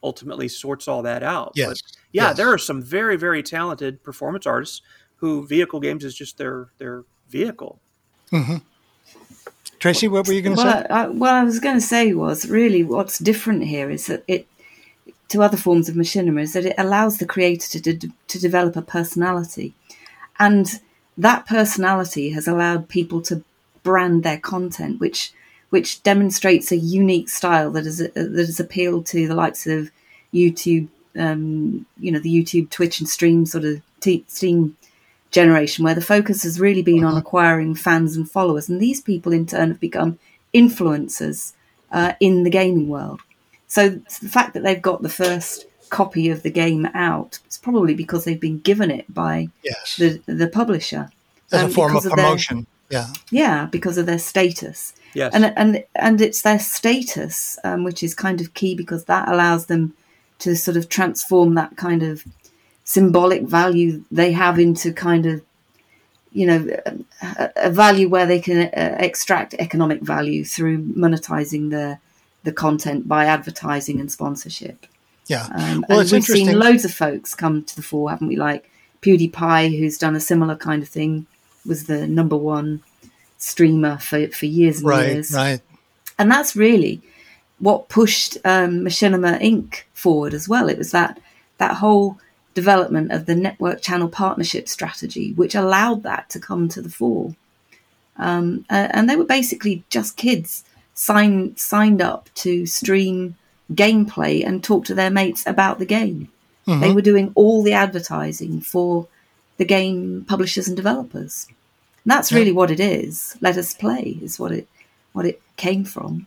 ultimately 0.03 0.49
sorts 0.49 0.89
all 0.89 1.03
that 1.03 1.23
out. 1.23 1.53
Yes. 1.55 1.69
But 1.69 1.81
yeah, 2.13 2.29
Yes. 2.29 2.37
there 2.37 2.53
are 2.53 2.59
some 2.59 2.83
very 2.83 3.17
very 3.17 3.43
talented 3.43 4.03
performance 4.03 4.47
artists 4.47 4.83
who 5.17 5.47
vehicle 5.47 5.81
games 5.81 6.05
is 6.05 6.15
just 6.15 6.39
their 6.39 6.69
their 6.79 7.05
vehicle. 7.29 7.81
Mm-hmm. 8.33 8.57
Tracy, 9.79 10.09
what 10.09 10.27
were 10.27 10.33
you 10.33 10.41
going 10.41 10.57
to 10.57 10.63
well, 10.63 10.83
say? 10.83 10.87
I, 10.89 11.07
what 11.09 11.35
I 11.35 11.45
was 11.45 11.61
going 11.61 11.77
to 11.77 11.81
say 11.81 12.15
was 12.15 12.49
really 12.49 12.83
what's 12.83 13.19
different 13.19 13.65
here 13.65 13.91
is 13.91 14.07
that 14.07 14.25
it 14.27 14.47
to 15.29 15.43
other 15.43 15.57
forms 15.57 15.89
of 15.89 15.95
machinima 15.95 16.43
is 16.43 16.53
that 16.53 16.67
it 16.67 16.75
allows 16.79 17.19
the 17.19 17.27
creator 17.27 17.69
to 17.69 17.81
de- 17.81 18.13
to 18.29 18.39
develop 18.39 18.77
a 18.77 18.83
personality, 18.83 19.75
and 20.39 20.81
that 21.17 21.47
personality 21.47 22.31
has 22.31 22.49
allowed 22.49 22.89
people 22.89 23.23
to 23.23 23.43
brand 23.83 24.23
their 24.23 24.39
content, 24.39 25.01
which 25.01 25.33
which 25.71 26.03
demonstrates 26.03 26.71
a 26.71 26.77
unique 26.77 27.29
style 27.29 27.71
that 27.73 27.87
is 27.87 27.99
that 27.99 28.35
has 28.37 28.61
appealed 28.61 29.07
to 29.07 29.27
the 29.27 29.35
likes 29.35 29.67
of 29.67 29.91
YouTube, 30.33 30.89
um, 31.17 31.87
you 31.99 32.11
know, 32.13 32.19
the 32.19 32.35
YouTube, 32.35 32.71
Twitch, 32.71 33.01
and 33.01 33.09
Stream 33.09 33.47
sort 33.47 33.65
of 33.65 33.81
t- 34.01 34.25
Steam 34.29 34.77
generation, 35.31 35.85
where 35.85 35.95
the 35.95 36.01
focus 36.01 36.43
has 36.45 36.61
really 36.61 36.83
been 36.83 37.05
on 37.05 37.17
acquiring 37.17 37.75
fans 37.75 38.17
and 38.17 38.31
followers, 38.31 38.69
and 38.69 38.81
these 38.81 39.01
people 39.01 39.33
in 39.33 39.47
turn 39.47 39.69
have 39.69 39.81
become 39.81 40.19
influencers 40.53 41.55
uh, 41.91 42.13
in 42.21 42.45
the 42.45 42.51
gaming 42.51 42.89
world. 42.89 43.21
So 43.75 43.89
the 44.27 44.29
fact 44.39 44.55
that 44.55 44.63
they've 44.63 44.81
got 44.91 45.03
the 45.03 45.09
first 45.25 45.67
copy 45.91 46.31
of 46.31 46.43
the 46.45 46.51
game 46.63 46.87
out, 46.95 47.41
it's 47.47 47.59
probably 47.59 47.95
because 47.95 48.23
they've 48.25 48.47
been 48.49 48.61
given 48.71 48.89
it 48.99 49.07
by 49.23 49.49
Yes. 49.71 49.97
the 50.01 50.21
the 50.43 50.47
publisher 50.61 51.03
As 51.53 51.63
a 51.63 51.65
um, 51.65 51.71
form 51.73 51.97
of 51.97 52.03
because 52.03 52.05
their- 52.17 52.25
promotion. 52.25 52.67
yeah. 52.97 53.09
yeah, 53.31 53.67
because 53.77 53.99
of 53.99 54.07
their 54.07 54.21
status 54.33 54.93
Yes. 55.21 55.31
and 55.35 55.45
and 55.63 55.71
and 56.07 56.21
it's 56.21 56.43
their 56.43 56.61
status 56.77 57.59
um, 57.65 57.83
which 57.87 58.01
is 58.07 58.15
kind 58.27 58.41
of 58.41 58.47
key 58.61 58.75
because 58.83 59.05
that 59.13 59.29
allows 59.29 59.67
them 59.67 59.83
to 60.45 60.55
sort 60.67 60.77
of 60.77 60.85
transform 60.89 61.55
that 61.55 61.73
kind 61.77 62.03
of 62.11 62.25
symbolic 62.85 63.43
value 63.43 64.05
they 64.21 64.31
have 64.33 64.57
into 64.67 64.93
kind 64.93 65.25
of 65.27 65.37
you 66.33 66.47
know 66.51 66.61
a, 67.23 67.51
a 67.69 67.71
value 67.71 68.09
where 68.15 68.27
they 68.27 68.41
can 68.49 68.59
uh, 68.83 68.97
extract 69.09 69.55
economic 69.67 70.01
value 70.15 70.45
through 70.45 70.79
monetizing 71.05 71.71
the 71.71 71.99
the 72.45 72.53
content 72.53 73.09
by 73.09 73.25
advertising 73.27 74.01
and 74.01 74.11
sponsorship 74.13 74.87
Yeah. 75.27 75.47
um, 75.55 75.85
Well, 75.89 75.99
and 76.01 76.03
it's 76.03 76.13
we've 76.13 76.25
seen 76.25 76.59
loads 76.59 76.85
of 76.85 76.93
folks 76.95 77.35
come 77.35 77.63
to 77.65 77.77
the 77.77 77.83
fore, 77.83 78.11
haven't 78.11 78.29
we? 78.29 78.37
Like 78.37 78.71
PewDiePie, 79.03 79.79
who's 79.79 79.99
done 79.99 80.15
a 80.17 80.21
similar 80.21 80.55
kind 80.57 80.83
of 80.83 80.89
thing, 80.89 81.27
was 81.67 81.85
the 81.85 82.07
number 82.07 82.37
one 82.37 82.83
streamer 83.39 83.99
for, 83.99 84.29
for 84.29 84.47
years 84.47 84.79
and 84.79 84.89
Right. 84.89 85.13
years. 85.13 85.33
Right. 85.33 85.61
And 86.19 86.31
that's 86.31 86.55
really 86.55 87.01
what 87.59 87.89
pushed 87.89 88.37
um, 88.45 88.81
Machinima 88.81 89.41
Inc. 89.41 89.83
forward 89.95 90.35
as 90.35 90.49
well. 90.49 90.69
It 90.69 90.79
was 90.79 90.91
that 90.93 91.19
that 91.59 91.77
whole 91.77 92.19
development 92.55 93.11
of 93.13 93.27
the 93.27 93.35
network 93.35 93.81
channel 93.81 94.09
partnership 94.09 94.69
strategy, 94.69 95.33
which 95.33 95.55
allowed 95.55 96.03
that 96.03 96.29
to 96.31 96.39
come 96.41 96.69
to 96.69 96.81
the 96.83 96.91
fore. 96.91 97.35
Um, 98.17 98.65
and 98.71 99.09
they 99.11 99.17
were 99.17 99.25
basically 99.25 99.83
just 99.91 100.17
kids 100.17 100.63
signed 100.95 101.59
signed 101.59 102.01
up 102.01 102.29
to 102.35 102.67
stream 102.67 103.37
gameplay 103.73 104.47
and 104.47 104.63
talk 104.63 104.85
to 104.87 104.95
their 104.95 105.11
mates 105.11 105.47
about 105.47 105.79
the 105.79 105.87
game. 105.87 106.29
They 106.67 106.93
were 106.93 107.03
doing 107.03 107.31
all 107.35 107.63
the 107.63 107.75
advertising 107.75 108.63
for 108.63 109.07
the 109.59 109.67
game 109.67 110.25
publishers 110.27 110.67
and 110.67 110.77
developers. 110.77 111.47
And 112.05 112.11
that's 112.11 112.33
really 112.33 112.53
what 112.53 112.71
it 112.71 112.81
is. 112.81 113.37
Let 113.41 113.59
us 113.59 113.75
play 113.75 114.19
is 114.23 114.39
what 114.39 114.53
it 114.53 114.69
what 115.13 115.27
it 115.27 115.41
came 115.57 115.85
from. 115.85 116.27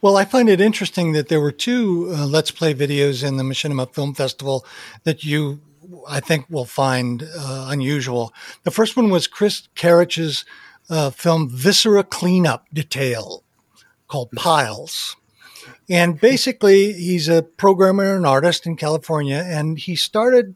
Well, 0.00 0.16
I 0.16 0.24
find 0.24 0.48
it 0.48 0.60
interesting 0.60 1.12
that 1.12 1.28
there 1.28 1.40
were 1.40 1.52
two 1.52 2.10
uh, 2.14 2.26
Let's 2.26 2.50
Play 2.50 2.72
videos 2.72 3.26
in 3.26 3.36
the 3.36 3.42
Machinima 3.42 3.92
Film 3.92 4.14
Festival 4.14 4.64
that 5.04 5.24
you, 5.24 5.60
I 6.08 6.20
think, 6.20 6.46
will 6.48 6.64
find 6.64 7.22
uh, 7.22 7.66
unusual. 7.68 8.32
The 8.62 8.70
first 8.70 8.96
one 8.96 9.10
was 9.10 9.26
Chris 9.26 9.68
Karich's 9.76 10.44
uh, 10.88 11.10
film 11.10 11.50
Viscera 11.50 12.02
Cleanup 12.02 12.66
Detail 12.72 13.42
called 14.08 14.30
Piles. 14.32 15.16
And 15.88 16.20
basically, 16.20 16.92
he's 16.92 17.28
a 17.28 17.42
programmer 17.42 18.16
and 18.16 18.26
artist 18.26 18.66
in 18.66 18.76
California, 18.76 19.42
and 19.46 19.78
he 19.78 19.96
started 19.96 20.54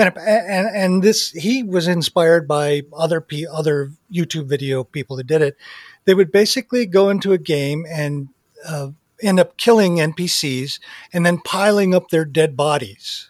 and 0.00 0.16
and 0.16 0.68
and 0.74 1.02
this 1.02 1.30
he 1.32 1.62
was 1.62 1.86
inspired 1.86 2.48
by 2.48 2.82
other 2.92 3.20
pe- 3.20 3.46
other 3.50 3.92
YouTube 4.12 4.46
video 4.46 4.84
people 4.84 5.16
that 5.16 5.26
did 5.26 5.42
it. 5.42 5.56
They 6.04 6.14
would 6.14 6.32
basically 6.32 6.86
go 6.86 7.10
into 7.10 7.32
a 7.32 7.38
game 7.38 7.84
and 7.88 8.28
uh, 8.66 8.90
end 9.22 9.40
up 9.40 9.56
killing 9.56 9.96
NPCs 9.96 10.80
and 11.12 11.24
then 11.26 11.40
piling 11.40 11.94
up 11.94 12.08
their 12.08 12.24
dead 12.24 12.56
bodies 12.56 13.28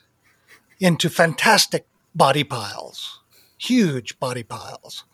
into 0.79 1.11
fantastic 1.11 1.87
body 2.15 2.45
piles, 2.45 3.21
huge 3.59 4.19
body 4.19 4.43
piles. 4.43 5.05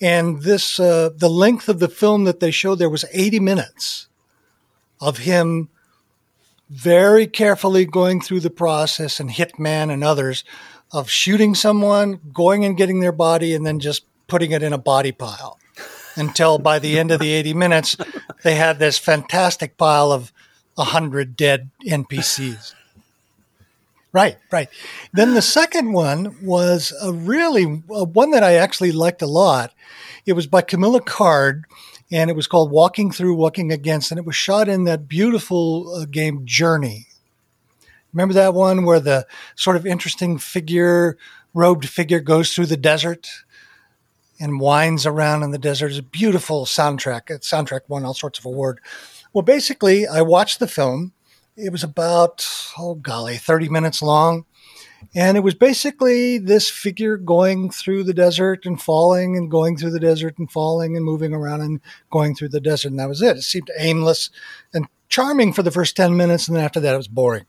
And 0.00 0.42
this 0.42 0.78
uh, 0.78 1.10
the 1.14 1.30
length 1.30 1.68
of 1.68 1.78
the 1.78 1.88
film 1.88 2.24
that 2.24 2.40
they 2.40 2.50
showed 2.50 2.76
there 2.76 2.90
was 2.90 3.04
80 3.12 3.40
minutes 3.40 4.08
of 5.00 5.18
him 5.18 5.68
very 6.68 7.26
carefully 7.26 7.84
going 7.84 8.20
through 8.20 8.40
the 8.40 8.50
process 8.50 9.20
and 9.20 9.30
Hitman 9.30 9.90
and 9.90 10.02
others 10.02 10.44
of 10.92 11.08
shooting 11.10 11.54
someone, 11.54 12.20
going 12.32 12.64
and 12.64 12.76
getting 12.76 13.00
their 13.00 13.12
body, 13.12 13.54
and 13.54 13.66
then 13.66 13.80
just 13.80 14.04
putting 14.26 14.50
it 14.50 14.62
in 14.62 14.72
a 14.72 14.78
body 14.78 15.12
pile 15.12 15.58
until 16.16 16.58
by 16.58 16.78
the 16.78 16.98
end 16.98 17.10
of 17.10 17.20
the 17.20 17.32
80 17.32 17.54
minutes, 17.54 17.96
they 18.42 18.54
had 18.54 18.78
this 18.78 18.98
fantastic 18.98 19.76
pile 19.76 20.10
of 20.12 20.32
100 20.74 21.36
dead 21.36 21.70
NPCs. 21.86 22.74
Right, 24.12 24.38
right. 24.50 24.68
Then 25.12 25.34
the 25.34 25.42
second 25.42 25.92
one 25.92 26.36
was 26.42 26.92
a 27.02 27.12
really 27.12 27.82
uh, 27.94 28.04
one 28.04 28.30
that 28.30 28.42
I 28.42 28.54
actually 28.54 28.92
liked 28.92 29.20
a 29.20 29.26
lot. 29.26 29.74
It 30.24 30.32
was 30.32 30.46
by 30.46 30.62
Camilla 30.62 31.00
Card, 31.02 31.64
and 32.10 32.30
it 32.30 32.36
was 32.36 32.46
called 32.46 32.70
Walking 32.70 33.10
Through, 33.10 33.34
Walking 33.34 33.72
Against, 33.72 34.10
and 34.10 34.18
it 34.18 34.24
was 34.24 34.36
shot 34.36 34.68
in 34.68 34.84
that 34.84 35.08
beautiful 35.08 35.94
uh, 35.94 36.06
game 36.06 36.46
Journey. 36.46 37.08
Remember 38.12 38.32
that 38.34 38.54
one 38.54 38.86
where 38.86 39.00
the 39.00 39.26
sort 39.54 39.76
of 39.76 39.86
interesting 39.86 40.38
figure, 40.38 41.18
robed 41.52 41.86
figure, 41.86 42.20
goes 42.20 42.54
through 42.54 42.66
the 42.66 42.76
desert 42.78 43.28
and 44.40 44.60
winds 44.60 45.04
around 45.04 45.42
in 45.42 45.50
the 45.50 45.58
desert? 45.58 45.88
It's 45.90 45.98
a 45.98 46.02
beautiful 46.02 46.64
soundtrack. 46.64 47.28
It 47.28 47.42
soundtrack 47.42 47.82
won 47.88 48.06
all 48.06 48.14
sorts 48.14 48.38
of 48.38 48.46
award. 48.46 48.80
Well, 49.34 49.42
basically, 49.42 50.06
I 50.06 50.22
watched 50.22 50.60
the 50.60 50.66
film 50.66 51.12
it 51.56 51.72
was 51.72 51.82
about, 51.82 52.46
oh 52.78 52.94
golly, 52.96 53.36
30 53.36 53.68
minutes 53.68 54.02
long. 54.02 54.44
And 55.14 55.36
it 55.36 55.40
was 55.40 55.54
basically 55.54 56.38
this 56.38 56.68
figure 56.68 57.16
going 57.16 57.70
through 57.70 58.04
the 58.04 58.14
desert 58.14 58.66
and 58.66 58.80
falling 58.80 59.36
and 59.36 59.50
going 59.50 59.76
through 59.76 59.92
the 59.92 60.00
desert 60.00 60.36
and 60.38 60.50
falling 60.50 60.96
and 60.96 61.04
moving 61.04 61.32
around 61.32 61.60
and 61.60 61.80
going 62.10 62.34
through 62.34 62.48
the 62.50 62.60
desert. 62.60 62.88
And 62.88 62.98
that 62.98 63.08
was 63.08 63.22
it. 63.22 63.36
It 63.36 63.42
seemed 63.42 63.70
aimless 63.78 64.30
and 64.74 64.86
charming 65.08 65.52
for 65.52 65.62
the 65.62 65.70
first 65.70 65.96
10 65.96 66.16
minutes. 66.16 66.48
And 66.48 66.56
then 66.56 66.64
after 66.64 66.80
that, 66.80 66.94
it 66.94 66.98
was 66.98 67.08
boring. 67.08 67.46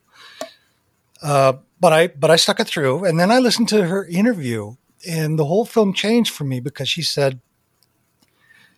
Uh, 1.21 1.53
but 1.79 1.93
I, 1.93 2.07
but 2.07 2.31
I 2.31 2.35
stuck 2.35 2.59
it 2.59 2.67
through. 2.67 3.05
And 3.05 3.19
then 3.19 3.31
I 3.31 3.39
listened 3.39 3.69
to 3.69 3.87
her 3.87 4.05
interview 4.05 4.75
and 5.07 5.37
the 5.37 5.45
whole 5.45 5.65
film 5.65 5.93
changed 5.93 6.33
for 6.33 6.43
me 6.43 6.59
because 6.59 6.89
she 6.89 7.01
said, 7.01 7.39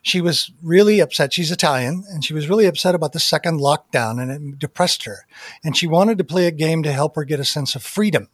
she 0.01 0.21
was 0.21 0.51
really 0.61 0.99
upset. 0.99 1.33
She's 1.33 1.51
Italian 1.51 2.03
and 2.09 2.23
she 2.23 2.33
was 2.33 2.49
really 2.49 2.65
upset 2.65 2.95
about 2.95 3.13
the 3.13 3.19
second 3.19 3.59
lockdown 3.59 4.21
and 4.21 4.31
it 4.31 4.59
depressed 4.59 5.03
her. 5.03 5.25
And 5.63 5.75
she 5.75 5.87
wanted 5.87 6.17
to 6.17 6.23
play 6.23 6.47
a 6.47 6.51
game 6.51 6.83
to 6.83 6.93
help 6.93 7.15
her 7.15 7.23
get 7.23 7.39
a 7.39 7.45
sense 7.45 7.75
of 7.75 7.83
freedom. 7.83 8.29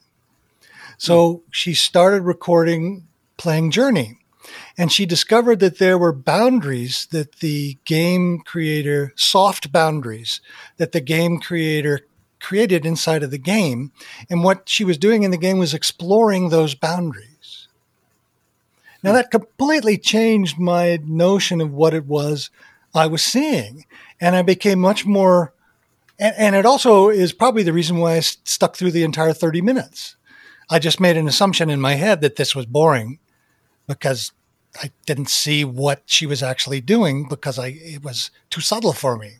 So 0.98 1.34
hmm. 1.34 1.40
she 1.52 1.74
started 1.74 2.24
recording 2.24 3.08
playing 3.38 3.72
Journey. 3.72 4.20
And 4.78 4.92
she 4.92 5.08
discovered 5.08 5.60
that 5.62 5.80
there 5.80 5.98
were 5.98 6.14
boundaries 6.14 7.08
that 7.12 7.38
the 7.38 7.80
game 7.84 8.42
creator, 8.46 9.12
soft 9.16 9.72
boundaries 9.72 10.40
that 10.78 10.92
the 10.92 11.02
game 11.02 11.40
creator 11.40 12.02
created 12.40 12.86
inside 12.86 13.24
of 13.24 13.32
the 13.32 13.40
game. 13.40 13.92
And 14.30 14.44
what 14.44 14.70
she 14.70 14.84
was 14.84 15.00
doing 15.00 15.24
in 15.24 15.32
the 15.32 15.38
game 15.38 15.58
was 15.58 15.74
exploring 15.74 16.50
those 16.50 16.76
boundaries. 16.76 17.35
Now 19.06 19.14
that 19.14 19.30
completely 19.30 20.00
changed 20.00 20.58
my 20.58 21.00
notion 21.04 21.62
of 21.62 21.72
what 21.72 21.94
it 21.94 22.08
was 22.08 22.50
I 22.96 23.06
was 23.06 23.22
seeing. 23.22 23.86
And 24.20 24.36
I 24.36 24.42
became 24.42 24.80
much 24.80 25.06
more, 25.06 25.54
and, 26.18 26.34
and 26.40 26.56
it 26.56 26.66
also 26.66 27.10
is 27.10 27.32
probably 27.32 27.62
the 27.62 27.72
reason 27.72 27.98
why 27.98 28.16
I 28.16 28.22
stuck 28.22 28.76
through 28.76 28.90
the 28.90 29.04
entire 29.04 29.32
30 29.32 29.62
minutes. 29.62 30.16
I 30.72 30.80
just 30.80 31.00
made 31.00 31.18
an 31.18 31.28
assumption 31.28 31.70
in 31.70 31.80
my 31.80 31.94
head 31.94 32.22
that 32.22 32.36
this 32.36 32.56
was 32.56 32.66
boring 32.66 33.20
because 33.86 34.32
I 34.82 34.90
didn't 35.06 35.30
see 35.30 35.64
what 35.64 36.02
she 36.08 36.26
was 36.26 36.42
actually 36.42 36.82
doing 36.82 37.28
because 37.30 37.60
I, 37.60 37.68
it 37.78 38.04
was 38.04 38.32
too 38.50 38.62
subtle 38.62 38.94
for 38.94 39.18
me. 39.18 39.34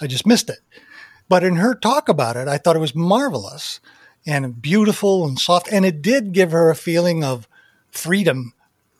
I 0.00 0.06
just 0.06 0.26
missed 0.26 0.48
it. 0.48 0.60
But 1.28 1.44
in 1.44 1.56
her 1.56 1.74
talk 1.74 2.08
about 2.08 2.38
it, 2.38 2.48
I 2.48 2.56
thought 2.56 2.76
it 2.76 2.78
was 2.78 2.94
marvelous 2.94 3.80
and 4.26 4.62
beautiful 4.62 5.26
and 5.26 5.38
soft. 5.38 5.68
And 5.70 5.84
it 5.84 6.00
did 6.00 6.32
give 6.32 6.52
her 6.52 6.70
a 6.70 6.74
feeling 6.74 7.22
of 7.22 7.46
freedom 7.90 8.54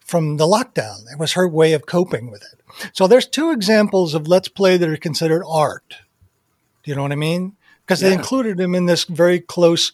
from 0.05 0.37
the 0.37 0.47
lockdown. 0.47 1.11
It 1.11 1.19
was 1.19 1.33
her 1.33 1.49
way 1.49 1.73
of 1.73 1.87
coping 1.87 2.31
with 2.31 2.43
it. 2.43 2.61
So 2.93 3.07
there's 3.07 3.27
two 3.27 3.51
examples 3.51 4.15
of 4.15 4.29
Let's 4.29 4.49
Play 4.49 4.77
that 4.77 4.89
are 4.89 4.97
considered 4.97 5.45
art. 5.49 5.97
Do 6.83 6.91
you 6.91 6.95
know 6.95 7.03
what 7.03 7.13
I 7.13 7.17
mean? 7.17 7.57
Because 7.81 8.03
yeah. 8.03 8.11
they 8.11 8.15
included 8.15 8.61
him 8.61 8.75
in 8.75 8.87
this 8.87 9.05
very 9.05 9.41
close, 9.41 9.93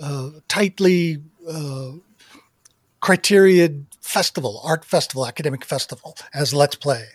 uh, 0.00 0.30
tightly 0.48 1.18
uh, 1.48 1.92
criteria 3.00 3.70
festival, 4.00 4.60
art 4.64 4.84
festival, 4.84 5.26
academic 5.26 5.64
festival 5.64 6.16
as 6.34 6.52
Let's 6.52 6.76
Play. 6.76 7.06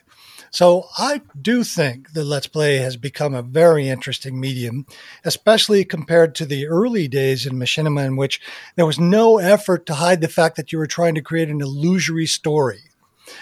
So 0.54 0.88
I 1.00 1.22
do 1.42 1.64
think 1.64 2.14
that 2.14 2.26
Let's 2.26 2.46
Play 2.46 2.76
has 2.76 2.96
become 2.96 3.34
a 3.34 3.42
very 3.42 3.90
interesting 3.90 4.40
medium, 4.40 4.86
especially 5.26 5.84
compared 5.84 6.36
to 6.36 6.46
the 6.46 6.68
early 6.68 7.08
days 7.08 7.48
in 7.48 7.58
machinima 7.58 8.06
in 8.06 8.18
which 8.18 8.40
there 8.76 8.86
was 8.86 9.00
no 9.00 9.40
effort 9.40 9.88
to 9.88 9.96
hide 9.96 10.22
the 10.22 10.28
fact 10.28 10.56
that 10.58 10.72
you 10.72 10.78
were 10.78 10.86
trying 10.86 11.16
to 11.16 11.24
create 11.24 11.50
an 11.50 11.60
illusory 11.60 12.28
story. 12.28 12.82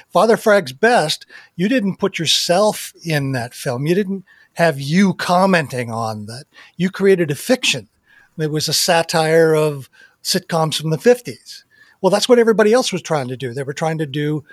Father 0.08 0.38
Frag's 0.38 0.72
Best, 0.72 1.26
you 1.58 1.68
didn't 1.68 1.98
put 1.98 2.18
yourself 2.18 2.94
in 3.04 3.34
that 3.34 3.54
film. 3.54 3.86
You 3.86 3.94
didn't 3.96 4.24
have 4.54 4.80
you 4.80 5.14
commenting 5.14 5.92
on 5.92 6.28
that. 6.28 6.46
You 6.78 6.90
created 6.90 7.30
a 7.30 7.36
fiction. 7.36 7.90
It 8.38 8.52
was 8.52 8.70
a 8.70 8.74
satire 8.74 9.54
of 9.54 9.90
sitcoms 10.24 10.80
from 10.80 10.92
the 10.92 10.98
50s. 10.98 11.66
Well, 12.00 12.10
that's 12.10 12.30
what 12.30 12.40
everybody 12.40 12.72
else 12.72 12.94
was 12.94 13.02
trying 13.02 13.28
to 13.28 13.36
do. 13.36 13.54
They 13.54 13.64
were 13.64 13.74
trying 13.74 13.98
to 13.98 14.06
do 14.06 14.46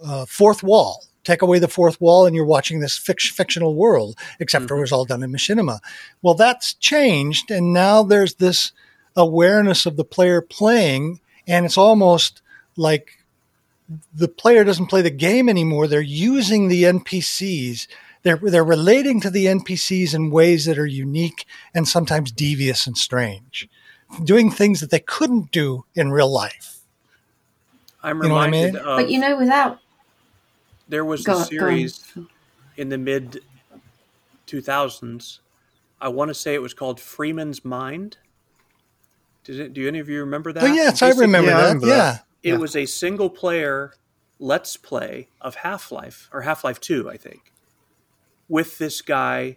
uh, 0.00 0.24
fourth 0.26 0.62
wall 0.62 1.02
take 1.26 1.42
away 1.42 1.58
the 1.58 1.68
fourth 1.68 2.00
wall 2.00 2.24
and 2.24 2.34
you're 2.34 2.44
watching 2.44 2.78
this 2.80 2.98
fic- 2.98 3.32
fictional 3.32 3.74
world, 3.74 4.16
except 4.38 4.66
mm-hmm. 4.66 4.76
it 4.76 4.80
was 4.80 4.92
all 4.92 5.04
done 5.04 5.22
in 5.22 5.32
machinima. 5.32 5.80
Well, 6.22 6.34
that's 6.34 6.74
changed. 6.74 7.50
And 7.50 7.72
now 7.72 8.02
there's 8.02 8.36
this 8.36 8.72
awareness 9.16 9.86
of 9.86 9.96
the 9.96 10.04
player 10.04 10.40
playing, 10.40 11.20
and 11.46 11.66
it's 11.66 11.76
almost 11.76 12.42
like 12.76 13.24
the 14.14 14.28
player 14.28 14.62
doesn't 14.62 14.86
play 14.86 15.02
the 15.02 15.10
game 15.10 15.48
anymore. 15.48 15.88
They're 15.88 16.00
using 16.00 16.68
the 16.68 16.84
NPCs. 16.84 17.88
They're, 18.22 18.40
they're 18.40 18.64
relating 18.64 19.20
to 19.22 19.30
the 19.30 19.46
NPCs 19.46 20.14
in 20.14 20.30
ways 20.30 20.64
that 20.66 20.78
are 20.78 20.86
unique 20.86 21.44
and 21.74 21.88
sometimes 21.88 22.30
devious 22.30 22.86
and 22.86 22.96
strange, 22.96 23.68
doing 24.22 24.50
things 24.50 24.80
that 24.80 24.90
they 24.90 25.00
couldn't 25.00 25.50
do 25.50 25.84
in 25.94 26.10
real 26.10 26.32
life. 26.32 26.78
I'm 28.02 28.20
reminded 28.20 28.58
you 28.58 28.72
know 28.72 28.78
I 28.78 28.84
mean? 28.84 28.90
of, 28.90 28.96
but 28.98 29.10
you 29.10 29.18
know, 29.18 29.36
without 29.36 29.80
there 30.88 31.04
was 31.04 31.24
go, 31.24 31.40
a 31.40 31.44
series 31.44 32.12
in 32.76 32.88
the 32.88 32.98
mid 32.98 33.40
2000s. 34.46 35.38
I 36.00 36.08
want 36.08 36.28
to 36.28 36.34
say 36.34 36.54
it 36.54 36.62
was 36.62 36.74
called 36.74 37.00
Freeman's 37.00 37.64
Mind. 37.64 38.18
Does 39.44 39.58
it, 39.58 39.72
do 39.72 39.86
any 39.86 39.98
of 39.98 40.08
you 40.08 40.20
remember 40.20 40.52
that? 40.52 40.62
Oh, 40.62 40.66
yes, 40.66 41.00
Basically, 41.00 41.08
I 41.08 41.20
remember 41.20 41.50
yeah, 41.50 41.56
that. 41.56 41.62
I 41.62 41.66
remember 41.68 41.86
yeah. 41.86 41.96
That. 41.96 42.24
It 42.42 42.50
yeah. 42.50 42.56
was 42.56 42.76
a 42.76 42.86
single 42.86 43.30
player 43.30 43.94
let's 44.38 44.76
play 44.76 45.28
of 45.40 45.56
Half 45.56 45.90
Life, 45.90 46.28
or 46.32 46.42
Half 46.42 46.64
Life 46.64 46.80
2, 46.80 47.08
I 47.10 47.16
think, 47.16 47.52
with 48.48 48.78
this 48.78 49.00
guy 49.00 49.56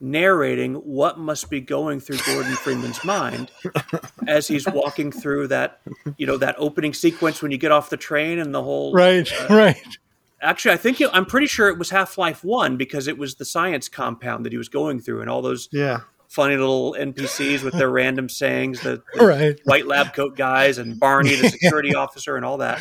narrating 0.00 0.74
what 0.74 1.18
must 1.18 1.48
be 1.48 1.60
going 1.60 2.00
through 2.00 2.18
Gordon 2.26 2.52
Freeman's 2.54 3.04
mind 3.04 3.50
as 4.26 4.48
he's 4.48 4.66
walking 4.66 5.12
through 5.12 5.48
that, 5.48 5.80
you 6.16 6.26
know, 6.26 6.36
that 6.38 6.56
opening 6.58 6.92
sequence 6.92 7.40
when 7.40 7.52
you 7.52 7.58
get 7.58 7.70
off 7.70 7.88
the 7.88 7.96
train 7.96 8.38
and 8.38 8.52
the 8.52 8.62
whole 8.62 8.92
right, 8.92 9.30
uh, 9.32 9.46
right. 9.50 9.98
Actually, 10.42 10.74
I 10.74 10.76
think 10.76 11.00
it, 11.00 11.08
I'm 11.12 11.24
pretty 11.24 11.46
sure 11.46 11.68
it 11.68 11.78
was 11.78 11.90
Half 11.90 12.18
Life 12.18 12.44
One 12.44 12.76
because 12.76 13.06
it 13.06 13.16
was 13.16 13.36
the 13.36 13.44
science 13.44 13.88
compound 13.88 14.44
that 14.44 14.52
he 14.52 14.58
was 14.58 14.68
going 14.68 15.00
through, 15.00 15.20
and 15.20 15.30
all 15.30 15.40
those 15.40 15.68
yeah 15.72 16.00
funny 16.32 16.56
little 16.56 16.96
NPCs 16.98 17.62
with 17.62 17.74
their 17.74 17.90
random 17.90 18.26
sayings, 18.26 18.80
the, 18.80 19.02
the 19.14 19.26
right. 19.26 19.60
white 19.64 19.86
lab 19.86 20.14
coat 20.14 20.34
guys, 20.34 20.78
and 20.78 20.98
Barney, 20.98 21.36
the 21.36 21.48
security 21.50 21.94
officer, 21.94 22.36
and 22.36 22.44
all 22.44 22.56
that. 22.56 22.80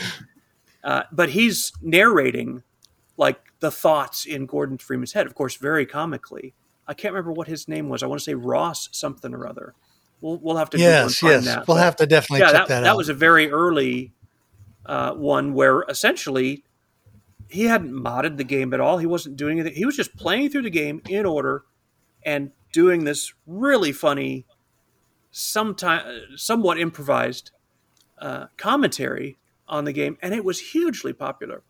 Uh, 0.83 1.03
but 1.11 1.29
he's 1.29 1.73
narrating 1.81 2.63
like 3.17 3.39
the 3.59 3.69
thoughts 3.69 4.25
in 4.25 4.45
Gordon 4.45 4.77
Freeman's 4.77 5.11
head, 5.11 5.27
of 5.27 5.35
course, 5.35 5.55
very 5.57 5.85
comically. 5.85 6.53
I 6.87 6.93
can't 6.93 7.13
remember 7.13 7.33
what 7.33 7.47
his 7.47 7.67
name 7.67 7.89
was. 7.89 8.03
I 8.03 8.07
want 8.07 8.19
to 8.19 8.23
say 8.23 8.33
Ross 8.33 8.87
something 8.93 9.33
or 9.33 9.45
other. 9.45 9.75
We'll 10.21 10.37
we'll 10.37 10.57
have 10.57 10.69
to 10.71 10.77
yes 10.77 11.21
yes 11.21 11.45
that. 11.45 11.67
we'll 11.67 11.77
but, 11.77 11.83
have 11.83 11.95
to 11.97 12.05
definitely 12.05 12.45
yeah, 12.45 12.51
that, 12.51 12.67
that, 12.67 12.81
that 12.81 12.95
was 12.95 13.09
a 13.09 13.13
very 13.13 13.51
early 13.51 14.13
uh, 14.85 15.13
one 15.13 15.53
where 15.53 15.83
essentially 15.89 16.63
he 17.51 17.65
hadn't 17.65 17.91
modded 17.91 18.37
the 18.37 18.43
game 18.43 18.73
at 18.73 18.79
all. 18.79 18.97
He 18.97 19.05
wasn't 19.05 19.37
doing 19.37 19.59
anything. 19.59 19.77
He 19.77 19.85
was 19.85 19.95
just 19.95 20.15
playing 20.15 20.49
through 20.49 20.63
the 20.63 20.69
game 20.69 21.01
in 21.09 21.25
order 21.25 21.63
and 22.23 22.51
doing 22.71 23.03
this 23.03 23.33
really 23.45 23.91
funny, 23.91 24.45
sometime 25.31 26.21
somewhat 26.35 26.79
improvised 26.79 27.51
uh, 28.19 28.47
commentary 28.57 29.37
on 29.67 29.85
the 29.85 29.93
game, 29.93 30.17
and 30.21 30.33
it 30.33 30.45
was 30.45 30.71
hugely 30.71 31.13
popular. 31.13 31.63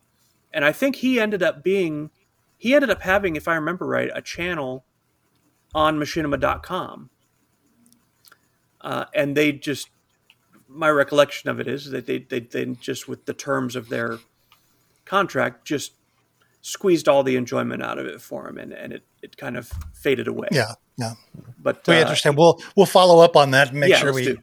And 0.52 0.64
I 0.64 0.72
think 0.72 0.96
he 0.96 1.18
ended 1.18 1.42
up 1.42 1.62
being, 1.62 2.10
he 2.58 2.74
ended 2.74 2.90
up 2.90 3.02
having, 3.02 3.36
if 3.36 3.48
I 3.48 3.54
remember 3.54 3.86
right, 3.86 4.10
a 4.14 4.20
channel 4.20 4.84
on 5.74 5.98
machinima.com. 5.98 7.10
Uh, 8.80 9.04
and 9.14 9.36
they 9.36 9.52
just, 9.52 9.88
my 10.68 10.90
recollection 10.90 11.48
of 11.48 11.60
it 11.60 11.68
is 11.68 11.90
that 11.90 12.06
they, 12.06 12.18
they, 12.18 12.40
they 12.40 12.66
just 12.66 13.08
with 13.08 13.24
the 13.24 13.32
terms 13.32 13.76
of 13.76 13.88
their 13.88 14.18
contract 15.04 15.64
just 15.64 15.92
squeezed 16.60 17.08
all 17.08 17.22
the 17.22 17.36
enjoyment 17.36 17.82
out 17.82 17.98
of 17.98 18.06
it 18.06 18.20
for 18.20 18.48
him 18.48 18.56
and, 18.56 18.72
and 18.72 18.92
it, 18.92 19.02
it 19.22 19.36
kind 19.36 19.56
of 19.56 19.72
faded 19.92 20.28
away. 20.28 20.48
Yeah. 20.50 20.74
Yeah. 20.96 21.14
But 21.58 21.86
we 21.86 21.96
uh, 21.96 22.02
understand. 22.02 22.36
We'll, 22.36 22.60
we'll 22.76 22.86
follow 22.86 23.22
up 23.24 23.36
on 23.36 23.50
that 23.52 23.70
and 23.70 23.80
make 23.80 23.90
yeah, 23.90 23.96
sure 23.96 24.12
we, 24.12 24.24
do. 24.24 24.38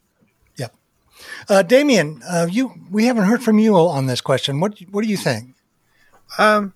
yeah. 0.57 0.67
Uh, 1.47 1.61
Damien, 1.61 2.21
uh, 2.27 2.47
you 2.49 2.73
we 2.91 3.05
haven't 3.05 3.25
heard 3.25 3.43
from 3.43 3.59
you 3.59 3.75
on 3.77 4.07
this 4.07 4.21
question. 4.21 4.59
What 4.59 4.79
what 4.91 5.03
do 5.03 5.09
you 5.09 5.17
think? 5.17 5.55
Um, 6.37 6.73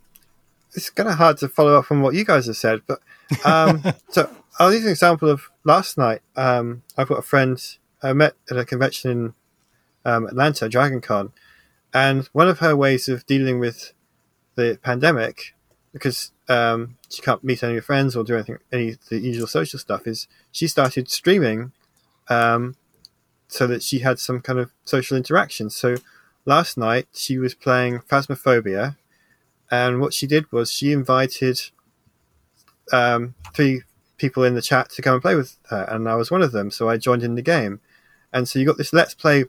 it's 0.76 0.90
kind 0.90 1.10
of 1.10 1.16
hard 1.16 1.38
to 1.40 1.50
follow 1.50 1.78
up 1.78 1.92
on 1.92 2.02
what 2.02 2.14
you 2.14 2.26
guys 2.26 2.48
have 2.48 2.58
said, 2.58 2.82
but 2.88 3.00
um, 3.44 3.84
so 4.10 4.30
I'll 4.60 4.74
use 4.74 4.86
an 4.86 4.92
example 4.92 5.30
of 5.30 5.50
last 5.64 5.98
night. 5.98 6.22
Um, 6.36 6.84
I've 6.98 7.08
got 7.08 7.20
a 7.20 7.24
friend 7.24 7.60
I 8.02 8.14
met 8.14 8.36
at 8.50 8.58
a 8.58 8.66
convention 8.66 9.12
in 9.12 9.34
um, 10.06 10.28
Atlanta, 10.28 10.70
DragonCon, 10.70 11.32
and 11.94 12.28
one 12.34 12.50
of 12.50 12.60
her 12.60 12.76
ways 12.76 13.08
of 13.08 13.26
dealing 13.26 13.60
with 13.60 13.94
the 14.56 14.80
pandemic, 14.82 15.54
because 15.94 16.32
um, 16.50 16.98
she 17.10 17.22
can't 17.22 17.44
meet 17.44 17.64
any 17.64 17.74
of 17.74 17.84
her 17.84 17.86
friends 17.86 18.16
or 18.16 18.24
do 18.24 18.36
anything, 18.36 18.58
any 18.72 18.90
of 18.90 19.10
the 19.10 19.20
usual 19.20 19.48
social 19.48 19.80
stuff, 19.80 20.08
is 20.08 20.28
she 20.52 20.68
started 20.68 21.10
streaming 21.10 21.72
um, 22.30 22.76
so 23.48 23.68
that 23.68 23.84
she 23.84 24.00
had 24.00 24.20
some 24.20 24.42
kind 24.42 24.60
of 24.60 24.72
social 24.86 25.16
interaction. 25.18 25.70
So 25.70 25.96
last 26.46 26.78
night 26.78 27.08
she 27.14 27.38
was 27.38 27.54
playing 27.54 28.00
Phasmophobia, 28.00 28.98
and 29.70 30.02
what 30.02 30.14
she 30.14 30.28
did 30.28 30.52
was 30.52 30.72
she 30.72 30.92
invited 30.92 31.60
um, 32.92 33.36
three 33.54 33.84
people 34.18 34.44
in 34.44 34.56
the 34.56 34.62
chat 34.62 34.90
to 34.90 35.02
come 35.02 35.14
and 35.14 35.22
play 35.22 35.36
with 35.36 35.58
her, 35.70 35.84
and 35.90 36.08
I 36.10 36.16
was 36.16 36.32
one 36.32 36.42
of 36.42 36.52
them. 36.52 36.72
So 36.72 36.90
I 36.90 36.98
joined 36.98 37.24
in 37.24 37.36
the 37.36 37.42
game, 37.42 37.82
and 38.32 38.48
so 38.48 38.58
you 38.58 38.66
got 38.66 38.78
this 38.78 38.94
let's 38.94 39.14
play 39.14 39.46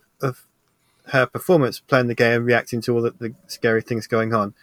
her 1.09 1.27
performance 1.27 1.81
playing 1.81 2.09
the 2.09 2.15
game, 2.15 2.45
reacting 2.45 2.81
to 2.83 2.95
all 2.95 3.03
the, 3.03 3.15
the 3.19 3.35
scary 3.47 3.83
things 3.83 4.07
going 4.07 4.35
on, 4.35 4.55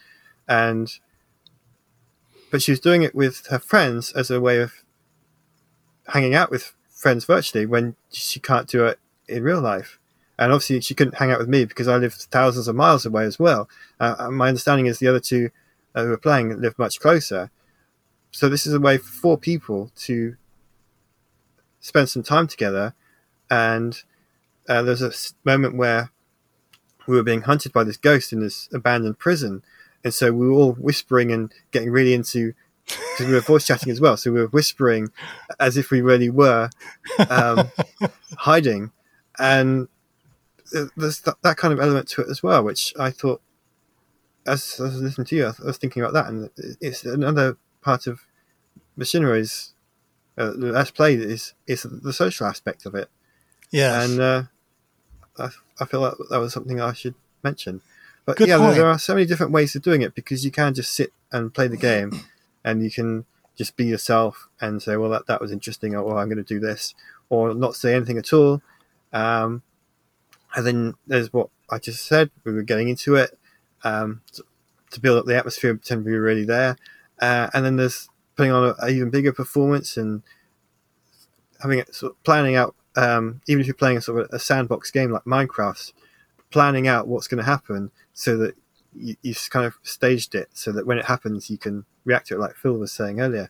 and 0.48 1.00
but 2.52 2.62
she 2.62 2.72
was 2.72 2.80
doing 2.80 3.04
it 3.04 3.16
with 3.16 3.48
her 3.48 3.60
friends 3.60 4.12
as 4.12 4.30
a 4.30 4.42
way 4.42 4.60
of 4.60 4.84
hanging 6.08 6.36
out 6.36 6.52
with 6.52 6.74
friends 6.90 7.26
virtually 7.26 7.66
when 7.66 7.96
she 8.12 8.40
can't 8.40 8.68
do 8.68 8.86
it 8.86 9.00
in 9.28 9.44
real 9.44 9.62
life. 9.62 9.98
And 10.38 10.52
obviously, 10.52 10.82
she 10.82 10.96
couldn't 10.96 11.18
hang 11.18 11.32
out 11.32 11.40
with 11.40 11.48
me 11.48 11.66
because 11.66 11.88
I 11.88 11.98
lived 11.98 12.28
thousands 12.32 12.68
of 12.68 12.76
miles 12.76 13.06
away 13.06 13.26
as 13.26 13.40
well. 13.40 13.70
Uh, 14.00 14.30
my 14.32 14.50
understanding 14.50 14.88
is 14.88 15.00
the 15.00 15.08
other 15.08 15.20
two 15.20 15.52
uh, 15.96 16.04
who 16.04 16.10
were 16.10 16.18
playing 16.18 16.60
lived 16.60 16.80
much 16.80 17.00
closer. 17.00 17.52
So 18.32 18.50
this 18.50 18.66
is 18.66 18.74
a 18.74 18.80
way 18.80 18.98
for 18.98 19.12
four 19.12 19.38
people 19.38 19.92
to 19.98 20.36
spend 21.80 22.10
some 22.10 22.24
time 22.24 22.48
together. 22.48 22.96
And 23.50 24.02
uh, 24.68 24.82
there's 24.82 25.02
a 25.02 25.12
moment 25.44 25.76
where 25.76 26.12
we 27.08 27.16
were 27.16 27.24
being 27.24 27.42
hunted 27.42 27.72
by 27.74 27.84
this 27.84 27.98
ghost 27.98 28.34
in 28.34 28.40
this 28.40 28.70
abandoned 28.74 29.20
prison, 29.20 29.64
and 30.04 30.14
so 30.14 30.32
we 30.32 30.48
were 30.48 30.54
all 30.54 30.74
whispering 30.74 31.32
and 31.32 31.52
getting 31.72 31.92
really 31.92 32.14
into 32.14 32.54
because 32.86 33.28
we 33.28 33.34
were 33.34 33.42
voice 33.42 33.66
chatting 33.66 33.92
as 33.92 34.02
well. 34.02 34.18
So 34.18 34.32
we 34.32 34.40
were 34.40 34.48
whispering 34.48 35.12
as 35.60 35.78
if 35.78 35.92
we 35.92 36.02
really 36.02 36.30
were 36.30 36.70
um, 37.30 37.72
hiding, 38.38 38.92
and 39.40 39.88
there's 40.96 41.22
that, 41.22 41.36
that, 41.42 41.58
kind 41.58 41.74
of 41.74 41.80
element 41.80 42.08
to 42.10 42.22
it 42.22 42.30
as 42.30 42.42
well, 42.42 42.64
which 42.64 42.94
I 42.98 43.12
thought, 43.12 43.42
as, 44.46 44.74
as 44.74 44.80
I 44.80 44.84
was 44.84 45.02
listening 45.02 45.26
to 45.26 45.36
you, 45.36 45.46
I 45.46 45.54
was 45.64 45.78
thinking 45.78 46.02
about 46.02 46.14
that, 46.14 46.28
and 46.28 46.50
it's 46.80 47.04
another 47.06 47.58
part 47.82 48.08
of 48.08 48.22
machinima's. 48.96 49.74
Uh, 50.38 50.54
let's 50.56 50.92
play 50.92 51.14
is 51.16 51.54
is 51.68 51.84
the 51.84 52.14
social 52.14 52.48
aspect 52.48 52.86
of 52.86 52.96
it. 52.96 53.10
Yeah, 53.70 54.02
and 54.04 54.20
uh, 54.20 54.44
I, 55.42 55.50
I 55.80 55.86
feel 55.86 56.02
like 56.02 56.14
that 56.30 56.40
was 56.40 56.54
something 56.54 56.80
I 56.80 56.94
should 56.94 57.16
mention. 57.44 57.82
But 58.26 58.38
Good 58.38 58.50
yeah, 58.50 58.58
there, 58.58 58.74
there, 58.74 58.88
are 58.88 59.00
so 59.00 59.14
many 59.14 59.26
different 59.26 59.52
ways 59.52 59.76
of 59.76 59.82
doing 59.82 60.02
it 60.02 60.14
because 60.14 60.46
you 60.46 60.52
can 60.52 60.74
just 60.74 60.94
sit 60.94 61.12
and 61.32 61.54
play 61.54 61.68
the 61.68 61.78
game, 61.78 62.12
and 62.64 62.84
you 62.84 62.92
can 62.92 63.26
just 63.58 63.76
be 63.76 63.86
yourself 63.86 64.48
and 64.60 64.82
say, 64.82 64.96
"Well, 64.96 65.10
that 65.10 65.28
that 65.28 65.42
was 65.42 65.52
interesting," 65.52 65.96
or 65.96 66.18
"I'm 66.18 66.28
going 66.28 66.38
to 66.38 66.44
do 66.44 66.60
this," 66.60 66.94
or 67.30 67.54
not 67.54 67.76
say 67.76 67.96
anything 67.96 68.18
at 68.18 68.32
all. 68.32 68.62
Um, 69.12 69.64
and 70.56 70.66
then 70.66 70.94
there's 71.08 71.34
what 71.34 71.50
I 71.70 71.80
just 71.80 72.06
said. 72.06 72.30
We 72.44 72.54
were 72.54 72.62
getting 72.62 72.90
into 72.90 73.16
it 73.16 73.38
um, 73.84 74.22
to, 74.34 74.44
to, 74.92 75.00
build 75.00 75.20
up 75.20 75.26
the 75.26 75.38
atmosphere, 75.38 75.74
pretend 75.74 76.06
we 76.06 76.12
were 76.12 76.22
really 76.22 76.46
there. 76.46 76.78
Uh, 77.20 77.50
and 77.54 77.66
then 77.66 77.78
there's 77.78 78.10
putting 78.36 78.52
on 78.52 78.76
an 78.78 78.90
even 78.90 79.10
bigger 79.10 79.32
performance 79.32 79.98
and 79.98 80.24
having 81.62 81.80
it 81.80 81.94
sort 81.94 82.14
of 82.14 82.24
planning 82.24 82.56
out. 82.56 82.76
Um, 82.96 83.42
even 83.48 83.62
if 83.62 83.68
you're 83.68 83.74
playing 83.74 83.98
a 83.98 84.02
sort 84.02 84.22
of 84.22 84.30
a 84.32 84.40
sandbox 84.40 84.92
game 84.92 85.12
like 85.12 85.24
Minecraft, 85.24 85.94
planning 86.50 86.88
out 86.88 87.08
what's 87.08 87.28
going 87.28 87.38
to 87.38 87.50
happen 87.50 87.92
so 88.14 88.38
that 88.38 88.56
you, 88.94 89.16
have 89.24 89.50
kind 89.50 89.66
of 89.66 89.76
staged 89.84 90.36
it 90.36 90.50
so 90.54 90.72
that 90.72 90.86
when 90.86 90.98
it 90.98 91.06
happens 91.06 91.50
you 91.50 91.58
can 91.58 91.86
react 92.06 92.28
to 92.28 92.36
it, 92.36 92.40
like 92.40 92.56
Phil 92.56 92.78
was 92.78 92.92
saying 92.92 93.22
earlier. 93.22 93.50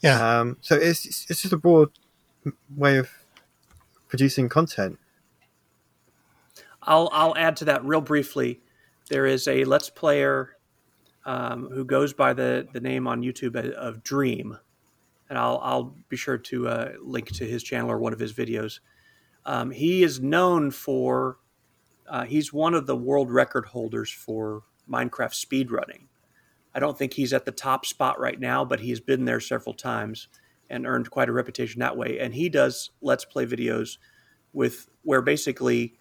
Yeah. 0.00 0.40
Um, 0.40 0.56
so 0.60 0.76
it's 0.76 1.04
it's 1.04 1.42
just 1.42 1.52
a 1.52 1.56
broad 1.56 1.90
way 2.74 2.98
of 2.98 3.10
producing 4.08 4.48
content. 4.48 4.98
I'll 6.82 7.10
I'll 7.12 7.36
add 7.36 7.56
to 7.58 7.64
that 7.66 7.84
real 7.84 8.00
briefly. 8.00 8.60
There 9.08 9.26
is 9.26 9.46
a 9.48 9.64
Let's 9.64 9.90
Player 9.90 10.56
um, 11.26 11.68
who 11.68 11.84
goes 11.84 12.12
by 12.12 12.32
the 12.32 12.66
the 12.72 12.80
name 12.80 13.06
on 13.06 13.22
YouTube 13.22 13.56
of 13.74 14.02
Dream, 14.02 14.58
and 15.30 15.38
I'll 15.38 15.60
I'll 15.62 15.96
be 16.10 16.16
sure 16.16 16.36
to 16.36 16.68
uh, 16.68 16.92
link 17.00 17.28
to 17.34 17.46
his 17.46 17.62
channel 17.62 17.90
or 17.90 17.98
one 17.98 18.12
of 18.12 18.18
his 18.18 18.34
videos. 18.34 18.80
Um, 19.46 19.70
he 19.70 20.02
is 20.02 20.20
known 20.20 20.70
for 20.70 21.38
uh, 22.08 22.24
he's 22.24 22.52
one 22.52 22.74
of 22.74 22.86
the 22.86 22.96
world 22.96 23.30
record 23.30 23.66
holders 23.66 24.10
for 24.10 24.64
Minecraft 24.90 25.32
speedrunning. 25.32 26.08
I 26.74 26.80
don't 26.80 26.98
think 26.98 27.14
he's 27.14 27.32
at 27.32 27.46
the 27.46 27.52
top 27.52 27.86
spot 27.86 28.20
right 28.20 28.38
now, 28.38 28.64
but 28.64 28.80
he's 28.80 29.00
been 29.00 29.24
there 29.24 29.40
several 29.40 29.74
times 29.74 30.28
and 30.68 30.86
earned 30.86 31.10
quite 31.10 31.28
a 31.28 31.32
reputation 31.32 31.80
that 31.80 31.96
way. 31.96 32.18
And 32.18 32.34
he 32.34 32.48
does 32.48 32.90
let's 33.00 33.24
play 33.24 33.46
videos 33.46 33.98
with 34.52 34.88
where 35.02 35.22
basically 35.22 35.94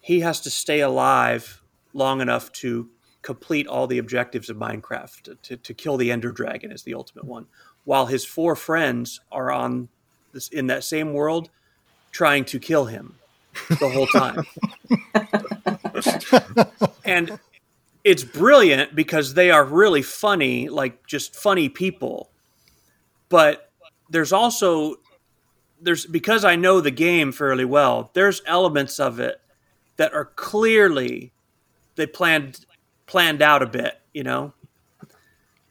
he 0.00 0.20
has 0.20 0.40
to 0.40 0.50
stay 0.50 0.80
alive 0.80 1.62
long 1.92 2.20
enough 2.20 2.50
to 2.52 2.90
complete 3.22 3.66
all 3.66 3.86
the 3.86 3.98
objectives 3.98 4.48
of 4.48 4.56
Minecraft. 4.56 5.40
To, 5.42 5.56
to 5.56 5.74
kill 5.74 5.96
the 5.96 6.10
Ender 6.10 6.32
Dragon 6.32 6.72
is 6.72 6.82
the 6.82 6.94
ultimate 6.94 7.24
one, 7.24 7.46
while 7.88 8.04
his 8.04 8.22
four 8.22 8.54
friends 8.54 9.18
are 9.32 9.50
on 9.50 9.88
this 10.34 10.48
in 10.48 10.66
that 10.66 10.84
same 10.84 11.14
world 11.14 11.48
trying 12.10 12.44
to 12.44 12.58
kill 12.58 12.84
him 12.84 13.14
the 13.80 13.88
whole 13.88 14.06
time. 14.08 14.44
and 17.06 17.40
it's 18.04 18.24
brilliant 18.24 18.94
because 18.94 19.32
they 19.32 19.50
are 19.50 19.64
really 19.64 20.02
funny, 20.02 20.68
like 20.68 21.06
just 21.06 21.34
funny 21.34 21.70
people. 21.70 22.28
But 23.30 23.70
there's 24.10 24.34
also 24.34 24.96
there's 25.80 26.04
because 26.04 26.44
I 26.44 26.56
know 26.56 26.82
the 26.82 26.90
game 26.90 27.32
fairly 27.32 27.64
well. 27.64 28.10
There's 28.12 28.42
elements 28.44 29.00
of 29.00 29.18
it 29.18 29.40
that 29.96 30.12
are 30.12 30.26
clearly 30.26 31.32
they 31.96 32.06
planned 32.06 32.66
planned 33.06 33.40
out 33.40 33.62
a 33.62 33.66
bit. 33.66 33.98
You 34.12 34.24
know, 34.24 34.52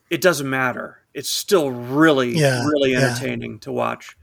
it 0.09 0.19
doesn't 0.19 0.49
matter. 0.49 1.03
It's 1.17 1.31
still 1.31 1.71
really 1.71 2.37
yeah, 2.37 2.63
really 2.63 2.95
entertaining 2.95 3.53
yeah. 3.53 3.59
to 3.61 3.71
watch. 3.71 4.15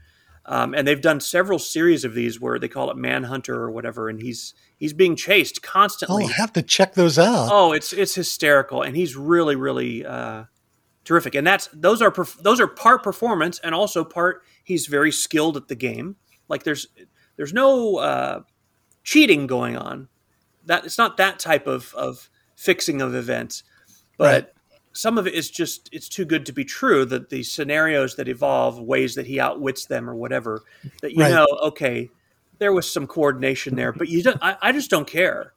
Um, 0.45 0.73
and 0.73 0.87
they've 0.87 1.01
done 1.01 1.19
several 1.19 1.59
series 1.59 2.05
of 2.05 2.13
these 2.13 2.39
where 2.39 2.57
they 2.57 2.69
call 2.69 2.89
it 2.89 2.95
Manhunter 2.95 3.55
or 3.55 3.69
whatever, 3.69 4.07
and 4.07 4.21
he's 4.21 4.53
he's 4.77 4.93
being 4.93 5.17
chased 5.17 5.61
constantly. 5.61 6.23
Oh, 6.23 6.27
I 6.27 6.31
have 6.31 6.53
to 6.53 6.61
check 6.61 6.93
those 6.93 7.19
out. 7.19 7.49
Oh, 7.51 7.73
it's 7.73 7.91
it's 7.91 8.15
hysterical, 8.15 8.81
and 8.81 8.95
he's 8.95 9.17
really 9.17 9.57
really 9.57 10.05
uh, 10.05 10.45
terrific. 11.03 11.35
And 11.35 11.45
that's 11.45 11.67
those 11.73 12.01
are 12.01 12.15
those 12.39 12.61
are 12.61 12.67
part 12.67 13.03
performance 13.03 13.59
and 13.59 13.75
also 13.75 14.05
part 14.05 14.43
he's 14.63 14.87
very 14.87 15.11
skilled 15.11 15.57
at 15.57 15.67
the 15.67 15.75
game. 15.75 16.15
Like 16.47 16.63
there's 16.63 16.87
there's 17.35 17.51
no 17.51 17.97
uh, 17.97 18.41
cheating 19.03 19.47
going 19.47 19.75
on. 19.75 20.07
That 20.63 20.85
it's 20.85 20.97
not 20.97 21.17
that 21.17 21.39
type 21.39 21.67
of 21.67 21.93
of 21.93 22.29
fixing 22.55 23.01
of 23.01 23.13
events, 23.13 23.63
but 24.17 24.25
right 24.25 24.54
some 24.95 25.17
of 25.17 25.27
it 25.27 25.33
is 25.33 25.51
just 25.51 25.89
it's 25.91 26.07
too 26.07 26.25
good 26.25 26.45
to 26.45 26.53
be 26.53 26.63
true 26.63 27.03
that 27.05 27.29
the 27.29 27.43
scenarios 27.43 28.15
that 28.15 28.27
evolve 28.27 28.79
ways 28.79 29.15
that 29.15 29.27
he 29.27 29.39
outwits 29.39 29.85
them 29.85 30.09
or 30.09 30.15
whatever 30.15 30.63
that 31.01 31.13
you 31.13 31.21
right. 31.21 31.31
know 31.31 31.45
okay 31.61 32.09
there 32.59 32.71
was 32.71 32.89
some 32.89 33.05
coordination 33.05 33.75
there 33.75 33.91
but 33.91 34.07
you 34.07 34.23
don't 34.23 34.39
i, 34.41 34.57
I 34.61 34.71
just 34.71 34.89
don't 34.89 35.07
care. 35.07 35.51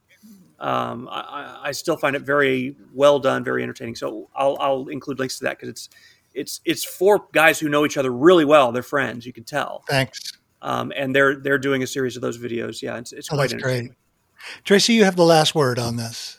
Um, 0.60 1.08
I, 1.08 1.60
I, 1.66 1.70
still 1.70 1.96
find 1.96 2.16
it 2.16 2.22
very 2.22 2.74
well 2.92 3.20
done 3.20 3.44
very 3.44 3.62
entertaining. 3.62 3.94
So 3.94 4.28
i'll, 4.34 4.56
I'll 4.58 4.88
include 4.88 5.20
links 5.20 5.38
to 5.38 5.44
that 5.44 5.56
because 5.56 5.68
it's 5.68 5.88
it's 6.34 6.60
it's 6.64 6.84
four 6.84 7.26
guys 7.30 7.60
who 7.60 7.68
know 7.68 7.86
each 7.86 7.96
other 7.96 8.10
really 8.10 8.44
well. 8.44 8.72
They're 8.72 8.82
friends 8.82 9.24
you 9.24 9.32
can 9.32 9.44
tell. 9.44 9.84
Thanks. 9.88 10.32
Um, 10.60 10.92
and 10.96 11.14
they're 11.14 11.36
they're 11.36 11.58
doing 11.58 11.84
a 11.84 11.86
series 11.86 12.16
of 12.16 12.22
those 12.22 12.38
videos. 12.38 12.82
Yeah 12.82 12.98
it's, 12.98 13.12
it's 13.12 13.32
oh, 13.32 13.36
quite 13.36 13.56
great. 13.56 13.92
Tracy 14.64 14.94
you 14.94 15.04
have 15.04 15.14
the 15.14 15.24
last 15.24 15.54
word 15.54 15.78
on 15.78 15.94
this. 15.94 16.38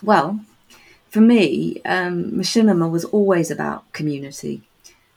Well 0.00 0.38
for 1.10 1.20
me, 1.20 1.80
um, 1.84 2.30
machinima 2.32 2.90
was 2.90 3.04
always 3.04 3.50
about 3.50 3.92
community, 3.92 4.62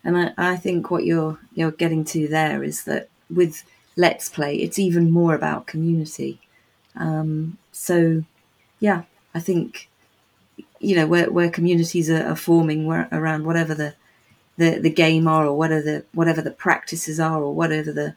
and 0.03 0.17
I, 0.17 0.33
I, 0.37 0.55
think 0.57 0.89
what 0.89 1.05
you're 1.05 1.39
you're 1.53 1.71
getting 1.71 2.03
to 2.05 2.27
there 2.27 2.63
is 2.63 2.83
that 2.85 3.09
with 3.29 3.63
Let's 3.95 4.27
Play, 4.27 4.55
it's 4.55 4.79
even 4.79 5.11
more 5.11 5.35
about 5.35 5.67
community. 5.67 6.41
Um, 6.95 7.57
so, 7.71 8.23
yeah, 8.79 9.03
I 9.35 9.39
think 9.39 9.89
you 10.79 10.95
know 10.95 11.07
where 11.07 11.31
where 11.31 11.49
communities 11.49 12.09
are, 12.09 12.25
are 12.25 12.35
forming 12.35 12.85
where, 12.85 13.07
around 13.11 13.45
whatever 13.45 13.75
the, 13.75 13.93
the 14.57 14.79
the 14.79 14.89
game 14.89 15.27
are, 15.27 15.45
or 15.45 15.55
whatever 15.55 15.81
the 15.81 16.05
whatever 16.13 16.41
the 16.41 16.51
practices 16.51 17.19
are, 17.19 17.41
or 17.41 17.53
whatever 17.53 17.91
the 17.91 18.15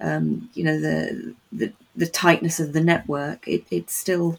um, 0.00 0.48
you 0.54 0.62
know 0.62 0.80
the, 0.80 1.34
the 1.52 1.72
the 1.96 2.06
tightness 2.06 2.60
of 2.60 2.72
the 2.72 2.80
network. 2.80 3.46
It, 3.48 3.64
it's 3.72 3.94
still 3.94 4.38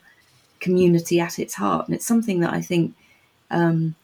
community 0.60 1.20
at 1.20 1.40
its 1.40 1.56
heart, 1.56 1.88
and 1.88 1.96
it's 1.96 2.06
something 2.06 2.40
that 2.42 2.54
I 2.54 2.62
think 2.62 2.96
um, 3.52 3.96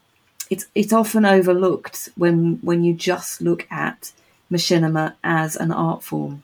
it's 0.50 0.66
it's 0.74 0.92
often 0.92 1.24
overlooked 1.24 2.08
when 2.16 2.58
when 2.62 2.84
you 2.84 2.94
just 2.94 3.40
look 3.40 3.66
at 3.70 4.12
machinima 4.50 5.14
as 5.24 5.56
an 5.56 5.72
art 5.72 6.02
form. 6.02 6.42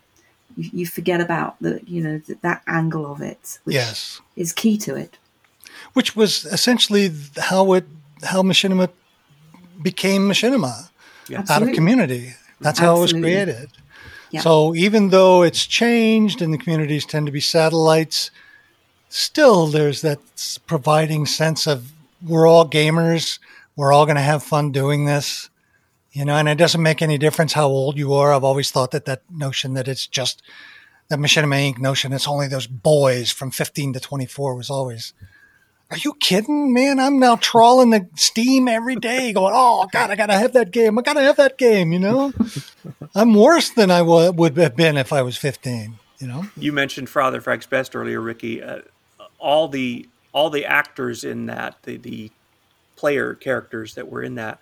You, 0.57 0.71
you 0.73 0.87
forget 0.87 1.21
about 1.21 1.57
the 1.61 1.81
you 1.87 2.03
know 2.03 2.19
that, 2.27 2.43
that 2.43 2.63
angle 2.67 3.11
of 3.11 3.21
it, 3.21 3.59
which 3.65 3.75
Yes. 3.75 4.21
is 4.37 4.53
key 4.53 4.77
to 4.79 4.95
it. 4.97 5.19
Which 5.95 6.15
was 6.17 6.45
essentially 6.45 7.11
how 7.39 7.73
it 7.75 7.87
how 8.23 8.43
machinima 8.43 8.89
became 9.83 10.29
machinima 10.29 10.89
Yeah. 11.29 11.45
out 11.49 11.63
of 11.63 11.73
community. 11.73 12.35
That's 12.61 12.79
how 12.79 12.97
it 12.99 13.01
was 13.01 13.13
created. 13.13 13.69
Yeah. 14.31 14.41
So 14.43 14.75
even 14.75 15.11
though 15.11 15.43
it's 15.43 15.67
changed 15.67 16.41
and 16.43 16.53
the 16.55 16.59
communities 16.59 17.05
tend 17.05 17.27
to 17.27 17.33
be 17.33 17.41
satellites, 17.41 18.31
still 19.13 19.67
there's 19.67 20.01
that 20.03 20.19
providing 20.67 21.27
sense 21.27 21.67
of 21.67 21.93
we're 22.27 22.47
all 22.47 22.69
gamers, 22.69 23.39
we're 23.77 23.93
all 23.93 24.07
going 24.07 24.17
to 24.17 24.23
have 24.23 24.43
fun 24.43 24.73
doing 24.73 25.05
this, 25.05 25.51
you 26.13 26.25
know. 26.25 26.35
And 26.35 26.49
it 26.49 26.57
doesn't 26.57 26.83
make 26.83 27.03
any 27.03 27.19
difference 27.19 27.53
how 27.53 27.69
old 27.69 27.97
you 27.97 28.15
are. 28.15 28.33
I've 28.33 28.45
always 28.45 28.71
thought 28.71 28.91
that 28.93 29.05
that 29.05 29.23
notion 29.31 29.75
that 29.75 29.89
it's 29.89 30.07
just 30.07 30.43
the 31.09 31.17
Machinima 31.17 31.73
Inc. 31.75 31.79
notion 31.79 32.13
it's 32.13 32.29
only 32.29 32.49
those 32.49 32.67
boys 32.67 33.31
from 33.31 33.51
15 33.51 33.93
to 33.95 34.01
24 34.01 34.55
was 34.55 34.71
always. 34.71 35.13
Are 35.91 35.99
you 35.99 36.15
kidding, 36.15 36.73
man? 36.73 36.99
I'm 36.99 37.19
now 37.19 37.37
trawling 37.37 37.91
the 37.91 38.09
Steam 38.15 38.67
every 38.67 38.97
day, 38.97 39.35
going, 39.35 39.53
"Oh 39.55 39.87
God, 39.93 40.11
I 40.11 40.17
gotta 40.17 40.39
have 40.39 40.55
that 40.55 40.71
game! 40.71 40.99
I 40.99 41.03
gotta 41.03 41.21
have 41.21 41.37
that 41.37 41.59
game!" 41.59 41.93
You 41.93 41.99
know, 41.99 42.33
I'm 43.15 43.35
worse 43.35 43.69
than 43.69 43.91
I 43.91 44.01
would 44.01 44.57
have 44.57 44.75
been 44.75 44.97
if 44.97 45.13
I 45.13 45.21
was 45.21 45.37
15. 45.37 45.99
You 46.19 46.29
know, 46.29 46.45
You 46.57 46.73
mentioned 46.73 47.11
Father 47.11 47.41
Frag's 47.43 47.67
Best 47.67 47.95
earlier, 47.95 48.21
Ricky. 48.23 48.63
Uh, 48.63 48.83
all 49.43 49.69
the 49.69 50.09
all 50.33 50.49
the 50.49 50.65
actors 50.65 51.25
in 51.25 51.47
that, 51.47 51.77
the 51.83 51.99
the 51.99 52.31
player 52.97 53.35
characters 53.35 53.95
that 53.95 54.09
were 54.09 54.23
in 54.23 54.37
that, 54.37 54.59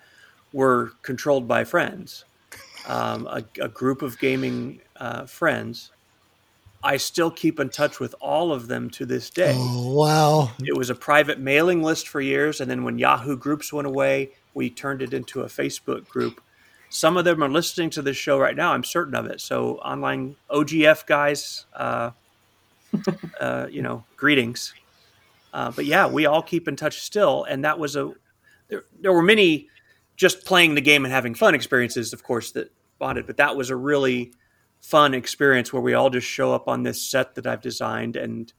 were 0.51 0.91
controlled 1.03 1.47
by 1.47 1.63
friends, 1.63 2.25
um, 2.87 3.27
a, 3.27 3.43
a 3.61 3.69
group 3.69 4.01
of 4.01 4.19
gaming 4.19 4.81
uh, 4.97 5.25
friends. 5.25 5.91
I 6.83 6.97
still 6.97 7.29
keep 7.29 7.59
in 7.59 7.69
touch 7.69 7.99
with 7.99 8.15
all 8.19 8.51
of 8.51 8.67
them 8.67 8.89
to 8.91 9.05
this 9.05 9.29
day. 9.29 9.53
oh, 9.55 9.93
wow, 9.93 10.51
It 10.63 10.75
was 10.75 10.89
a 10.89 10.95
private 10.95 11.39
mailing 11.39 11.83
list 11.83 12.07
for 12.07 12.19
years, 12.19 12.59
and 12.59 12.69
then 12.71 12.83
when 12.83 12.97
Yahoo 12.97 13.37
Groups 13.37 13.71
went 13.71 13.87
away, 13.87 14.31
we 14.55 14.71
turned 14.71 15.03
it 15.03 15.13
into 15.13 15.41
a 15.41 15.45
Facebook 15.45 16.07
group. 16.09 16.41
Some 16.89 17.17
of 17.17 17.23
them 17.23 17.43
are 17.43 17.49
listening 17.49 17.91
to 17.91 18.01
this 18.01 18.17
show 18.17 18.39
right 18.39 18.55
now. 18.55 18.73
I'm 18.73 18.83
certain 18.83 19.15
of 19.15 19.27
it. 19.27 19.39
So, 19.41 19.75
online 19.77 20.37
OGF 20.49 21.05
guys, 21.05 21.65
uh, 21.73 22.11
uh, 23.39 23.67
you 23.69 23.81
know, 23.81 24.03
greetings. 24.17 24.73
Uh, 25.53 25.71
but 25.71 25.85
yeah, 25.85 26.07
we 26.07 26.25
all 26.25 26.41
keep 26.41 26.67
in 26.67 26.75
touch 26.75 27.01
still, 27.01 27.43
and 27.45 27.65
that 27.65 27.79
was 27.79 27.95
a. 27.95 28.13
There, 28.69 28.83
there 28.99 29.11
were 29.11 29.21
many 29.21 29.67
just 30.15 30.45
playing 30.45 30.75
the 30.75 30.81
game 30.81 31.03
and 31.03 31.13
having 31.13 31.35
fun 31.35 31.55
experiences, 31.55 32.13
of 32.13 32.23
course, 32.23 32.51
that 32.51 32.71
bonded. 32.99 33.27
But 33.27 33.37
that 33.37 33.55
was 33.57 33.69
a 33.69 33.75
really 33.75 34.33
fun 34.79 35.13
experience 35.13 35.73
where 35.73 35.81
we 35.81 35.93
all 35.93 36.09
just 36.09 36.27
show 36.27 36.53
up 36.53 36.67
on 36.67 36.83
this 36.83 37.01
set 37.01 37.35
that 37.35 37.45
I've 37.45 37.61
designed 37.61 38.15
and 38.15 38.51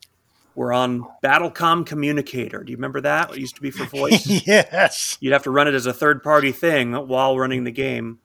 we're 0.54 0.72
on 0.72 1.06
Battlecom 1.22 1.86
Communicator. 1.86 2.62
Do 2.62 2.70
you 2.70 2.76
remember 2.76 3.00
that? 3.00 3.30
It 3.30 3.38
used 3.38 3.56
to 3.56 3.62
be 3.62 3.70
for 3.70 3.84
voice. 3.96 4.26
yes, 4.26 5.16
You'd 5.20 5.32
have 5.32 5.44
to 5.44 5.50
run 5.50 5.68
it 5.68 5.74
as 5.74 5.86
a 5.86 5.94
third 5.94 6.22
party 6.22 6.52
thing 6.52 6.92
while 6.92 7.38
running 7.38 7.64
the 7.64 7.70
game. 7.70 8.18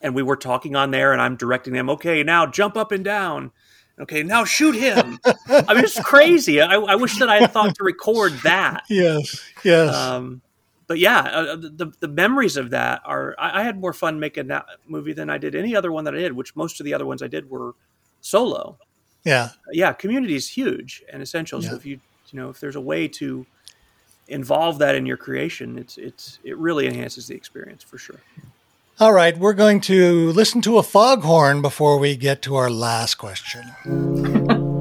And 0.00 0.16
we 0.16 0.22
were 0.22 0.36
talking 0.36 0.74
on 0.74 0.90
there, 0.90 1.12
and 1.12 1.22
I'm 1.22 1.36
directing 1.36 1.74
them. 1.74 1.88
Okay, 1.88 2.24
now 2.24 2.44
jump 2.44 2.76
up 2.76 2.90
and 2.90 3.04
down. 3.04 3.52
Okay, 4.00 4.22
now 4.22 4.44
shoot 4.44 4.74
him. 4.74 5.18
I 5.48 5.74
mean, 5.74 5.84
it's 5.84 6.00
crazy. 6.00 6.60
I, 6.60 6.74
I 6.74 6.94
wish 6.94 7.18
that 7.18 7.28
I 7.28 7.40
had 7.40 7.52
thought 7.52 7.74
to 7.76 7.84
record 7.84 8.32
that. 8.42 8.84
yes, 8.88 9.40
yes. 9.62 9.94
Um, 9.94 10.40
but 10.86 10.98
yeah, 10.98 11.20
uh, 11.20 11.56
the 11.56 11.92
the 12.00 12.08
memories 12.08 12.56
of 12.56 12.70
that 12.70 13.02
are. 13.04 13.34
I, 13.38 13.60
I 13.60 13.62
had 13.64 13.78
more 13.78 13.92
fun 13.92 14.18
making 14.18 14.48
that 14.48 14.66
movie 14.86 15.12
than 15.12 15.30
I 15.30 15.38
did 15.38 15.54
any 15.54 15.76
other 15.76 15.92
one 15.92 16.04
that 16.04 16.14
I 16.14 16.18
did. 16.18 16.32
Which 16.32 16.56
most 16.56 16.80
of 16.80 16.84
the 16.84 16.94
other 16.94 17.06
ones 17.06 17.22
I 17.22 17.28
did 17.28 17.50
were 17.50 17.74
solo. 18.20 18.78
yeah, 19.24 19.50
yeah, 19.72 19.92
community 19.92 20.34
is 20.34 20.48
huge 20.48 21.02
and 21.12 21.22
essential. 21.22 21.62
Yeah. 21.62 21.70
So 21.70 21.76
if 21.76 21.86
you 21.86 22.00
you 22.30 22.40
know 22.40 22.48
if 22.48 22.60
there's 22.60 22.76
a 22.76 22.80
way 22.80 23.08
to 23.08 23.46
involve 24.28 24.78
that 24.78 24.94
in 24.94 25.06
your 25.06 25.18
creation, 25.18 25.78
it's 25.78 25.98
it's 25.98 26.38
it 26.44 26.56
really 26.56 26.86
enhances 26.86 27.26
the 27.26 27.34
experience 27.34 27.82
for 27.82 27.98
sure. 27.98 28.20
All 29.00 29.12
right, 29.12 29.36
we're 29.36 29.54
going 29.54 29.80
to 29.82 30.30
listen 30.32 30.60
to 30.62 30.78
a 30.78 30.82
foghorn 30.82 31.62
before 31.62 31.98
we 31.98 32.14
get 32.14 32.42
to 32.42 32.56
our 32.56 32.70
last 32.70 33.16
question. 33.16 33.72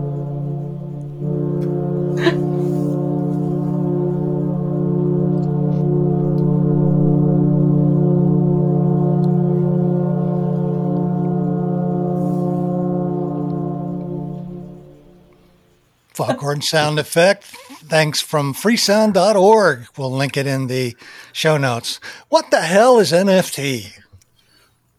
Foghorn 16.14 16.62
sound 16.62 17.00
effect. 17.00 17.56
Thanks 17.92 18.22
from 18.22 18.54
freesound.org. 18.54 19.86
We'll 19.98 20.14
link 20.14 20.38
it 20.38 20.48
in 20.48 20.68
the 20.68 20.96
show 21.34 21.58
notes. 21.58 22.00
What 22.30 22.50
the 22.50 22.62
hell 22.62 23.00
is 23.00 23.12
NFT? 23.12 24.00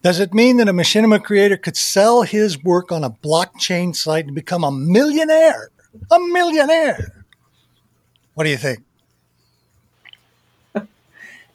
Does 0.03 0.19
it 0.19 0.31
mean 0.31 0.57
that 0.57 0.69
a 0.69 0.73
machinima 0.73 1.23
creator 1.23 1.57
could 1.57 1.75
sell 1.75 2.21
his 2.21 2.63
work 2.63 2.91
on 2.91 3.03
a 3.03 3.09
blockchain 3.09 3.95
site 3.95 4.27
and 4.27 4.35
become 4.35 4.63
a 4.63 4.69
millionaire? 4.69 5.71
A 6.11 6.19
millionaire. 6.19 7.25
What 8.35 8.43
do 8.43 8.51
you 8.51 8.57
think? 8.57 8.83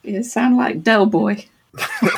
You 0.02 0.24
sound 0.24 0.56
like 0.56 0.82
Del 0.82 1.06
Boy. 1.06 1.46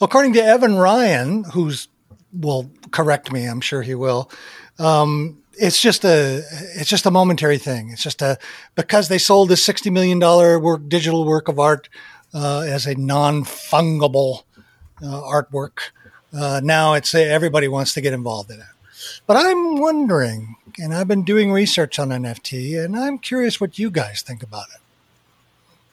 According 0.00 0.32
to 0.32 0.42
Evan 0.42 0.76
Ryan, 0.76 1.44
who's 1.44 1.88
will 2.32 2.70
correct 2.92 3.30
me, 3.30 3.44
I'm 3.44 3.60
sure 3.60 3.82
he 3.82 3.94
will. 3.94 4.30
Um, 4.78 5.42
it's 5.58 5.80
just 5.80 6.04
a 6.04 6.42
it's 6.74 6.88
just 6.88 7.06
a 7.06 7.10
momentary 7.10 7.58
thing. 7.58 7.90
It's 7.90 8.02
just 8.02 8.22
a 8.22 8.38
because 8.74 9.08
they 9.08 9.18
sold 9.18 9.48
this 9.48 9.64
sixty 9.64 9.90
million 9.90 10.18
dollar 10.18 10.58
work 10.58 10.88
digital 10.88 11.24
work 11.24 11.48
of 11.48 11.58
art 11.58 11.88
uh, 12.34 12.60
as 12.60 12.86
a 12.86 12.94
non 12.94 13.44
fungible 13.44 14.42
uh, 15.02 15.06
artwork. 15.22 15.90
Uh, 16.32 16.60
now 16.62 16.94
it's 16.94 17.14
everybody 17.14 17.68
wants 17.68 17.94
to 17.94 18.00
get 18.00 18.12
involved 18.12 18.50
in 18.50 18.60
it. 18.60 18.66
But 19.26 19.36
I'm 19.36 19.78
wondering, 19.78 20.56
and 20.78 20.94
I've 20.94 21.08
been 21.08 21.22
doing 21.22 21.52
research 21.52 21.98
on 21.98 22.08
NFT, 22.08 22.82
and 22.82 22.96
I'm 22.96 23.18
curious 23.18 23.60
what 23.60 23.78
you 23.78 23.90
guys 23.90 24.22
think 24.22 24.42
about 24.42 24.66
it. 24.74 24.80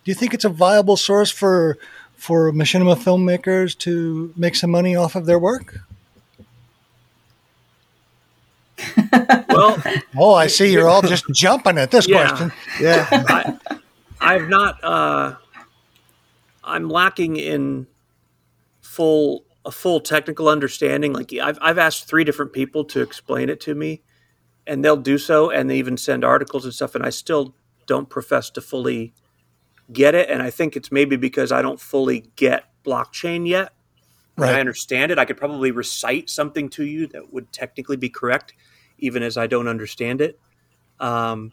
Do 0.03 0.11
you 0.11 0.15
think 0.15 0.33
it's 0.33 0.45
a 0.45 0.49
viable 0.49 0.97
source 0.97 1.31
for 1.31 1.77
for 2.15 2.51
machinima 2.51 2.95
filmmakers 2.95 3.77
to 3.79 4.33
make 4.35 4.55
some 4.55 4.71
money 4.71 4.95
off 4.95 5.15
of 5.15 5.25
their 5.25 5.39
work? 5.39 5.79
Well, 9.49 9.81
Oh, 10.17 10.33
I 10.33 10.47
see 10.47 10.71
you're 10.71 10.87
all 10.89 11.01
just 11.01 11.25
jumping 11.31 11.77
at 11.77 11.91
this 11.91 12.07
Yeah. 12.07 12.27
question. 12.27 12.51
Yeah. 12.79 13.07
I, 13.11 13.57
I've 14.21 14.47
not. 14.49 14.83
Uh, 14.83 15.35
I'm 16.63 16.89
lacking 16.89 17.35
in 17.37 17.87
full 18.81 19.43
a 19.65 19.71
full 19.71 19.99
technical 19.99 20.47
understanding. 20.49 21.13
Like 21.13 21.33
I've 21.33 21.57
I've 21.61 21.77
asked 21.77 22.07
three 22.07 22.23
different 22.23 22.53
people 22.53 22.83
to 22.85 23.01
explain 23.01 23.49
it 23.49 23.59
to 23.61 23.75
me, 23.75 24.01
and 24.67 24.83
they'll 24.83 24.97
do 24.97 25.17
so, 25.17 25.49
and 25.49 25.69
they 25.69 25.77
even 25.77 25.97
send 25.97 26.23
articles 26.23 26.65
and 26.65 26.73
stuff, 26.73 26.95
and 26.95 27.05
I 27.05 27.09
still 27.09 27.53
don't 27.85 28.09
profess 28.09 28.49
to 28.51 28.61
fully 28.61 29.13
get 29.91 30.15
it. 30.15 30.29
And 30.29 30.41
I 30.41 30.49
think 30.49 30.75
it's 30.75 30.91
maybe 30.91 31.15
because 31.17 31.51
I 31.51 31.61
don't 31.61 31.79
fully 31.79 32.25
get 32.35 32.65
blockchain 32.85 33.47
yet. 33.47 33.73
When 34.35 34.49
I 34.49 34.59
understand 34.59 35.11
it. 35.11 35.19
I 35.19 35.25
could 35.25 35.37
probably 35.37 35.69
recite 35.69 36.27
something 36.29 36.67
to 36.69 36.83
you 36.85 37.05
that 37.07 37.31
would 37.31 37.51
technically 37.51 37.97
be 37.97 38.09
correct, 38.09 38.53
even 39.03 39.23
as 39.23 39.37
I 39.37 39.47
don't 39.47 39.67
understand 39.67 40.21
it. 40.21 40.39
Um, 40.99 41.51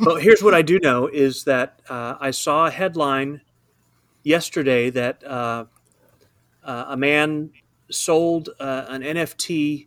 but 0.00 0.22
here's 0.22 0.42
what 0.42 0.54
I 0.54 0.62
do 0.62 0.78
know 0.80 1.06
is 1.06 1.44
that 1.44 1.80
uh, 1.88 2.14
I 2.20 2.30
saw 2.30 2.66
a 2.66 2.70
headline 2.70 3.42
yesterday 4.22 4.90
that 4.90 5.22
uh, 5.24 5.66
uh, 6.64 6.84
a 6.88 6.96
man 6.96 7.50
sold 7.90 8.48
uh, 8.58 8.86
an 8.88 9.02
NFT 9.02 9.86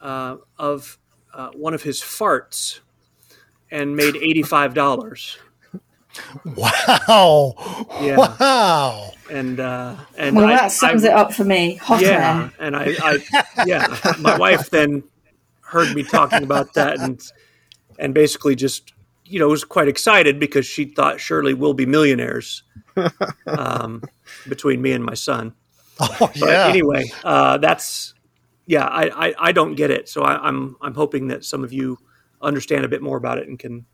uh, 0.00 0.36
of 0.58 0.98
uh, 1.32 1.50
one 1.54 1.74
of 1.74 1.82
his 1.82 2.00
farts 2.00 2.80
and 3.70 3.94
made 3.96 4.16
eighty-five 4.16 4.74
dollars. 4.74 5.38
Wow. 6.44 7.54
Yeah. 8.00 8.16
Wow. 8.16 9.12
And 9.30 9.60
uh, 9.60 9.96
and 10.16 10.34
Well, 10.36 10.46
I- 10.46 10.56
that 10.56 10.72
sums 10.72 11.04
I- 11.04 11.08
it 11.08 11.12
up 11.14 11.32
for 11.32 11.44
me. 11.44 11.76
Hot 11.76 12.00
yeah, 12.00 12.42
air. 12.44 12.52
and 12.58 12.74
I, 12.76 12.94
I 13.02 13.64
yeah, 13.66 13.96
my 14.18 14.36
wife 14.38 14.70
then 14.70 15.02
heard 15.68 15.94
me 15.94 16.02
talking 16.02 16.42
about 16.42 16.74
that 16.74 16.98
and 16.98 17.20
and 17.98 18.14
basically 18.14 18.54
just 18.54 18.92
you 19.24 19.38
know 19.38 19.48
was 19.48 19.64
quite 19.64 19.88
excited 19.88 20.38
because 20.40 20.66
she 20.66 20.86
thought 20.86 21.20
surely 21.20 21.54
we'll 21.54 21.74
be 21.74 21.86
millionaires 21.86 22.62
um, 23.46 24.02
between 24.48 24.82
me 24.82 24.92
and 24.92 25.04
my 25.04 25.14
son. 25.14 25.54
Oh, 26.00 26.16
But 26.20 26.36
yeah. 26.36 26.68
anyway, 26.68 27.02
uh, 27.24 27.58
that's 27.58 28.14
yeah, 28.66 28.84
I, 28.84 29.28
I, 29.28 29.34
I 29.48 29.52
don't 29.52 29.74
get 29.74 29.90
it. 29.90 30.08
So 30.08 30.22
I, 30.22 30.46
I'm 30.46 30.76
I'm 30.80 30.94
hoping 30.94 31.26
that 31.28 31.44
some 31.44 31.64
of 31.64 31.72
you 31.72 31.98
understand 32.40 32.84
a 32.84 32.88
bit 32.88 33.02
more 33.02 33.16
about 33.16 33.38
it 33.38 33.48
and 33.48 33.58
can 33.58 33.84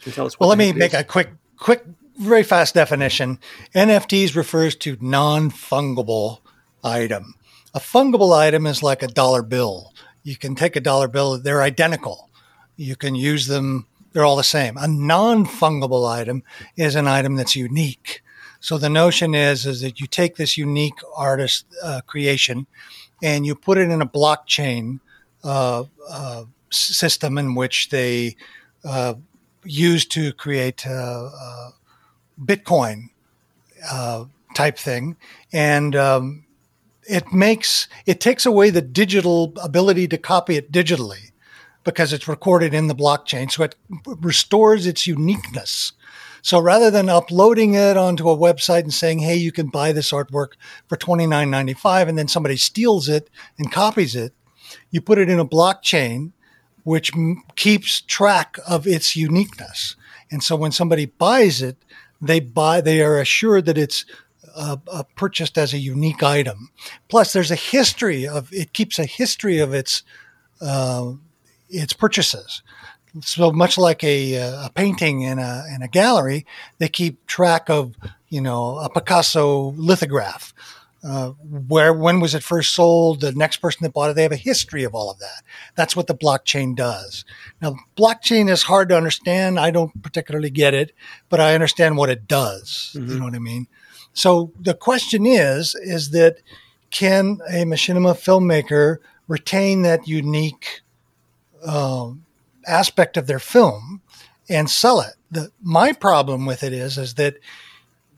can 0.00 0.10
tell 0.10 0.26
us. 0.26 0.40
well, 0.40 0.48
let 0.48 0.58
me 0.58 0.72
make 0.72 0.92
is. 0.92 0.98
a 1.00 1.04
quick 1.04 1.30
quick 1.56 1.84
very 2.18 2.42
fast 2.42 2.74
definition. 2.74 3.38
NFTs 3.76 4.34
refers 4.34 4.74
to 4.76 4.96
non 5.00 5.50
fungible 5.52 6.38
item. 6.82 7.34
A 7.74 7.78
fungible 7.78 8.36
item 8.36 8.66
is 8.66 8.82
like 8.82 9.04
a 9.04 9.06
dollar 9.08 9.42
bill. 9.42 9.92
You 10.26 10.36
can 10.36 10.56
take 10.56 10.74
a 10.74 10.80
dollar 10.80 11.06
bill; 11.06 11.38
they're 11.38 11.62
identical. 11.62 12.28
You 12.76 12.96
can 12.96 13.14
use 13.14 13.46
them; 13.46 13.86
they're 14.12 14.24
all 14.24 14.34
the 14.34 14.42
same. 14.42 14.76
A 14.76 14.88
non 14.88 15.46
fungible 15.46 16.10
item 16.10 16.42
is 16.76 16.96
an 16.96 17.06
item 17.06 17.36
that's 17.36 17.54
unique. 17.54 18.22
So 18.58 18.76
the 18.76 18.90
notion 18.90 19.36
is 19.36 19.66
is 19.66 19.82
that 19.82 20.00
you 20.00 20.08
take 20.08 20.34
this 20.34 20.58
unique 20.58 20.98
artist 21.14 21.66
uh, 21.80 22.00
creation 22.08 22.66
and 23.22 23.46
you 23.46 23.54
put 23.54 23.78
it 23.78 23.88
in 23.88 24.02
a 24.02 24.06
blockchain 24.06 24.98
uh, 25.44 25.84
uh, 26.10 26.44
system 26.70 27.38
in 27.38 27.54
which 27.54 27.90
they 27.90 28.34
uh, 28.84 29.14
use 29.62 30.04
to 30.06 30.32
create 30.32 30.84
uh, 30.88 31.30
uh, 31.40 31.70
Bitcoin 32.42 33.10
type 34.56 34.76
thing, 34.76 35.16
and 35.52 35.94
um, 35.94 36.45
it 37.08 37.32
makes 37.32 37.88
it 38.04 38.20
takes 38.20 38.46
away 38.46 38.70
the 38.70 38.82
digital 38.82 39.52
ability 39.62 40.08
to 40.08 40.18
copy 40.18 40.56
it 40.56 40.72
digitally 40.72 41.32
because 41.84 42.12
it's 42.12 42.28
recorded 42.28 42.74
in 42.74 42.88
the 42.88 42.94
blockchain, 42.94 43.50
so 43.50 43.62
it 43.62 43.76
restores 44.20 44.86
its 44.86 45.06
uniqueness. 45.06 45.92
So 46.42 46.58
rather 46.60 46.90
than 46.90 47.08
uploading 47.08 47.74
it 47.74 47.96
onto 47.96 48.28
a 48.28 48.36
website 48.36 48.82
and 48.82 48.94
saying, 48.94 49.20
"Hey, 49.20 49.36
you 49.36 49.52
can 49.52 49.68
buy 49.68 49.92
this 49.92 50.12
artwork 50.12 50.52
for 50.88 50.96
twenty 50.96 51.26
nine 51.26 51.50
ninety 51.50 51.74
five, 51.74 52.08
and 52.08 52.16
then 52.18 52.28
somebody 52.28 52.56
steals 52.56 53.08
it 53.08 53.30
and 53.58 53.72
copies 53.72 54.14
it, 54.14 54.32
you 54.90 55.00
put 55.00 55.18
it 55.18 55.28
in 55.28 55.38
a 55.38 55.46
blockchain, 55.46 56.32
which 56.84 57.12
m- 57.14 57.42
keeps 57.56 58.00
track 58.00 58.58
of 58.66 58.86
its 58.86 59.16
uniqueness. 59.16 59.96
And 60.30 60.42
so 60.42 60.56
when 60.56 60.72
somebody 60.72 61.06
buys 61.06 61.62
it, 61.62 61.76
they 62.20 62.40
buy, 62.40 62.80
they 62.80 63.00
are 63.02 63.20
assured 63.20 63.66
that 63.66 63.78
it's 63.78 64.04
uh, 64.56 64.76
uh, 64.88 65.02
purchased 65.16 65.58
as 65.58 65.72
a 65.72 65.78
unique 65.78 66.22
item. 66.22 66.70
Plus, 67.08 67.32
there's 67.32 67.50
a 67.50 67.56
history 67.56 68.26
of 68.26 68.52
it 68.52 68.72
keeps 68.72 68.98
a 68.98 69.04
history 69.04 69.58
of 69.58 69.74
its 69.74 70.02
uh, 70.60 71.12
its 71.68 71.92
purchases. 71.92 72.62
So 73.22 73.50
much 73.50 73.78
like 73.78 74.04
a, 74.04 74.34
a 74.34 74.70
painting 74.74 75.22
in 75.22 75.38
a, 75.38 75.64
in 75.74 75.82
a 75.82 75.88
gallery, 75.88 76.44
they 76.78 76.88
keep 76.88 77.26
track 77.26 77.70
of, 77.70 77.94
you 78.28 78.40
know, 78.42 78.78
a 78.78 78.90
Picasso 78.90 79.72
lithograph. 79.76 80.52
Uh, 81.04 81.30
where 81.68 81.92
when 81.92 82.18
was 82.18 82.34
it 82.34 82.42
first 82.42 82.74
sold 82.74 83.20
the 83.20 83.30
next 83.30 83.58
person 83.58 83.84
that 83.84 83.92
bought 83.92 84.10
it 84.10 84.14
they 84.14 84.24
have 84.24 84.32
a 84.32 84.36
history 84.36 84.82
of 84.82 84.92
all 84.92 85.08
of 85.08 85.20
that 85.20 85.42
that's 85.76 85.94
what 85.94 86.08
the 86.08 86.14
blockchain 86.16 86.74
does 86.74 87.24
now 87.62 87.76
blockchain 87.96 88.50
is 88.50 88.64
hard 88.64 88.88
to 88.88 88.96
understand 88.96 89.60
i 89.60 89.70
don't 89.70 90.02
particularly 90.02 90.50
get 90.50 90.74
it 90.74 90.92
but 91.28 91.38
i 91.38 91.54
understand 91.54 91.96
what 91.96 92.08
it 92.08 92.26
does 92.26 92.96
mm-hmm. 92.96 93.12
you 93.12 93.18
know 93.18 93.26
what 93.26 93.34
i 93.34 93.38
mean 93.38 93.68
so 94.16 94.50
the 94.58 94.72
question 94.72 95.26
is 95.26 95.74
is 95.74 96.10
that 96.10 96.38
can 96.90 97.38
a 97.50 97.64
machinima 97.64 98.14
filmmaker 98.14 98.96
retain 99.28 99.82
that 99.82 100.08
unique 100.08 100.80
um, 101.66 102.24
aspect 102.66 103.18
of 103.18 103.26
their 103.26 103.38
film 103.38 104.00
and 104.48 104.70
sell 104.70 105.00
it. 105.00 105.14
The, 105.30 105.50
my 105.60 105.92
problem 105.92 106.46
with 106.46 106.62
it 106.62 106.72
is, 106.72 106.96
is 106.96 107.14
that 107.14 107.36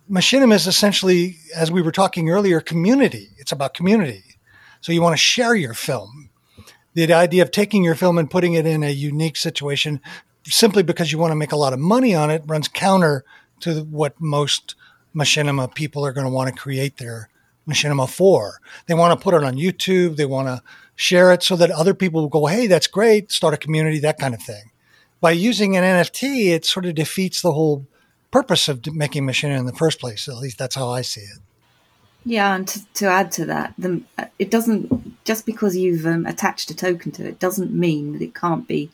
machinima 0.09 0.55
is 0.55 0.69
essentially, 0.69 1.39
as 1.57 1.73
we 1.73 1.83
were 1.83 1.91
talking 1.91 2.31
earlier, 2.31 2.61
community. 2.61 3.31
It's 3.39 3.53
about 3.53 3.75
community. 3.75 4.23
So 4.81 4.93
you 4.93 5.03
want 5.03 5.15
to 5.15 5.23
share 5.23 5.57
your 5.57 5.75
film. 5.75 6.31
The 6.95 7.13
idea 7.13 7.43
of 7.43 7.51
taking 7.51 7.83
your 7.83 7.97
film 7.97 8.19
and 8.19 8.31
putting 8.31 8.55
it 8.55 8.67
in 8.67 8.85
a 8.85 8.91
unique 8.91 9.37
situation 9.37 10.01
simply 10.45 10.85
because 10.85 11.11
you 11.11 11.19
want 11.19 11.33
to 11.33 11.37
make 11.37 11.53
a 11.53 11.57
lot 11.57 11.73
of 11.73 11.81
money 11.81 12.15
on 12.15 12.31
it 12.31 12.43
runs 12.47 12.69
counter 12.69 13.25
to 13.61 13.81
what 13.85 14.21
most 14.21 14.77
machinima 15.15 15.73
people 15.75 16.05
are 16.05 16.13
going 16.13 16.27
to 16.27 16.33
want 16.33 16.55
to 16.55 16.61
create 16.61 16.97
their 16.99 17.29
machinima 17.69 18.09
for. 18.09 18.61
They 18.87 18.95
want 18.95 19.19
to 19.19 19.23
put 19.23 19.35
it 19.35 19.45
on 19.45 19.57
YouTube. 19.57 20.17
They 20.17 20.27
want 20.27 20.49
to 20.49 20.63
share 20.97 21.33
it 21.33 21.43
so 21.43 21.57
that 21.57 21.71
other 21.71 21.95
people 21.95 22.23
will 22.23 22.29
go, 22.29 22.47
Hey, 22.47 22.67
that's 22.67 22.87
great. 22.87 23.31
Start 23.31 23.55
a 23.55 23.59
community, 23.59 23.99
that 24.01 24.19
kind 24.19 24.35
of 24.35 24.43
thing. 24.43 24.71
By 25.21 25.33
using 25.33 25.77
an 25.77 25.85
NFT, 25.85 26.49
it 26.49 26.65
sort 26.65 26.87
of 26.87 26.95
defeats 26.95 27.43
the 27.43 27.53
whole 27.53 27.87
purpose 28.31 28.69
of 28.69 28.87
making 28.95 29.25
machinima 29.25 29.67
the 29.67 29.77
first 29.77 30.01
place. 30.01 30.29
At 30.29 30.37
least 30.37 30.59
that's 30.59 30.77
how 30.77 30.89
I 30.89 31.03
see 31.03 31.23
it. 31.23 31.39
Yeah, 32.25 32.55
and 32.55 32.69
to, 32.69 32.85
to 32.95 33.07
add 33.07 33.31
to 33.33 33.47
that, 33.47 33.75
the, 33.79 34.03
it 34.39 34.51
doesn't 34.51 35.25
just 35.25 35.47
because 35.47 35.77
you've 35.77 36.07
um, 36.07 36.27
attached 36.27 36.71
a 36.71 36.77
token 36.77 37.13
to 37.13 37.27
it 37.27 37.39
doesn't 37.39 37.73
mean 37.73 38.13
that 38.13 38.23
it 38.23 38.35
can't 38.35 38.67
be 38.69 38.91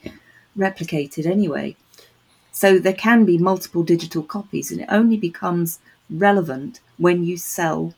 replicated 0.56 1.26
anyway. 1.26 1.76
So 2.52 2.78
there 2.78 2.92
can 2.92 3.24
be 3.24 3.36
multiple 3.36 3.82
digital 3.82 4.22
copies, 4.22 4.70
and 4.70 4.82
it 4.82 4.88
only 4.88 5.16
becomes 5.16 5.80
relevant 6.10 6.80
when 6.98 7.24
you 7.24 7.36
sell 7.36 7.94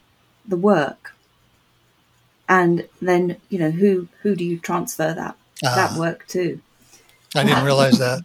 the 0.47 0.57
work 0.57 1.15
and 2.49 2.89
then 3.03 3.37
you 3.49 3.59
know 3.59 3.71
who 3.71 4.09
who 4.23 4.37
do 4.37 4.45
you 4.45 4.59
transfer 4.59 5.13
that 5.13 5.37
that 5.63 5.93
ah. 5.93 5.97
work 5.99 6.27
to? 6.29 6.61
I 7.35 7.45
didn't 7.45 7.65
realize 7.65 7.99
that. 7.99 8.25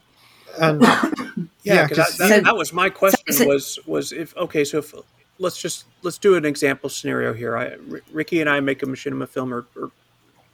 And 0.60 0.82
yeah, 1.64 1.88
because 1.88 2.18
that, 2.18 2.18
that, 2.18 2.30
so, 2.30 2.42
that, 2.42 2.56
was 2.56 2.74
my 2.74 2.90
question. 2.90 3.34
So, 3.34 3.48
was 3.48 3.80
was 3.86 4.12
if 4.12 4.36
okay? 4.38 4.64
So 4.64 4.80
if 4.80 4.94
let's 5.40 5.60
just 5.60 5.86
let's 6.04 6.18
do 6.18 6.36
an 6.36 6.46
example 6.46 6.90
scenario 6.90 7.34
here. 7.34 7.58
I, 7.58 7.72
R- 7.92 8.02
Ricky 8.12 8.42
and 8.42 8.50
I 8.50 8.60
make 8.60 8.84
a 8.84 8.86
machinima 8.86 9.28
film, 9.28 9.54
or, 9.54 9.66
or 9.76 9.92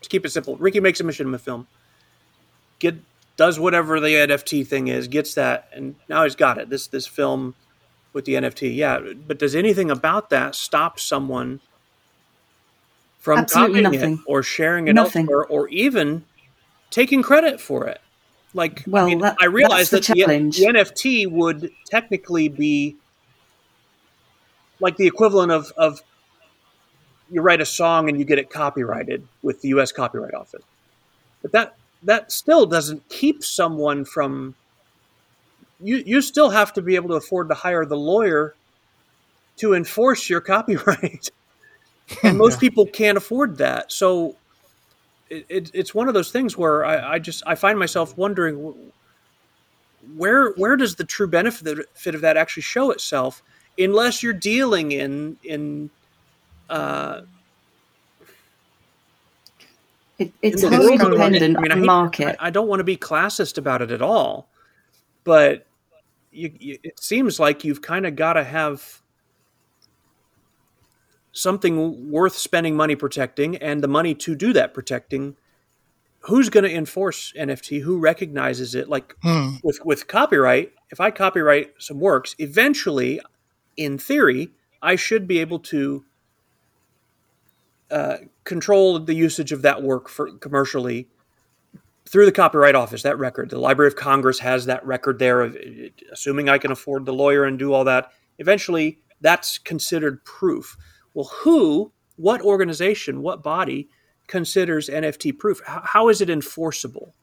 to 0.02 0.10
keep 0.10 0.26
it 0.26 0.30
simple, 0.30 0.56
Ricky 0.58 0.80
makes 0.80 1.00
a 1.00 1.04
machinima 1.04 1.40
film. 1.40 1.68
Get 2.80 2.96
does 3.36 3.60
whatever 3.60 4.00
the 4.00 4.10
NFT 4.10 4.66
thing 4.66 4.88
is, 4.88 5.08
gets 5.08 5.36
that, 5.36 5.70
and 5.74 5.96
now 6.10 6.24
he's 6.24 6.36
got 6.36 6.58
it. 6.58 6.70
This 6.70 6.88
this 6.88 7.06
film 7.06 7.56
with 8.18 8.26
the 8.26 8.34
NFT, 8.34 8.76
yeah. 8.76 9.00
But 9.28 9.38
does 9.38 9.56
anything 9.56 9.92
about 9.92 10.32
that 10.32 10.56
stop 10.56 11.00
someone 11.00 11.60
from 13.20 13.38
Absolutely 13.38 13.84
copying 13.84 14.00
nothing. 14.02 14.14
it 14.16 14.20
or 14.26 14.42
sharing 14.42 14.88
it 14.88 14.94
nothing. 14.94 15.26
elsewhere 15.26 15.46
or 15.46 15.68
even 15.68 16.26
taking 16.90 17.22
credit 17.22 17.62
for 17.62 17.86
it. 17.86 18.02
Like, 18.56 18.84
well, 18.88 19.06
I, 19.06 19.08
mean, 19.08 19.20
that, 19.20 19.38
I 19.40 19.46
realize 19.46 19.92
the 19.92 20.00
that 20.00 20.08
the, 20.08 20.24
the, 20.24 20.66
NFT 20.66 21.30
would 21.30 21.72
technically 21.86 22.48
be 22.48 22.96
like 24.80 24.98
the 24.98 25.06
equivalent 25.06 25.52
of, 25.52 25.72
of 25.78 26.02
you 27.30 27.42
write 27.42 27.62
a 27.62 27.68
song 27.68 28.10
and 28.10 28.18
you 28.18 28.26
get 28.26 28.40
it 28.40 28.50
copyrighted 28.50 29.28
with 29.44 29.62
the 29.62 29.68
U.S. 29.70 29.92
Copyright 29.92 30.34
Office, 30.34 30.64
but 31.44 31.52
that 31.52 31.76
that 32.02 32.32
still 32.32 32.66
doesn't 32.66 33.08
keep 33.10 33.44
someone 33.44 34.06
from. 34.06 34.56
You 35.80 36.04
you 36.06 36.22
still 36.22 36.50
have 36.50 36.74
to 36.74 36.82
be 36.82 36.96
able 36.96 37.10
to 37.10 37.16
afford 37.16 37.50
to 37.50 37.56
hire 37.56 37.86
the 37.86 37.98
lawyer 37.98 38.56
to 39.58 39.74
enforce 39.74 40.30
your 40.30 40.42
copyright 40.54 41.32
and 42.24 42.38
most 42.38 42.60
people 42.60 42.86
can't 42.86 43.18
afford 43.18 43.58
that. 43.58 43.92
So 43.92 44.36
it, 45.30 45.46
it, 45.50 45.72
it's 45.74 45.94
one 45.94 46.08
of 46.08 46.14
those 46.14 46.32
things 46.32 46.58
where 46.58 46.86
I, 46.86 47.14
I, 47.14 47.20
just 47.20 47.44
I 47.46 47.56
find 47.56 47.78
myself 47.78 48.18
wondering 48.18 48.76
where 50.16 50.52
where 50.52 50.78
does 50.78 50.96
the 50.96 51.04
true 51.04 51.28
benefit 51.28 52.16
of 52.16 52.22
that 52.22 52.38
actually 52.38 52.64
show 52.64 52.92
itself, 52.92 53.44
unless 53.78 54.24
you're 54.24 54.34
dealing 54.34 54.92
in 54.92 55.38
in. 55.44 55.90
Uh, 56.70 57.22
it, 60.18 60.34
it's 60.42 60.64
wholly 60.64 60.98
dependent 60.98 61.58
I 61.58 61.62
mean, 61.62 61.72
on 61.72 61.86
market. 61.86 62.36
I, 62.40 62.48
I, 62.48 62.50
don't 62.50 62.68
want 62.68 62.80
to 62.80 62.84
be 62.84 62.98
classist 62.98 63.58
about 63.58 63.84
it 63.84 63.92
at 63.92 64.02
all, 64.02 64.48
but 65.24 65.67
you, 66.32 66.52
you, 66.60 66.78
it 66.84 67.00
seems 67.00 67.40
like 67.40 67.64
you've 67.64 67.82
kind 67.82 68.06
of 68.06 68.16
got 68.16 68.34
to 68.34 68.44
have 68.44 69.02
something 71.32 72.12
worth 72.12 72.36
spending 72.36 72.76
money 72.76 72.96
protecting 72.96 73.56
and 73.58 73.84
the 73.84 73.88
money 73.88 74.14
to 74.16 74.36
do 74.36 74.54
that 74.54 74.74
protecting. 74.74 75.36
Who's 76.22 76.50
going 76.50 76.64
to 76.64 76.74
enforce 76.74 77.32
nft 77.38 77.82
who 77.82 78.00
recognizes 78.00 78.76
it? 78.76 78.90
Like 78.90 79.16
hmm. 79.22 79.56
with 79.64 79.80
with 79.86 80.08
copyright 80.08 80.74
if 80.90 81.00
i 81.00 81.12
copyright 81.12 81.74
some 81.78 82.00
works 82.00 82.36
eventually 82.40 83.20
in 83.76 83.98
theory 83.98 84.50
i 84.82 84.96
should 84.96 85.28
be 85.28 85.40
able 85.40 85.60
to 85.60 86.06
uh, 87.90 88.18
control 88.44 89.00
the 89.00 89.14
usage 89.14 89.54
of 89.54 89.62
that 89.62 89.82
work 89.82 90.10
for 90.10 90.32
commercially 90.38 91.08
through 92.08 92.26
the 92.26 92.32
copyright 92.32 92.76
office 92.76 93.04
that 93.04 93.18
record 93.18 93.50
the 93.50 93.60
library 93.60 93.88
of 93.88 93.96
congress 93.96 94.40
has 94.40 94.66
that 94.66 94.86
record 94.86 95.20
there 95.20 95.42
of 95.42 95.58
assuming 96.12 96.50
i 96.50 96.58
can 96.58 96.72
afford 96.72 97.06
the 97.06 97.14
lawyer 97.14 97.44
and 97.44 97.60
do 97.60 97.74
all 97.74 97.84
that 97.84 98.12
eventually 98.40 99.00
that's 99.22 99.58
considered 99.58 100.24
proof 100.24 100.78
well, 101.18 101.32
who, 101.42 101.92
what 102.18 102.44
organization, 102.44 103.24
what 103.24 103.42
body 103.42 103.90
considers 104.28 104.88
NFT 104.88 105.36
proof? 105.40 105.60
how, 105.66 105.82
how 105.84 106.10
is 106.10 106.22
it 106.22 106.30
enforceable? 106.30 107.16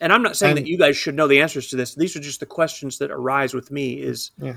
And 0.00 0.10
I'm 0.10 0.22
not 0.22 0.34
saying 0.34 0.56
and, 0.56 0.64
that 0.64 0.70
you 0.70 0.78
guys 0.78 0.96
should 0.96 1.14
know 1.14 1.28
the 1.28 1.42
answers 1.42 1.68
to 1.68 1.76
this. 1.76 1.94
These 1.94 2.16
are 2.16 2.20
just 2.20 2.40
the 2.40 2.46
questions 2.46 2.96
that 2.98 3.10
arise 3.10 3.52
with 3.52 3.70
me. 3.70 4.00
Is 4.00 4.30
yeah. 4.38 4.56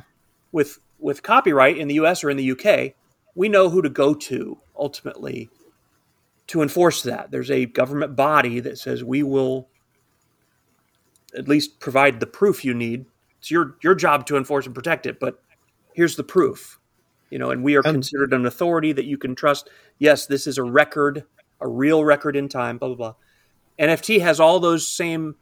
with 0.53 0.79
with 0.99 1.21
copyright 1.21 1.77
in 1.77 1.89
the 1.89 1.95
U.S. 1.95 2.23
or 2.23 2.29
in 2.29 2.37
the 2.37 2.45
U.K., 2.45 2.95
we 3.35 3.49
know 3.49 3.69
who 3.69 3.81
to 3.81 3.89
go 3.89 4.13
to 4.13 4.57
ultimately 4.79 5.49
to 6.47 6.61
enforce 6.61 7.01
that. 7.03 7.31
There's 7.31 7.51
a 7.51 7.65
government 7.65 8.15
body 8.15 8.59
that 8.59 8.77
says 8.77 9.03
we 9.03 9.23
will 9.23 9.67
at 11.35 11.47
least 11.47 11.79
provide 11.79 12.19
the 12.19 12.27
proof 12.27 12.63
you 12.63 12.73
need. 12.73 13.05
It's 13.39 13.51
your 13.51 13.77
your 13.83 13.95
job 13.95 14.25
to 14.27 14.37
enforce 14.37 14.65
and 14.65 14.75
protect 14.75 15.05
it, 15.05 15.19
but 15.19 15.41
here's 15.93 16.15
the 16.15 16.23
proof. 16.23 16.79
You 17.29 17.39
know, 17.39 17.49
and 17.51 17.63
we 17.63 17.75
are 17.75 17.81
And- 17.83 17.95
considered 17.95 18.33
an 18.33 18.45
authority 18.45 18.91
that 18.93 19.05
you 19.05 19.17
can 19.17 19.35
trust. 19.35 19.69
Yes, 19.97 20.27
this 20.27 20.47
is 20.47 20.57
a 20.57 20.63
record, 20.63 21.25
a 21.59 21.67
real 21.67 22.05
record 22.05 22.35
in 22.35 22.47
time. 22.47 22.77
Blah 22.77 22.89
blah 22.89 22.97
blah. 22.97 23.15
NFT 23.79 24.21
has 24.21 24.39
all 24.39 24.59
those 24.59 24.87
same 24.87 25.35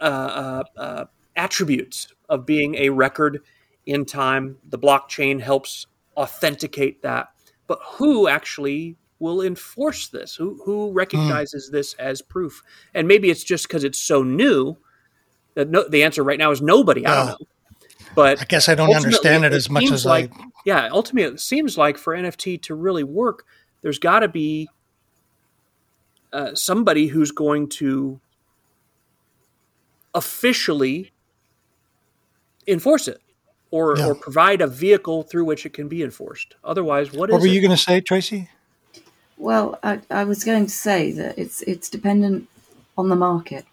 uh, 0.00 0.04
uh, 0.04 0.64
uh, 0.76 1.04
attributes 1.36 2.08
of 2.28 2.46
being 2.46 2.74
a 2.76 2.88
record 2.88 3.40
in 3.86 4.04
time. 4.04 4.56
The 4.70 4.78
blockchain 4.78 5.40
helps 5.40 5.86
authenticate 6.16 7.02
that. 7.02 7.28
But 7.66 7.78
who 7.82 8.26
actually 8.28 8.96
will 9.18 9.40
enforce 9.42 10.08
this? 10.08 10.34
Who 10.36 10.60
who 10.64 10.92
recognizes 10.92 11.70
this 11.70 11.94
as 11.94 12.20
proof? 12.22 12.62
And 12.94 13.06
maybe 13.08 13.30
it's 13.30 13.44
just 13.44 13.66
because 13.68 13.84
it's 13.84 13.98
so 13.98 14.22
new. 14.22 14.76
That 15.54 15.70
no, 15.70 15.88
the 15.88 16.02
answer 16.02 16.22
right 16.24 16.38
now 16.38 16.50
is 16.50 16.60
nobody. 16.60 17.06
I 17.06 17.14
don't 17.14 17.26
know. 17.40 17.46
But 18.14 18.40
I 18.40 18.44
guess 18.44 18.68
I 18.68 18.74
don't 18.74 18.94
understand 18.94 19.44
it 19.44 19.52
as 19.52 19.68
much 19.70 19.90
as 19.90 20.04
like, 20.04 20.32
I. 20.34 20.44
yeah. 20.64 20.88
Ultimately, 20.90 21.34
it 21.34 21.40
seems 21.40 21.76
like 21.78 21.96
for 21.98 22.14
NFT 22.14 22.60
to 22.62 22.74
really 22.74 23.02
work, 23.04 23.44
there's 23.82 23.98
got 23.98 24.20
to 24.20 24.28
be 24.28 24.68
uh, 26.32 26.54
somebody 26.54 27.06
who's 27.08 27.30
going 27.32 27.68
to 27.70 28.20
officially 30.14 31.12
enforce 32.66 33.08
it, 33.08 33.20
or 33.70 33.96
Yeah. 33.98 34.06
or 34.06 34.14
provide 34.14 34.60
a 34.60 34.66
vehicle 34.66 35.22
through 35.24 35.44
which 35.44 35.66
it 35.66 35.72
can 35.72 35.88
be 35.88 36.02
enforced. 36.02 36.54
Otherwise, 36.64 37.12
what 37.12 37.30
is 37.30 37.32
What 37.34 37.40
were 37.42 37.46
it? 37.48 37.52
you 37.52 37.60
going 37.60 37.70
to 37.70 37.76
say, 37.76 38.00
Tracy? 38.00 38.48
Well, 39.36 39.78
I, 39.82 40.00
I 40.10 40.24
was 40.24 40.44
going 40.44 40.66
to 40.66 40.72
say 40.72 41.12
that 41.12 41.38
it's 41.38 41.62
it's 41.62 41.90
dependent 41.90 42.48
on 42.96 43.08
the 43.08 43.16
market, 43.16 43.64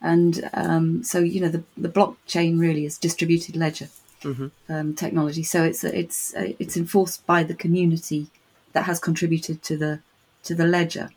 and 0.00 0.48
um, 0.54 1.02
so 1.02 1.18
you 1.18 1.40
know 1.40 1.48
the 1.48 1.64
the 1.76 1.88
blockchain 1.88 2.58
really 2.60 2.84
is 2.84 2.98
distributed 2.98 3.56
ledger 3.56 3.88
Mhm. 4.22 4.50
um, 4.68 4.94
technology. 4.94 5.42
So 5.42 5.62
it's 5.64 5.82
it's 5.84 6.34
uh, 6.34 6.52
it's 6.58 6.76
enforced 6.76 7.26
by 7.26 7.42
the 7.42 7.54
community 7.54 8.28
that 8.72 8.84
has 8.84 8.98
contributed 9.00 9.62
to 9.64 9.76
the 9.76 10.00
to 10.44 10.54
the 10.54 10.66
ledger. 10.66 11.10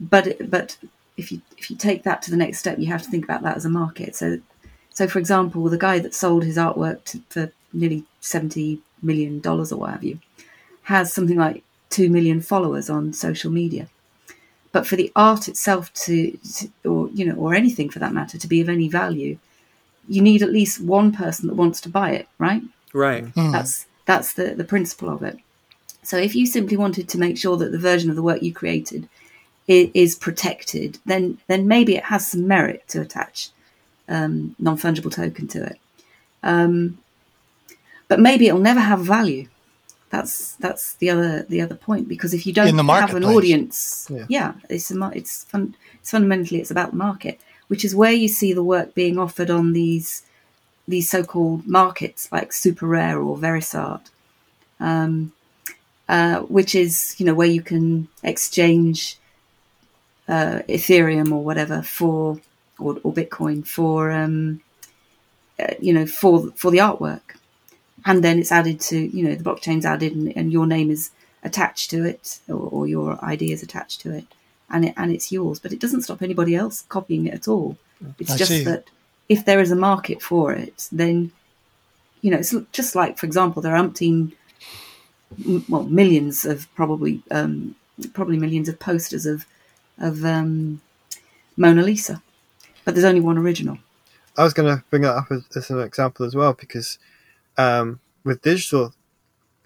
But 0.00 0.50
but 0.50 0.76
if 1.16 1.30
you 1.30 1.40
if 1.58 1.70
you 1.70 1.76
take 1.76 2.02
that 2.02 2.22
to 2.22 2.30
the 2.30 2.36
next 2.36 2.58
step, 2.58 2.78
you 2.78 2.86
have 2.86 3.02
to 3.02 3.10
think 3.10 3.24
about 3.24 3.42
that 3.42 3.56
as 3.56 3.64
a 3.64 3.70
market. 3.70 4.16
So 4.16 4.40
so 4.92 5.06
for 5.06 5.18
example, 5.18 5.68
the 5.68 5.78
guy 5.78 6.00
that 6.00 6.14
sold 6.14 6.44
his 6.44 6.56
artwork 6.56 7.04
to, 7.04 7.20
for 7.28 7.52
nearly 7.72 8.04
seventy 8.20 8.80
million 9.02 9.40
dollars 9.40 9.72
or 9.72 9.78
what 9.80 9.90
have 9.92 10.04
you 10.04 10.18
has 10.82 11.12
something 11.12 11.38
like 11.38 11.62
2 11.90 12.08
million 12.08 12.40
followers 12.40 12.88
on 12.88 13.12
social 13.12 13.50
media. 13.50 13.88
But 14.72 14.86
for 14.86 14.96
the 14.96 15.10
art 15.16 15.48
itself 15.48 15.92
to, 16.04 16.38
to 16.54 16.70
or 16.84 17.08
you 17.12 17.24
know 17.26 17.34
or 17.34 17.54
anything 17.54 17.90
for 17.90 17.98
that 17.98 18.14
matter 18.14 18.38
to 18.38 18.48
be 18.48 18.60
of 18.60 18.68
any 18.68 18.88
value 18.88 19.38
you 20.08 20.22
need 20.22 20.42
at 20.42 20.50
least 20.52 20.80
one 20.80 21.12
person 21.12 21.46
that 21.48 21.54
wants 21.54 21.80
to 21.82 21.88
buy 21.88 22.10
it 22.12 22.26
right? 22.38 22.62
Right? 22.92 23.24
Hmm. 23.26 23.52
that's 23.52 23.86
that's 24.06 24.32
the 24.34 24.54
the 24.54 24.64
principle 24.64 25.08
of 25.10 25.22
it. 25.22 25.36
So 26.02 26.16
if 26.16 26.34
you 26.34 26.46
simply 26.46 26.76
wanted 26.76 27.08
to 27.08 27.18
make 27.18 27.36
sure 27.36 27.56
that 27.58 27.72
the 27.72 27.78
version 27.78 28.10
of 28.10 28.16
the 28.16 28.22
work 28.22 28.42
you 28.42 28.52
created 28.54 29.08
i- 29.68 29.90
is 29.92 30.14
protected 30.14 30.98
then 31.04 31.38
then 31.48 31.66
maybe 31.68 31.96
it 31.96 32.04
has 32.04 32.26
some 32.28 32.46
merit 32.46 32.84
to 32.88 33.00
attach 33.00 33.50
um, 34.08 34.54
non-fungible 34.58 35.12
token 35.12 35.46
to 35.48 35.64
it. 35.64 35.78
Um, 36.42 36.98
but 38.08 38.18
maybe 38.20 38.46
it'll 38.48 38.60
never 38.60 38.80
have 38.80 39.00
value 39.00 39.48
that's 40.10 40.54
that's 40.56 40.94
the 40.94 41.08
other 41.08 41.44
the 41.44 41.60
other 41.60 41.74
point 41.76 42.08
because 42.08 42.34
if 42.34 42.46
you 42.46 42.52
don't 42.52 42.66
have 43.08 43.14
an 43.14 43.24
audience 43.24 44.08
Yeah. 44.10 44.26
yeah, 44.28 44.52
it's 44.68 44.90
a, 44.90 45.10
it's 45.14 45.44
fun 45.44 45.74
it's 46.00 46.10
fundamentally 46.10 46.60
it's 46.60 46.70
about 46.70 46.90
the 46.90 46.96
market 46.96 47.40
which 47.68 47.84
is 47.84 47.94
where 47.94 48.12
you 48.12 48.26
see 48.28 48.52
the 48.52 48.64
work 48.64 48.94
being 48.94 49.18
offered 49.18 49.50
on 49.50 49.72
these 49.72 50.22
these 50.88 51.08
so-called 51.08 51.66
markets 51.66 52.28
like 52.32 52.50
SuperRare 52.50 53.24
or 53.24 53.36
verisart 53.38 54.10
um, 54.80 55.32
uh, 56.08 56.40
which 56.40 56.74
is 56.74 57.14
you 57.18 57.24
know 57.26 57.34
where 57.34 57.46
you 57.46 57.62
can 57.62 58.08
exchange 58.24 59.16
uh, 60.28 60.60
ethereum 60.68 61.30
or 61.32 61.44
whatever 61.44 61.82
for 61.82 62.40
or, 62.80 62.98
or 63.04 63.12
bitcoin 63.12 63.64
for 63.64 64.10
um, 64.10 64.60
uh, 65.60 65.74
you 65.80 65.92
know 65.92 66.06
for 66.06 66.50
for 66.56 66.72
the 66.72 66.78
artwork 66.78 67.20
and 68.04 68.24
then 68.24 68.38
it's 68.38 68.52
added 68.52 68.80
to 68.80 68.98
you 68.98 69.24
know 69.24 69.34
the 69.34 69.44
blockchain's 69.44 69.84
added 69.84 70.14
and, 70.14 70.36
and 70.36 70.52
your 70.52 70.66
name 70.66 70.90
is 70.90 71.10
attached 71.42 71.90
to 71.90 72.04
it 72.04 72.40
or, 72.48 72.68
or 72.70 72.86
your 72.86 73.18
ID 73.22 73.52
is 73.52 73.62
attached 73.62 74.00
to 74.02 74.12
it. 74.12 74.24
And 74.72 74.84
it 74.84 74.94
and 74.96 75.12
it's 75.12 75.32
yours 75.32 75.58
but 75.58 75.72
it 75.72 75.80
doesn't 75.80 76.02
stop 76.02 76.22
anybody 76.22 76.54
else 76.54 76.82
copying 76.88 77.26
it 77.26 77.34
at 77.34 77.48
all. 77.48 77.76
It's 78.18 78.30
I 78.30 78.36
just 78.36 78.50
see. 78.50 78.64
that 78.64 78.84
if 79.28 79.44
there 79.44 79.60
is 79.60 79.70
a 79.70 79.76
market 79.76 80.22
for 80.22 80.52
it 80.52 80.88
then 80.92 81.32
you 82.20 82.30
know 82.30 82.38
it's 82.38 82.54
just 82.72 82.94
like 82.94 83.18
for 83.18 83.26
example 83.26 83.62
there 83.62 83.74
are 83.74 83.82
umpteen 83.82 84.32
m- 85.44 85.64
well 85.68 85.84
millions 85.84 86.44
of 86.44 86.72
probably 86.74 87.22
um, 87.30 87.74
probably 88.12 88.38
millions 88.38 88.68
of 88.68 88.78
posters 88.78 89.26
of 89.26 89.46
of 89.98 90.24
um, 90.24 90.80
Mona 91.56 91.82
Lisa 91.82 92.22
but 92.84 92.94
there's 92.94 93.04
only 93.04 93.20
one 93.20 93.38
original. 93.38 93.78
I 94.36 94.44
was 94.44 94.54
going 94.54 94.74
to 94.74 94.82
bring 94.90 95.02
that 95.02 95.14
up 95.14 95.30
as, 95.30 95.42
as 95.54 95.70
an 95.70 95.80
example 95.80 96.24
as 96.24 96.34
well 96.34 96.54
because 96.54 96.98
um, 97.60 98.00
with 98.24 98.40
digital 98.40 98.94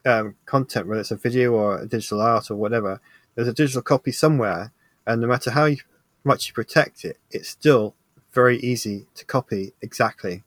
um, 0.04 0.34
content, 0.46 0.88
whether 0.88 1.00
it's 1.00 1.12
a 1.12 1.16
video 1.16 1.52
or 1.52 1.78
a 1.78 1.86
digital 1.86 2.20
art 2.20 2.50
or 2.50 2.56
whatever, 2.56 3.00
there's 3.34 3.48
a 3.48 3.52
digital 3.52 3.82
copy 3.82 4.10
somewhere, 4.10 4.72
and 5.06 5.20
no 5.20 5.28
matter 5.28 5.52
how 5.52 5.66
you, 5.66 5.78
much 6.24 6.48
you 6.48 6.54
protect 6.54 7.04
it, 7.04 7.18
it's 7.30 7.48
still 7.48 7.94
very 8.32 8.58
easy 8.58 9.06
to 9.14 9.24
copy 9.24 9.72
exactly. 9.80 10.42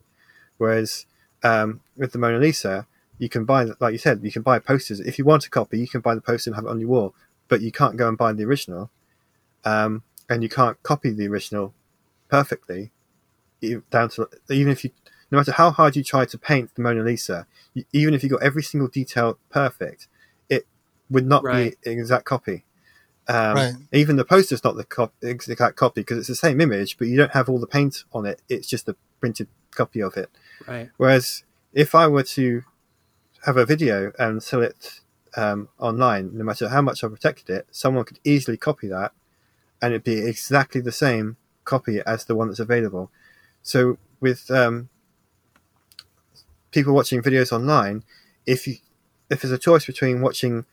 Whereas 0.58 1.06
um, 1.42 1.80
with 1.96 2.12
the 2.12 2.18
Mona 2.18 2.38
Lisa, 2.38 2.86
you 3.18 3.30
can 3.30 3.46
buy, 3.46 3.68
like 3.80 3.94
you 3.94 3.98
said, 3.98 4.20
you 4.24 4.32
can 4.32 4.42
buy 4.42 4.60
posters. 4.60 5.00
If 5.00 5.18
you 5.18 5.24
want 5.24 5.46
a 5.46 5.50
copy, 5.50 5.80
you 5.80 5.88
can 5.88 6.02
buy 6.02 6.16
the 6.16 6.22
poster 6.22 6.50
and 6.50 6.56
have 6.56 6.66
it 6.66 6.70
on 6.70 6.82
your 6.82 6.90
wall, 6.90 7.16
but 7.48 7.62
you 7.62 7.72
can't 7.72 7.96
go 7.96 8.10
and 8.10 8.18
buy 8.18 8.34
the 8.34 8.44
original, 8.44 8.90
um, 9.64 10.04
and 10.30 10.44
you 10.44 10.50
can't 10.50 10.82
copy 10.84 11.12
the 11.12 11.28
original 11.28 11.74
perfectly 12.28 12.92
down 13.90 14.10
to 14.10 14.28
even 14.50 14.72
if 14.72 14.84
you 14.84 14.92
no 15.32 15.38
matter 15.38 15.52
how 15.52 15.72
hard 15.72 15.96
you 15.96 16.04
try 16.04 16.26
to 16.26 16.38
paint 16.38 16.74
the 16.76 16.82
Mona 16.82 17.04
Lisa, 17.04 17.46
you, 17.74 17.84
even 17.92 18.14
if 18.14 18.24
you 18.24 18.30
got 18.30 18.44
every 18.44 18.64
single 18.64 18.88
detail 18.88 19.38
perfect, 19.50 20.08
it 20.50 20.66
would 21.10 21.26
not 21.26 21.44
Right. 21.44 21.78
be 21.84 21.92
an 21.92 22.00
exact 22.00 22.26
copy. 22.26 22.64
Um, 23.28 23.56
Right. 23.56 23.74
Even 23.92 24.16
the 24.16 24.24
poster's 24.24 24.64
not 24.64 24.78
the 24.78 24.86
cop- 24.86 25.14
exact 25.22 25.76
copy 25.76 26.02
because 26.02 26.18
it's 26.18 26.30
the 26.30 26.36
same 26.36 26.62
image, 26.62 26.98
but 26.98 27.08
you 27.08 27.18
don't 27.18 27.32
have 27.32 27.50
all 27.50 27.60
the 27.60 27.68
paint 27.68 28.06
on 28.14 28.26
it. 28.26 28.42
It's 28.48 28.68
just 28.68 28.88
a 28.88 28.96
printed 29.20 29.48
copy 29.72 30.02
of 30.02 30.16
it. 30.16 30.30
Right. 30.66 30.90
Whereas 30.98 31.44
if 31.74 31.94
I 31.94 32.08
were 32.08 32.24
to 32.24 32.64
have 33.46 33.58
a 33.58 33.66
video 33.66 34.14
and 34.18 34.42
sell 34.42 34.62
it 34.62 35.02
um, 35.36 35.68
online, 35.78 36.36
no 36.38 36.44
matter 36.44 36.70
how 36.70 36.82
much 36.82 37.04
I 37.04 37.08
protected 37.10 37.50
it, 37.50 37.68
someone 37.70 38.06
could 38.06 38.20
easily 38.24 38.58
copy 38.58 38.88
that, 38.88 39.12
and 39.82 39.94
it'd 39.94 40.04
be 40.04 40.20
exactly 40.26 40.82
the 40.82 40.92
same 40.92 41.36
copy 41.66 42.00
as 42.06 42.26
the 42.26 42.34
one 42.36 42.48
that's 42.48 42.60
available. 42.62 43.12
So 43.62 43.98
with 44.22 44.50
um, 44.50 44.90
people 46.78 46.94
watching 46.94 47.24
videos 47.24 47.52
online, 47.52 48.04
if 48.46 48.68
you 48.68 48.76
if 49.32 49.42
there's 49.42 49.52
a 49.52 49.58
choice 49.58 49.86
between 49.86 50.22
watching, 50.22 50.66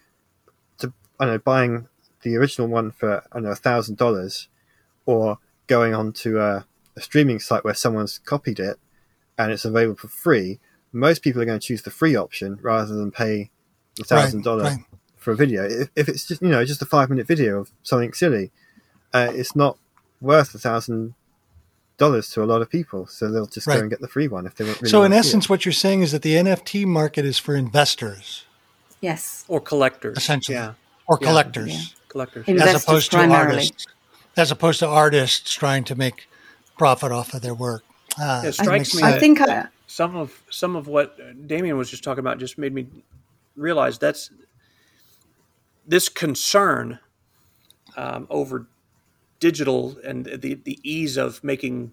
to, 0.78 0.92
I 1.18 1.24
don't 1.24 1.34
know, 1.34 1.38
buying 1.38 1.88
the 2.20 2.36
original 2.36 2.68
one 2.68 2.90
for 2.90 3.24
I 3.32 3.34
don't 3.34 3.44
know 3.44 3.50
a 3.50 3.57
thousand 3.57 3.96
dollars, 3.96 4.48
or 5.07 5.38
going 5.66 5.94
on 5.94 6.12
to 6.12 6.40
a, 6.40 6.66
a 6.94 7.00
streaming 7.00 7.40
site 7.40 7.64
where 7.64 7.72
someone's 7.72 8.18
copied 8.18 8.61
it 8.61 8.76
and 9.38 9.50
it's 9.50 9.64
available 9.64 9.96
for 9.96 10.09
free, 10.09 10.61
most 10.92 11.22
people 11.22 11.40
are 11.40 11.46
going 11.46 11.59
to 11.59 11.66
choose 11.66 11.82
the 11.82 11.90
free 11.90 12.14
option 12.14 12.59
rather 12.61 12.94
than 12.94 13.11
pay 13.11 13.50
Right, 13.98 14.07
thousand 14.09 14.42
dollar 14.44 14.76
for 15.16 15.32
a 15.32 15.36
video. 15.36 15.64
If, 15.64 15.88
if 15.96 16.09
it's 16.09 16.26
just 16.26 16.42
you 16.42 16.48
know 16.48 16.64
just 16.66 16.82
a 16.82 16.86
five 16.86 17.09
minute 17.09 17.26
video 17.26 17.61
of 17.61 17.70
something 17.82 18.12
silly, 18.12 18.50
uh, 19.14 19.30
it's 19.32 19.57
not 19.57 19.78
worth 20.20 20.55
a 20.55 20.59
thousand 20.59 21.14
dollars 21.97 22.28
to 22.30 22.42
a 22.42 22.47
lot 22.47 22.61
of 22.62 22.68
people, 22.70 23.07
so 23.07 23.30
they'll 23.30 23.47
just 23.47 23.66
Right. 23.66 23.74
go 23.76 23.80
and 23.82 23.90
get 23.90 24.01
the 24.01 24.09
free 24.09 24.26
one 24.28 24.47
if 24.47 24.55
they 24.57 24.64
want. 24.64 24.80
Really 24.80 24.90
So, 24.90 24.99
in 24.99 25.12
want 25.12 25.12
to 25.12 25.22
see 25.22 25.28
essence, 25.30 25.45
it. 25.45 25.51
what 25.51 25.64
you're 25.64 25.72
saying 25.72 26.03
is 26.03 26.12
that 26.12 26.22
the 26.22 26.34
NFT 26.36 26.84
market 26.86 27.24
is 27.24 27.38
for 27.38 27.55
investors 27.55 28.45
yes 29.01 29.45
Or 29.49 29.61
collectors. 29.61 30.16
Essentially. 30.16 30.57
Yeah. 30.57 30.74
or 31.07 31.18
Yeah. 31.20 31.28
collectors, 31.28 31.72
Yeah. 31.72 31.80
Collectors. 32.09 32.45
In- 32.49 32.57
yeah. 32.57 32.62
as 32.62 32.68
Investors 32.68 32.84
opposed 32.88 33.11
to 33.11 33.16
primarily. 33.18 33.57
artists, 33.57 33.86
as 34.36 34.51
opposed 34.51 34.78
to 34.80 34.86
artists 34.86 35.53
trying 35.55 35.84
to 35.84 35.95
make 35.95 36.26
profit 36.78 37.12
off 37.12 37.34
of 37.34 37.42
their 37.42 37.55
work. 37.55 37.82
Ah, 38.18 38.42
It 38.42 38.53
strikes 38.55 38.95
me. 38.95 39.03
I 39.03 39.18
think 39.18 39.40
I, 39.40 39.66
some 39.86 40.16
of 40.16 40.42
some 40.51 40.74
of 40.76 40.86
what 40.88 41.16
Damien 41.47 41.76
was 41.76 41.90
just 41.90 42.03
talking 42.03 42.20
about 42.20 42.38
just 42.38 42.57
made 42.59 42.72
me 42.74 42.86
realize 43.57 43.99
that's 43.99 44.30
this 45.86 46.09
concern 46.09 46.99
um, 47.97 48.26
over 48.30 48.66
digital 49.41 49.97
and 50.05 50.26
the 50.26 50.55
the 50.55 50.78
ease 50.82 51.16
of 51.16 51.43
making 51.43 51.93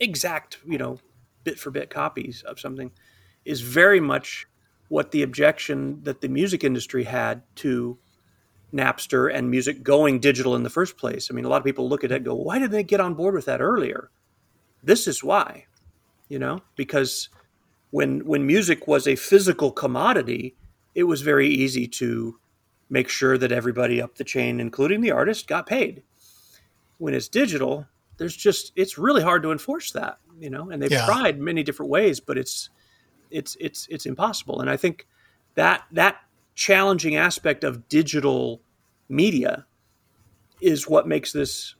exact 0.00 0.58
you 0.66 0.78
know 0.78 0.98
bit 1.44 1.58
for 1.58 1.70
bit 1.70 1.90
copies 1.90 2.42
of 2.42 2.58
something 2.58 2.90
is 3.44 3.60
very 3.60 4.00
much 4.00 4.46
what 4.88 5.10
the 5.10 5.22
objection 5.22 6.02
that 6.02 6.20
the 6.20 6.28
music 6.28 6.62
industry 6.62 7.04
had 7.04 7.42
to 7.54 7.98
Napster 8.72 9.32
and 9.32 9.50
music 9.50 9.82
going 9.82 10.18
digital 10.18 10.56
in 10.56 10.62
the 10.62 10.70
first 10.70 10.96
place. 10.96 11.30
I 11.30 11.34
mean, 11.34 11.44
a 11.44 11.48
lot 11.48 11.58
of 11.58 11.64
people 11.64 11.88
look 11.88 12.04
at 12.04 12.12
it 12.12 12.16
and 12.16 12.24
go, 12.24 12.34
why 12.34 12.58
didn't 12.58 12.72
they 12.72 12.82
get 12.82 13.00
on 13.00 13.14
board 13.14 13.34
with 13.34 13.44
that 13.44 13.60
earlier? 13.60 14.10
This 14.82 15.06
is 15.06 15.22
why, 15.22 15.66
you 16.28 16.38
know, 16.38 16.62
because 16.74 17.28
when 17.90 18.24
when 18.26 18.46
music 18.46 18.86
was 18.88 19.06
a 19.06 19.16
physical 19.16 19.70
commodity, 19.70 20.56
it 20.94 21.04
was 21.04 21.20
very 21.22 21.48
easy 21.48 21.86
to 21.86 22.38
make 22.88 23.08
sure 23.08 23.38
that 23.38 23.52
everybody 23.52 24.00
up 24.00 24.16
the 24.16 24.24
chain, 24.24 24.58
including 24.60 25.00
the 25.00 25.10
artist, 25.10 25.46
got 25.46 25.66
paid. 25.66 26.02
When 27.02 27.14
it's 27.14 27.26
digital, 27.28 27.84
there's 28.18 28.36
just 28.36 28.70
it's 28.76 28.96
really 28.96 29.22
hard 29.22 29.42
to 29.42 29.50
enforce 29.50 29.90
that, 29.90 30.18
you 30.38 30.50
know, 30.50 30.70
and 30.70 30.80
they've 30.80 30.92
Yeah. 30.92 31.04
tried 31.04 31.40
many 31.40 31.64
different 31.64 31.90
ways, 31.90 32.20
but 32.20 32.38
it's 32.38 32.70
it's 33.28 33.56
it's 33.58 33.88
it's 33.90 34.06
impossible. 34.06 34.60
And 34.60 34.70
I 34.70 34.76
think 34.76 35.08
that 35.56 35.82
that 35.90 36.18
challenging 36.54 37.16
aspect 37.16 37.64
of 37.64 37.88
digital 37.88 38.62
media 39.08 39.66
is 40.60 40.88
what 40.88 41.08
makes 41.08 41.32
this 41.32 41.74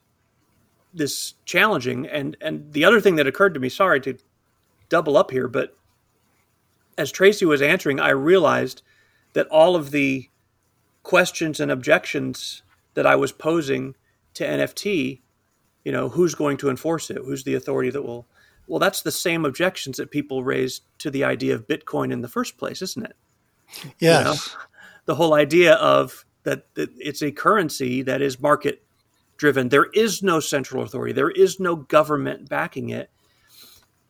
this 0.93 1.35
challenging. 1.45 2.05
And 2.05 2.35
and 2.41 2.73
the 2.73 2.83
other 2.83 2.99
thing 2.99 3.15
that 3.15 3.25
occurred 3.25 3.53
to 3.53 3.61
me, 3.61 3.69
sorry 3.69 4.01
to 4.01 4.17
double 4.89 5.15
up 5.15 5.31
here, 5.31 5.47
but 5.47 5.77
as 6.97 7.13
Tracy 7.13 7.45
was 7.45 7.61
answering, 7.61 8.01
I 8.01 8.09
realized 8.09 8.81
that 9.35 9.47
all 9.47 9.77
of 9.77 9.91
the 9.91 10.29
questions 11.03 11.61
and 11.61 11.71
objections 11.71 12.63
that 12.95 13.07
I 13.07 13.15
was 13.15 13.31
posing 13.31 13.95
to 14.35 14.45
NFT, 14.45 15.21
you 15.83 15.91
know, 15.91 16.09
who's 16.09 16.35
going 16.35 16.57
to 16.57 16.69
enforce 16.69 17.09
it? 17.09 17.17
Who's 17.17 17.43
the 17.43 17.55
authority 17.55 17.89
that 17.91 18.03
will? 18.03 18.27
Well, 18.67 18.79
that's 18.79 19.01
the 19.01 19.11
same 19.11 19.45
objections 19.45 19.97
that 19.97 20.11
people 20.11 20.43
raised 20.43 20.83
to 20.99 21.11
the 21.11 21.23
idea 21.23 21.53
of 21.55 21.67
Bitcoin 21.67 22.11
in 22.11 22.21
the 22.21 22.29
first 22.29 22.57
place, 22.57 22.81
isn't 22.81 23.05
it? 23.05 23.15
Yes. 23.99 24.25
know? 24.25 24.61
the 25.05 25.15
whole 25.15 25.33
idea 25.33 25.73
of 25.75 26.25
that, 26.43 26.65
that 26.75 26.89
it's 26.97 27.21
a 27.21 27.31
currency 27.31 28.01
that 28.03 28.21
is 28.21 28.39
market 28.39 28.83
driven. 29.37 29.69
There 29.69 29.89
is 29.93 30.23
no 30.23 30.39
central 30.39 30.83
authority. 30.83 31.13
There 31.13 31.31
is 31.31 31.59
no 31.59 31.75
government 31.75 32.47
backing 32.49 32.89
it. 32.89 33.09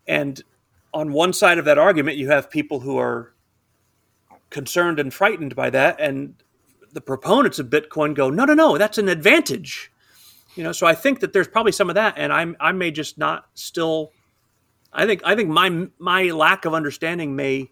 And 0.08 0.42
on 0.94 1.12
one 1.12 1.34
side 1.34 1.58
of 1.58 1.66
that 1.66 1.78
argument, 1.78 2.18
you 2.18 2.30
have 2.30 2.50
people 2.50 2.82
who 2.82 2.98
are 2.98 3.34
concerned 4.50 5.00
and 5.00 5.14
frightened 5.14 5.56
by 5.56 5.70
that, 5.72 6.00
and 6.00 6.36
the 6.92 7.02
proponents 7.02 7.58
of 7.58 7.68
Bitcoin 7.68 8.14
go, 8.14 8.30
"No, 8.30 8.46
no, 8.46 8.54
no, 8.54 8.78
that's 8.78 8.98
an 8.98 9.10
advantage." 9.10 9.92
You 10.56 10.64
know, 10.64 10.72
so 10.72 10.86
I 10.86 10.94
think 10.94 11.22
that 11.22 11.34
there's 11.34 11.48
probably 11.48 11.72
some 11.72 11.90
of 11.90 11.96
that, 11.96 12.16
and 12.18 12.32
I'm 12.32 12.56
I 12.60 12.72
may 12.72 12.92
just 12.92 13.18
not 13.18 13.46
still. 13.54 14.12
I 14.92 15.06
think 15.06 15.22
I 15.26 15.36
think 15.36 15.50
my 15.50 15.88
my 15.98 16.26
lack 16.26 16.66
of 16.66 16.74
understanding 16.74 17.36
may 17.36 17.72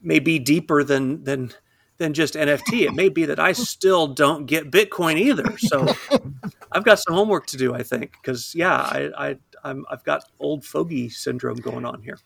may 0.00 0.18
be 0.18 0.38
deeper 0.38 0.84
than 0.84 1.24
than 1.24 1.52
than 1.98 2.14
just 2.14 2.34
NFT. 2.34 2.82
It 2.82 2.94
may 2.94 3.08
be 3.08 3.24
that 3.26 3.38
I 3.38 3.52
still 3.52 4.08
don't 4.08 4.46
get 4.46 4.70
Bitcoin 4.70 5.18
either. 5.18 5.56
So 5.58 5.86
I've 6.72 6.84
got 6.84 6.98
some 6.98 7.14
homework 7.14 7.46
to 7.46 7.56
do. 7.56 7.74
I 7.74 7.82
think 7.82 8.12
because 8.12 8.54
yeah, 8.54 8.74
I, 8.74 9.10
I 9.16 9.36
I'm 9.64 9.84
I've 9.90 10.04
got 10.04 10.24
old 10.40 10.64
fogey 10.64 11.08
syndrome 11.08 11.58
going 11.58 11.84
on 11.84 12.02
here. 12.02 12.18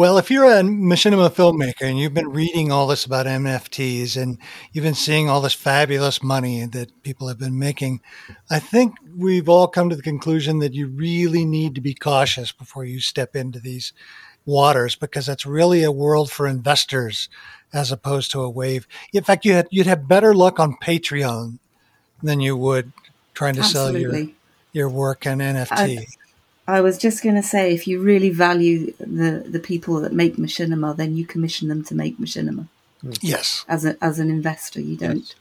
Well, 0.00 0.16
if 0.16 0.30
you're 0.30 0.46
a 0.46 0.62
machinima 0.62 1.28
filmmaker 1.28 1.82
and 1.82 1.98
you've 1.98 2.14
been 2.14 2.30
reading 2.30 2.72
all 2.72 2.86
this 2.86 3.04
about 3.04 3.26
NFTs 3.26 4.16
and 4.16 4.38
you've 4.72 4.82
been 4.82 4.94
seeing 4.94 5.28
all 5.28 5.42
this 5.42 5.52
fabulous 5.52 6.22
money 6.22 6.64
that 6.64 7.02
people 7.02 7.28
have 7.28 7.38
been 7.38 7.58
making, 7.58 8.00
I 8.50 8.60
think 8.60 8.94
we've 9.14 9.46
all 9.46 9.68
come 9.68 9.90
to 9.90 9.96
the 9.96 10.00
conclusion 10.00 10.60
that 10.60 10.72
you 10.72 10.86
really 10.86 11.44
need 11.44 11.74
to 11.74 11.82
be 11.82 11.92
cautious 11.92 12.50
before 12.50 12.86
you 12.86 12.98
step 12.98 13.36
into 13.36 13.60
these 13.60 13.92
waters 14.46 14.96
because 14.96 15.26
that's 15.26 15.44
really 15.44 15.82
a 15.82 15.92
world 15.92 16.30
for 16.30 16.46
investors 16.46 17.28
as 17.70 17.92
opposed 17.92 18.30
to 18.30 18.40
a 18.40 18.48
wave. 18.48 18.88
In 19.12 19.22
fact, 19.22 19.44
you 19.44 19.52
had, 19.52 19.68
you'd 19.70 19.86
have 19.86 20.08
better 20.08 20.32
luck 20.32 20.58
on 20.58 20.78
Patreon 20.82 21.58
than 22.22 22.40
you 22.40 22.56
would 22.56 22.94
trying 23.34 23.56
to 23.56 23.64
sell 23.64 23.94
your, 23.94 24.28
your 24.72 24.88
work 24.88 25.26
on 25.26 25.42
uh, 25.42 25.66
NFT. 25.66 25.98
I- 25.98 26.06
I 26.70 26.80
was 26.80 26.98
just 26.98 27.22
going 27.22 27.36
to 27.36 27.42
say, 27.42 27.74
if 27.74 27.86
you 27.86 28.00
really 28.00 28.30
value 28.30 28.92
the, 28.98 29.44
the 29.46 29.60
people 29.60 30.00
that 30.00 30.12
make 30.12 30.36
machinima, 30.36 30.96
then 30.96 31.16
you 31.16 31.26
commission 31.26 31.68
them 31.68 31.84
to 31.84 31.94
make 31.94 32.18
machinima. 32.18 32.68
yes. 33.20 33.64
As 33.68 33.84
a, 33.84 33.96
as 34.02 34.18
an 34.18 34.30
investor, 34.30 34.80
you 34.80 34.96
don't 34.96 35.34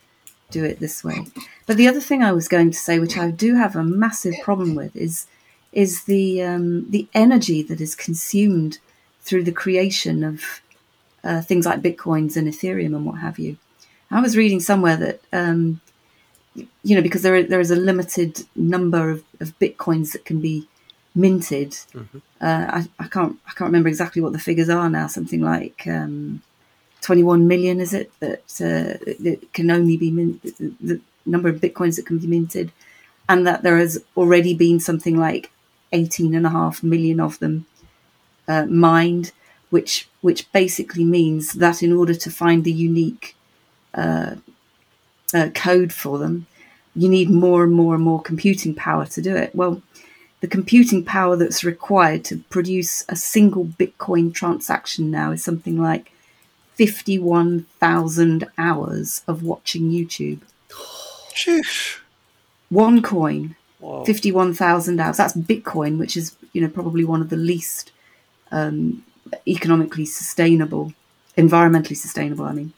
do 0.50 0.64
it 0.64 0.80
this 0.80 1.04
way. 1.04 1.28
But 1.68 1.78
the 1.78 1.88
other 1.88 2.02
thing 2.02 2.24
I 2.24 2.32
was 2.32 2.48
going 2.48 2.72
to 2.72 2.78
say, 2.78 3.00
which 3.00 3.18
I 3.18 3.32
do 3.32 3.56
have 3.56 3.76
a 3.76 3.84
massive 3.84 4.36
problem 4.44 4.76
with, 4.76 4.96
is 4.96 5.28
is 5.72 6.06
the 6.06 6.42
um, 6.42 6.90
the 6.90 7.08
energy 7.14 7.62
that 7.62 7.80
is 7.80 7.96
consumed 7.96 8.80
through 9.22 9.44
the 9.44 9.52
creation 9.52 10.24
of 10.24 10.62
uh, 11.24 11.42
things 11.42 11.66
like 11.66 11.82
bitcoins 11.82 12.36
and 12.36 12.48
Ethereum 12.48 12.96
and 12.96 13.06
what 13.06 13.20
have 13.20 13.38
you. 13.38 13.58
I 14.10 14.22
was 14.22 14.36
reading 14.36 14.60
somewhere 14.60 14.98
that 14.98 15.22
um, 15.32 15.82
you 16.56 16.96
know 16.96 17.04
because 17.04 17.22
there 17.22 17.36
are, 17.36 17.44
there 17.44 17.60
is 17.60 17.70
a 17.70 17.76
limited 17.76 18.46
number 18.56 19.12
of, 19.12 19.24
of 19.40 19.58
bitcoins 19.60 20.14
that 20.14 20.26
can 20.26 20.42
be 20.42 20.68
minted. 21.20 21.78
Uh, 22.42 22.66
I, 22.78 22.88
I 23.00 23.08
can't 23.08 23.38
I 23.48 23.52
can't 23.52 23.70
remember 23.72 23.90
exactly 23.90 24.22
what 24.22 24.34
the 24.34 24.40
figures 24.40 24.70
are 24.70 24.90
now. 24.90 25.08
Something 25.08 25.42
like 25.42 25.86
um, 25.88 26.42
21 27.02 27.48
million, 27.48 27.80
is 27.80 27.94
it? 27.94 28.12
That 28.20 28.44
uh, 28.62 28.98
that 29.24 29.40
can 29.54 29.70
only 29.72 29.98
be 29.98 30.12
min- 30.12 30.40
the, 30.44 30.74
the 30.82 31.02
number 31.26 31.50
of 31.50 31.62
bitcoins 31.62 31.96
that 31.96 32.06
can 32.06 32.20
be 32.20 32.28
minted, 32.28 32.72
and 33.28 33.46
that 33.48 33.64
there 33.64 33.78
has 33.78 34.04
already 34.18 34.54
been 34.54 34.80
something 34.80 35.18
like 35.18 35.52
18 35.92 36.36
and 36.36 36.46
a 36.46 36.50
half 36.50 36.84
million 36.84 37.20
of 37.20 37.40
them 37.40 37.66
uh, 38.48 38.66
mined, 38.66 39.32
which 39.70 40.08
which 40.22 40.52
basically 40.52 41.06
means 41.06 41.54
that 41.54 41.84
in 41.84 41.94
order 41.94 42.14
to 42.14 42.32
find 42.32 42.64
the 42.64 42.72
unique 42.72 43.36
uh, 43.94 44.36
uh, 45.34 45.50
code 45.54 45.94
for 45.94 46.18
them, 46.18 46.48
you 46.96 47.10
need 47.10 47.30
more 47.30 47.64
and 47.64 47.74
more 47.74 47.96
and 47.96 48.04
more 48.04 48.22
computing 48.22 48.76
power 48.76 49.06
to 49.06 49.22
do 49.22 49.36
it. 49.36 49.54
Well, 49.56 49.82
the 50.42 50.48
computing 50.48 51.04
power 51.04 51.36
that's 51.36 51.64
required 51.64 52.24
to 52.26 52.38
produce 52.50 53.04
a 53.10 53.16
single 53.16 53.66
Bitcoin 53.66 54.34
transaction 54.34 55.12
now 55.12 55.32
is 55.32 55.44
something 55.44 55.82
like 55.82 56.12
51,000 56.76 58.48
hours 58.58 59.22
of 59.28 59.44
watching 59.44 59.92
YouTube. 59.92 60.40
Sheesh. 61.34 62.00
One 62.70 63.02
coin, 63.02 63.56
51,000 64.06 65.00
hours. 65.00 65.18
That's 65.18 65.36
Bitcoin, 65.36 65.98
which 65.98 66.16
is, 66.16 66.36
you 66.54 66.62
know, 66.62 66.70
probably 66.70 67.04
one 67.04 67.22
of 67.22 67.30
the 67.30 67.36
least 67.36 67.92
um, 68.52 69.04
economically 69.48 70.06
sustainable, 70.06 70.94
environmentally 71.38 71.98
sustainable, 71.98 72.46
I 72.46 72.54
mean. 72.54 72.74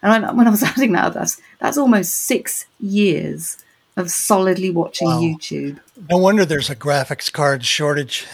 And 0.00 0.24
I, 0.24 0.32
when 0.32 0.46
I 0.46 0.50
was 0.50 0.62
adding 0.62 0.92
that 0.92 1.06
up, 1.06 1.14
that's, 1.14 1.40
that's 1.58 1.76
almost 1.76 2.14
six 2.14 2.64
years 2.80 3.58
of 3.98 4.10
solidly 4.10 4.70
watching 4.70 5.08
Wow. 5.08 5.20
YouTube. 5.20 5.78
No 6.10 6.18
wonder 6.18 6.44
there's 6.44 6.70
a 6.70 6.76
graphics 6.76 7.30
card 7.32 7.64
shortage. 7.64 8.26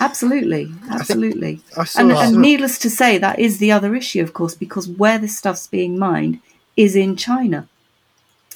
Absolutely, 0.00 0.72
absolutely. 0.90 1.60
I 1.76 1.86
And, 1.98 2.12
I 2.12 2.24
and 2.26 2.34
saw- 2.34 2.40
needless 2.40 2.78
to 2.78 2.90
say, 2.90 3.18
that 3.18 3.38
is 3.38 3.58
the 3.58 3.72
other 3.72 3.94
issue, 3.94 4.22
of 4.22 4.32
course, 4.32 4.54
because 4.54 4.88
where 4.88 5.18
this 5.18 5.36
stuff's 5.36 5.66
being 5.66 5.98
mined 5.98 6.40
is 6.76 6.94
in 6.94 7.16
China. 7.16 7.68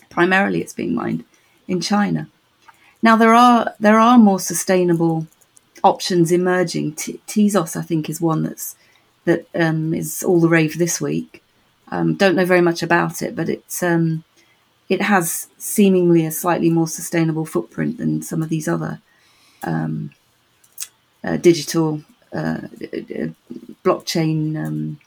Primarily, 0.08 0.60
it's 0.60 0.72
being 0.72 0.94
mined 0.94 1.24
in 1.68 1.80
China. 1.80 2.28
Now 3.02 3.16
there 3.16 3.34
are 3.34 3.74
there 3.80 3.98
are 3.98 4.18
more 4.18 4.40
sustainable 4.40 5.26
options 5.82 6.30
emerging. 6.30 6.92
T- 6.94 7.20
Tezos, 7.26 7.76
I 7.76 7.82
think, 7.82 8.08
is 8.10 8.20
one 8.20 8.42
that's 8.42 8.76
that 9.24 9.46
um, 9.54 9.94
is 9.94 10.22
all 10.22 10.40
the 10.40 10.48
rave 10.48 10.78
this 10.78 11.00
week. 11.00 11.42
Um, 11.90 12.14
don't 12.14 12.36
know 12.36 12.44
very 12.44 12.60
much 12.60 12.82
about 12.82 13.22
it, 13.22 13.34
but 13.34 13.48
it's 13.48 13.82
um, 13.82 14.22
it 14.90 15.00
has 15.00 15.46
seemingly 15.56 16.26
a 16.26 16.32
slightly 16.32 16.68
more 16.68 16.88
sustainable 16.88 17.46
footprint 17.46 17.96
than 17.96 18.20
some 18.20 18.42
of 18.42 18.48
these 18.48 18.66
other 18.66 19.00
um, 19.62 20.10
uh, 21.22 21.36
digital 21.36 22.02
uh, 22.32 22.62
uh, 22.82 23.28
blockchain 23.84 24.56
um, 24.56 25.00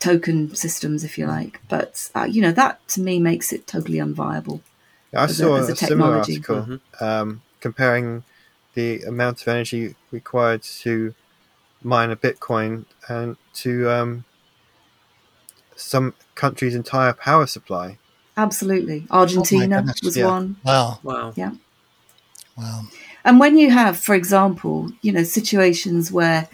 token 0.00 0.54
systems, 0.54 1.04
if 1.04 1.18
you 1.18 1.26
like. 1.26 1.60
But 1.68 2.10
uh, 2.14 2.24
you 2.24 2.40
know 2.40 2.52
that 2.52 2.86
to 2.88 3.02
me 3.02 3.20
makes 3.20 3.52
it 3.52 3.66
totally 3.66 3.98
unviable. 3.98 4.62
I 5.14 5.24
as 5.24 5.38
a- 5.38 5.44
saw 5.44 5.56
as 5.56 5.68
a, 5.68 5.72
a 5.72 5.76
similar 5.76 6.22
technology. 6.22 6.54
article 6.56 6.80
um, 7.00 7.42
comparing 7.60 8.24
the 8.72 9.02
amount 9.02 9.42
of 9.42 9.48
energy 9.48 9.96
required 10.10 10.62
to 10.62 11.14
mine 11.82 12.10
a 12.10 12.16
Bitcoin 12.16 12.86
and 13.08 13.36
to 13.54 13.90
um, 13.90 14.24
some 15.76 16.14
country's 16.34 16.74
entire 16.74 17.12
power 17.12 17.46
supply. 17.46 17.98
Absolutely, 18.38 19.06
oh 19.10 19.18
Argentina 19.20 19.76
goodness, 19.78 20.02
was 20.02 20.16
yeah. 20.16 20.26
one. 20.26 20.56
Wow. 20.64 20.98
Wow. 21.02 21.32
Yeah. 21.36 21.52
Wow. 22.56 22.82
And 23.24 23.38
when 23.40 23.58
you 23.58 23.70
have, 23.70 23.98
for 23.98 24.14
example, 24.14 24.90
you 25.02 25.12
know, 25.12 25.24
situations 25.24 26.10
where 26.10 26.48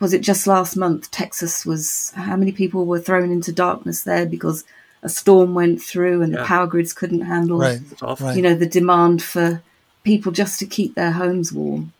was 0.00 0.12
it 0.14 0.20
just 0.22 0.46
last 0.46 0.76
month 0.76 1.10
Texas 1.10 1.66
was 1.66 2.12
how 2.16 2.36
many 2.36 2.52
people 2.52 2.86
were 2.86 3.00
thrown 3.00 3.30
into 3.30 3.52
darkness 3.52 4.02
there 4.04 4.24
because 4.24 4.64
a 5.02 5.08
storm 5.08 5.54
went 5.54 5.82
through 5.82 6.22
and 6.22 6.32
Yeah. 6.32 6.40
the 6.40 6.44
power 6.46 6.66
grids 6.66 6.92
couldn't 6.92 7.22
handle 7.22 7.58
Right. 7.58 7.80
It's 7.90 8.02
awful. 8.02 8.26
Right. 8.28 8.36
you 8.36 8.42
know 8.42 8.54
the 8.54 8.66
demand 8.66 9.22
for 9.22 9.62
people 10.04 10.32
just 10.32 10.58
to 10.60 10.66
keep 10.66 10.94
their 10.94 11.12
homes 11.12 11.52
warm. 11.52 11.92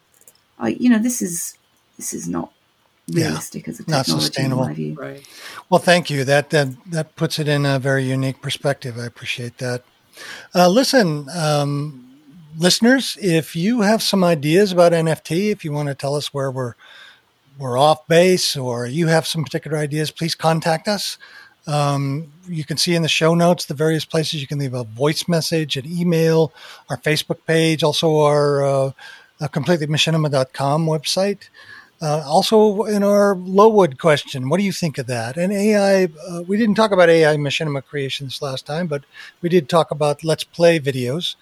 I, 0.59 0.69
you 0.69 0.89
know, 0.89 0.99
this 0.99 1.21
is 1.21 1.57
this 1.97 2.15
is 2.15 2.29
not 2.29 2.53
realistic 3.13 3.67
yeah, 3.67 3.71
as 3.71 3.81
a 3.81 3.85
technology. 3.85 4.13
Not 4.13 4.21
sustainable. 4.21 4.95
Right. 4.95 5.27
Well, 5.71 5.81
thank 5.81 6.11
you. 6.11 6.25
That, 6.25 6.51
that 6.51 6.69
that 6.91 7.17
puts 7.17 7.39
it 7.39 7.49
in 7.49 7.67
a 7.67 7.79
very 7.79 8.05
unique 8.05 8.41
perspective. 8.41 8.99
I 8.99 9.07
appreciate 9.07 9.59
that. 9.59 9.85
Uh, 10.55 10.69
listen, 10.69 11.29
um, 11.35 12.19
listeners, 12.57 13.19
if 13.21 13.57
you 13.57 13.83
have 13.83 14.03
some 14.03 14.23
ideas 14.23 14.73
about 14.73 14.93
NFT, 14.93 15.51
if 15.51 15.65
you 15.65 15.73
want 15.73 15.89
to 15.89 15.95
tell 15.95 16.15
us 16.15 16.33
where 16.33 16.51
we're 16.51 16.75
we're 17.59 17.79
off 17.79 18.07
base, 18.09 18.57
or 18.57 18.87
you 18.87 19.07
have 19.07 19.27
some 19.27 19.45
particular 19.45 19.79
ideas, 19.79 20.11
please 20.11 20.35
contact 20.35 20.89
us. 20.89 21.19
Um, 21.67 22.33
you 22.49 22.65
can 22.65 22.77
see 22.77 22.95
in 22.95 23.03
the 23.03 23.09
show 23.09 23.35
notes 23.35 23.67
the 23.67 23.75
various 23.75 24.05
places 24.05 24.41
you 24.41 24.47
can 24.47 24.59
leave 24.59 24.75
a 24.75 24.85
voice 24.85 25.29
message, 25.29 25.77
an 25.77 25.87
email, 25.87 26.53
our 26.91 26.97
Facebook 26.97 27.39
page, 27.47 27.83
also 27.83 28.21
our 28.21 28.65
uh, 28.65 28.91
completelymachinima.com 29.41 30.87
website. 30.87 31.49
Uh, 32.03 32.23
also, 32.27 32.85
in 32.85 33.03
our 33.03 33.35
Lowood 33.35 33.99
question, 33.99 34.49
what 34.49 34.59
do 34.59 34.65
you 34.65 34.73
think 34.73 34.99
of 34.99 35.07
that? 35.07 35.37
And 35.37 35.53
AI, 35.53 36.09
uh, 36.29 36.43
we 36.43 36.57
didn't 36.57 36.75
talk 36.75 36.91
about 36.91 37.09
AI 37.09 37.37
machinima 37.37 37.85
creations 37.85 38.43
last 38.43 38.67
time, 38.67 38.87
but 38.87 39.05
we 39.41 39.49
did 39.49 39.69
talk 39.69 39.91
about 39.91 40.25
Let's 40.25 40.45
Play 40.45 40.81
videos. 40.81 41.37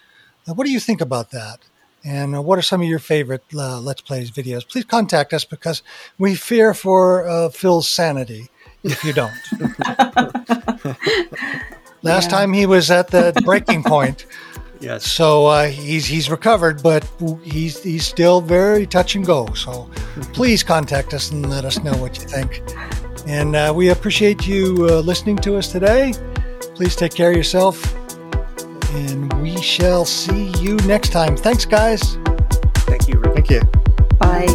Uh, 0.47 0.55
what 0.55 0.67
do 0.67 0.73
you 0.73 0.81
think 0.81 1.01
about 1.01 1.31
that? 1.31 1.61
And 2.05 2.37
uh, 2.37 2.43
what 2.43 2.59
are 2.59 2.63
some 2.63 2.83
of 2.83 2.89
your 2.89 2.99
favorite 2.99 3.45
uh, 3.55 3.81
Let's 3.81 4.03
Plays 4.03 4.31
videos? 4.31 4.69
Please 4.69 4.85
contact 4.85 5.33
us 5.33 5.45
because 5.45 5.83
we 6.19 6.35
fear 6.35 6.75
for 6.75 7.29
uh, 7.29 7.49
Phil's 7.49 7.89
sanity 7.89 8.51
if 8.83 9.05
you 9.05 9.13
don't. 9.13 9.33
Last 12.03 12.25
yeah. 12.25 12.37
time 12.37 12.53
he 12.53 12.67
was 12.67 12.91
at 12.91 13.09
the 13.09 13.33
breaking 13.45 13.85
point. 13.85 14.27
Yes. 14.83 15.09
So 15.09 15.47
uh, 15.47 15.69
he's 15.69 16.07
he's 16.07 16.29
recovered, 16.29 16.83
but 16.83 17.09
he's 17.45 17.81
he's 17.81 18.05
still 18.05 18.41
very 18.41 18.85
touch 18.85 19.15
and 19.15 19.25
go. 19.25 19.47
So 19.55 19.89
please 20.33 20.65
contact 20.65 21.15
us 21.15 21.31
and 21.31 21.49
let 21.49 21.65
us 21.65 21.79
know 21.85 21.97
what 21.99 22.19
you 22.19 22.25
think. 22.25 22.63
And 23.25 23.55
uh, 23.55 23.73
we 23.75 23.91
appreciate 23.91 24.45
you 24.49 24.89
uh, 24.91 24.99
listening 24.99 25.37
to 25.39 25.57
us 25.57 25.71
today. 25.71 26.13
Please 26.75 26.97
take 26.97 27.15
care 27.15 27.31
of 27.31 27.37
yourself, 27.37 27.95
and 28.93 29.33
we 29.41 29.57
shall 29.63 30.05
see 30.05 30.51
you 30.59 30.75
next 30.79 31.11
time. 31.11 31.37
Thanks, 31.37 31.65
guys. 31.65 32.19
Thank 32.79 33.07
you. 33.07 33.23
Thank 33.35 33.51
you. 33.51 33.61
Bye. 34.19 34.49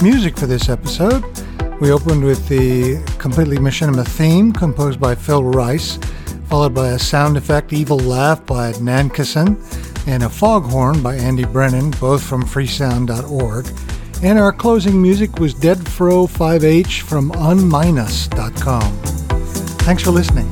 Music 0.00 0.38
for 0.38 0.46
this 0.46 0.70
episode 0.70 1.22
we 1.82 1.90
opened 1.90 2.22
with 2.22 2.46
the 2.46 3.02
Completely 3.18 3.56
Machinima 3.56 4.06
theme 4.06 4.52
composed 4.52 5.00
by 5.00 5.16
Phil 5.16 5.42
Rice, 5.42 5.98
followed 6.44 6.72
by 6.72 6.90
a 6.90 6.98
sound 6.98 7.36
effect 7.36 7.72
Evil 7.72 7.98
Laugh 7.98 8.46
by 8.46 8.72
Nankason, 8.74 9.56
and 10.06 10.22
a 10.22 10.28
foghorn 10.28 11.02
by 11.02 11.16
Andy 11.16 11.44
Brennan, 11.44 11.90
both 11.98 12.22
from 12.22 12.44
freesound.org. 12.44 13.66
And 14.22 14.38
our 14.38 14.52
closing 14.52 15.02
music 15.02 15.40
was 15.40 15.54
Deadfro5h 15.54 17.00
from 17.00 17.32
unminus.com. 17.32 18.92
Thanks 19.78 20.04
for 20.04 20.12
listening. 20.12 20.48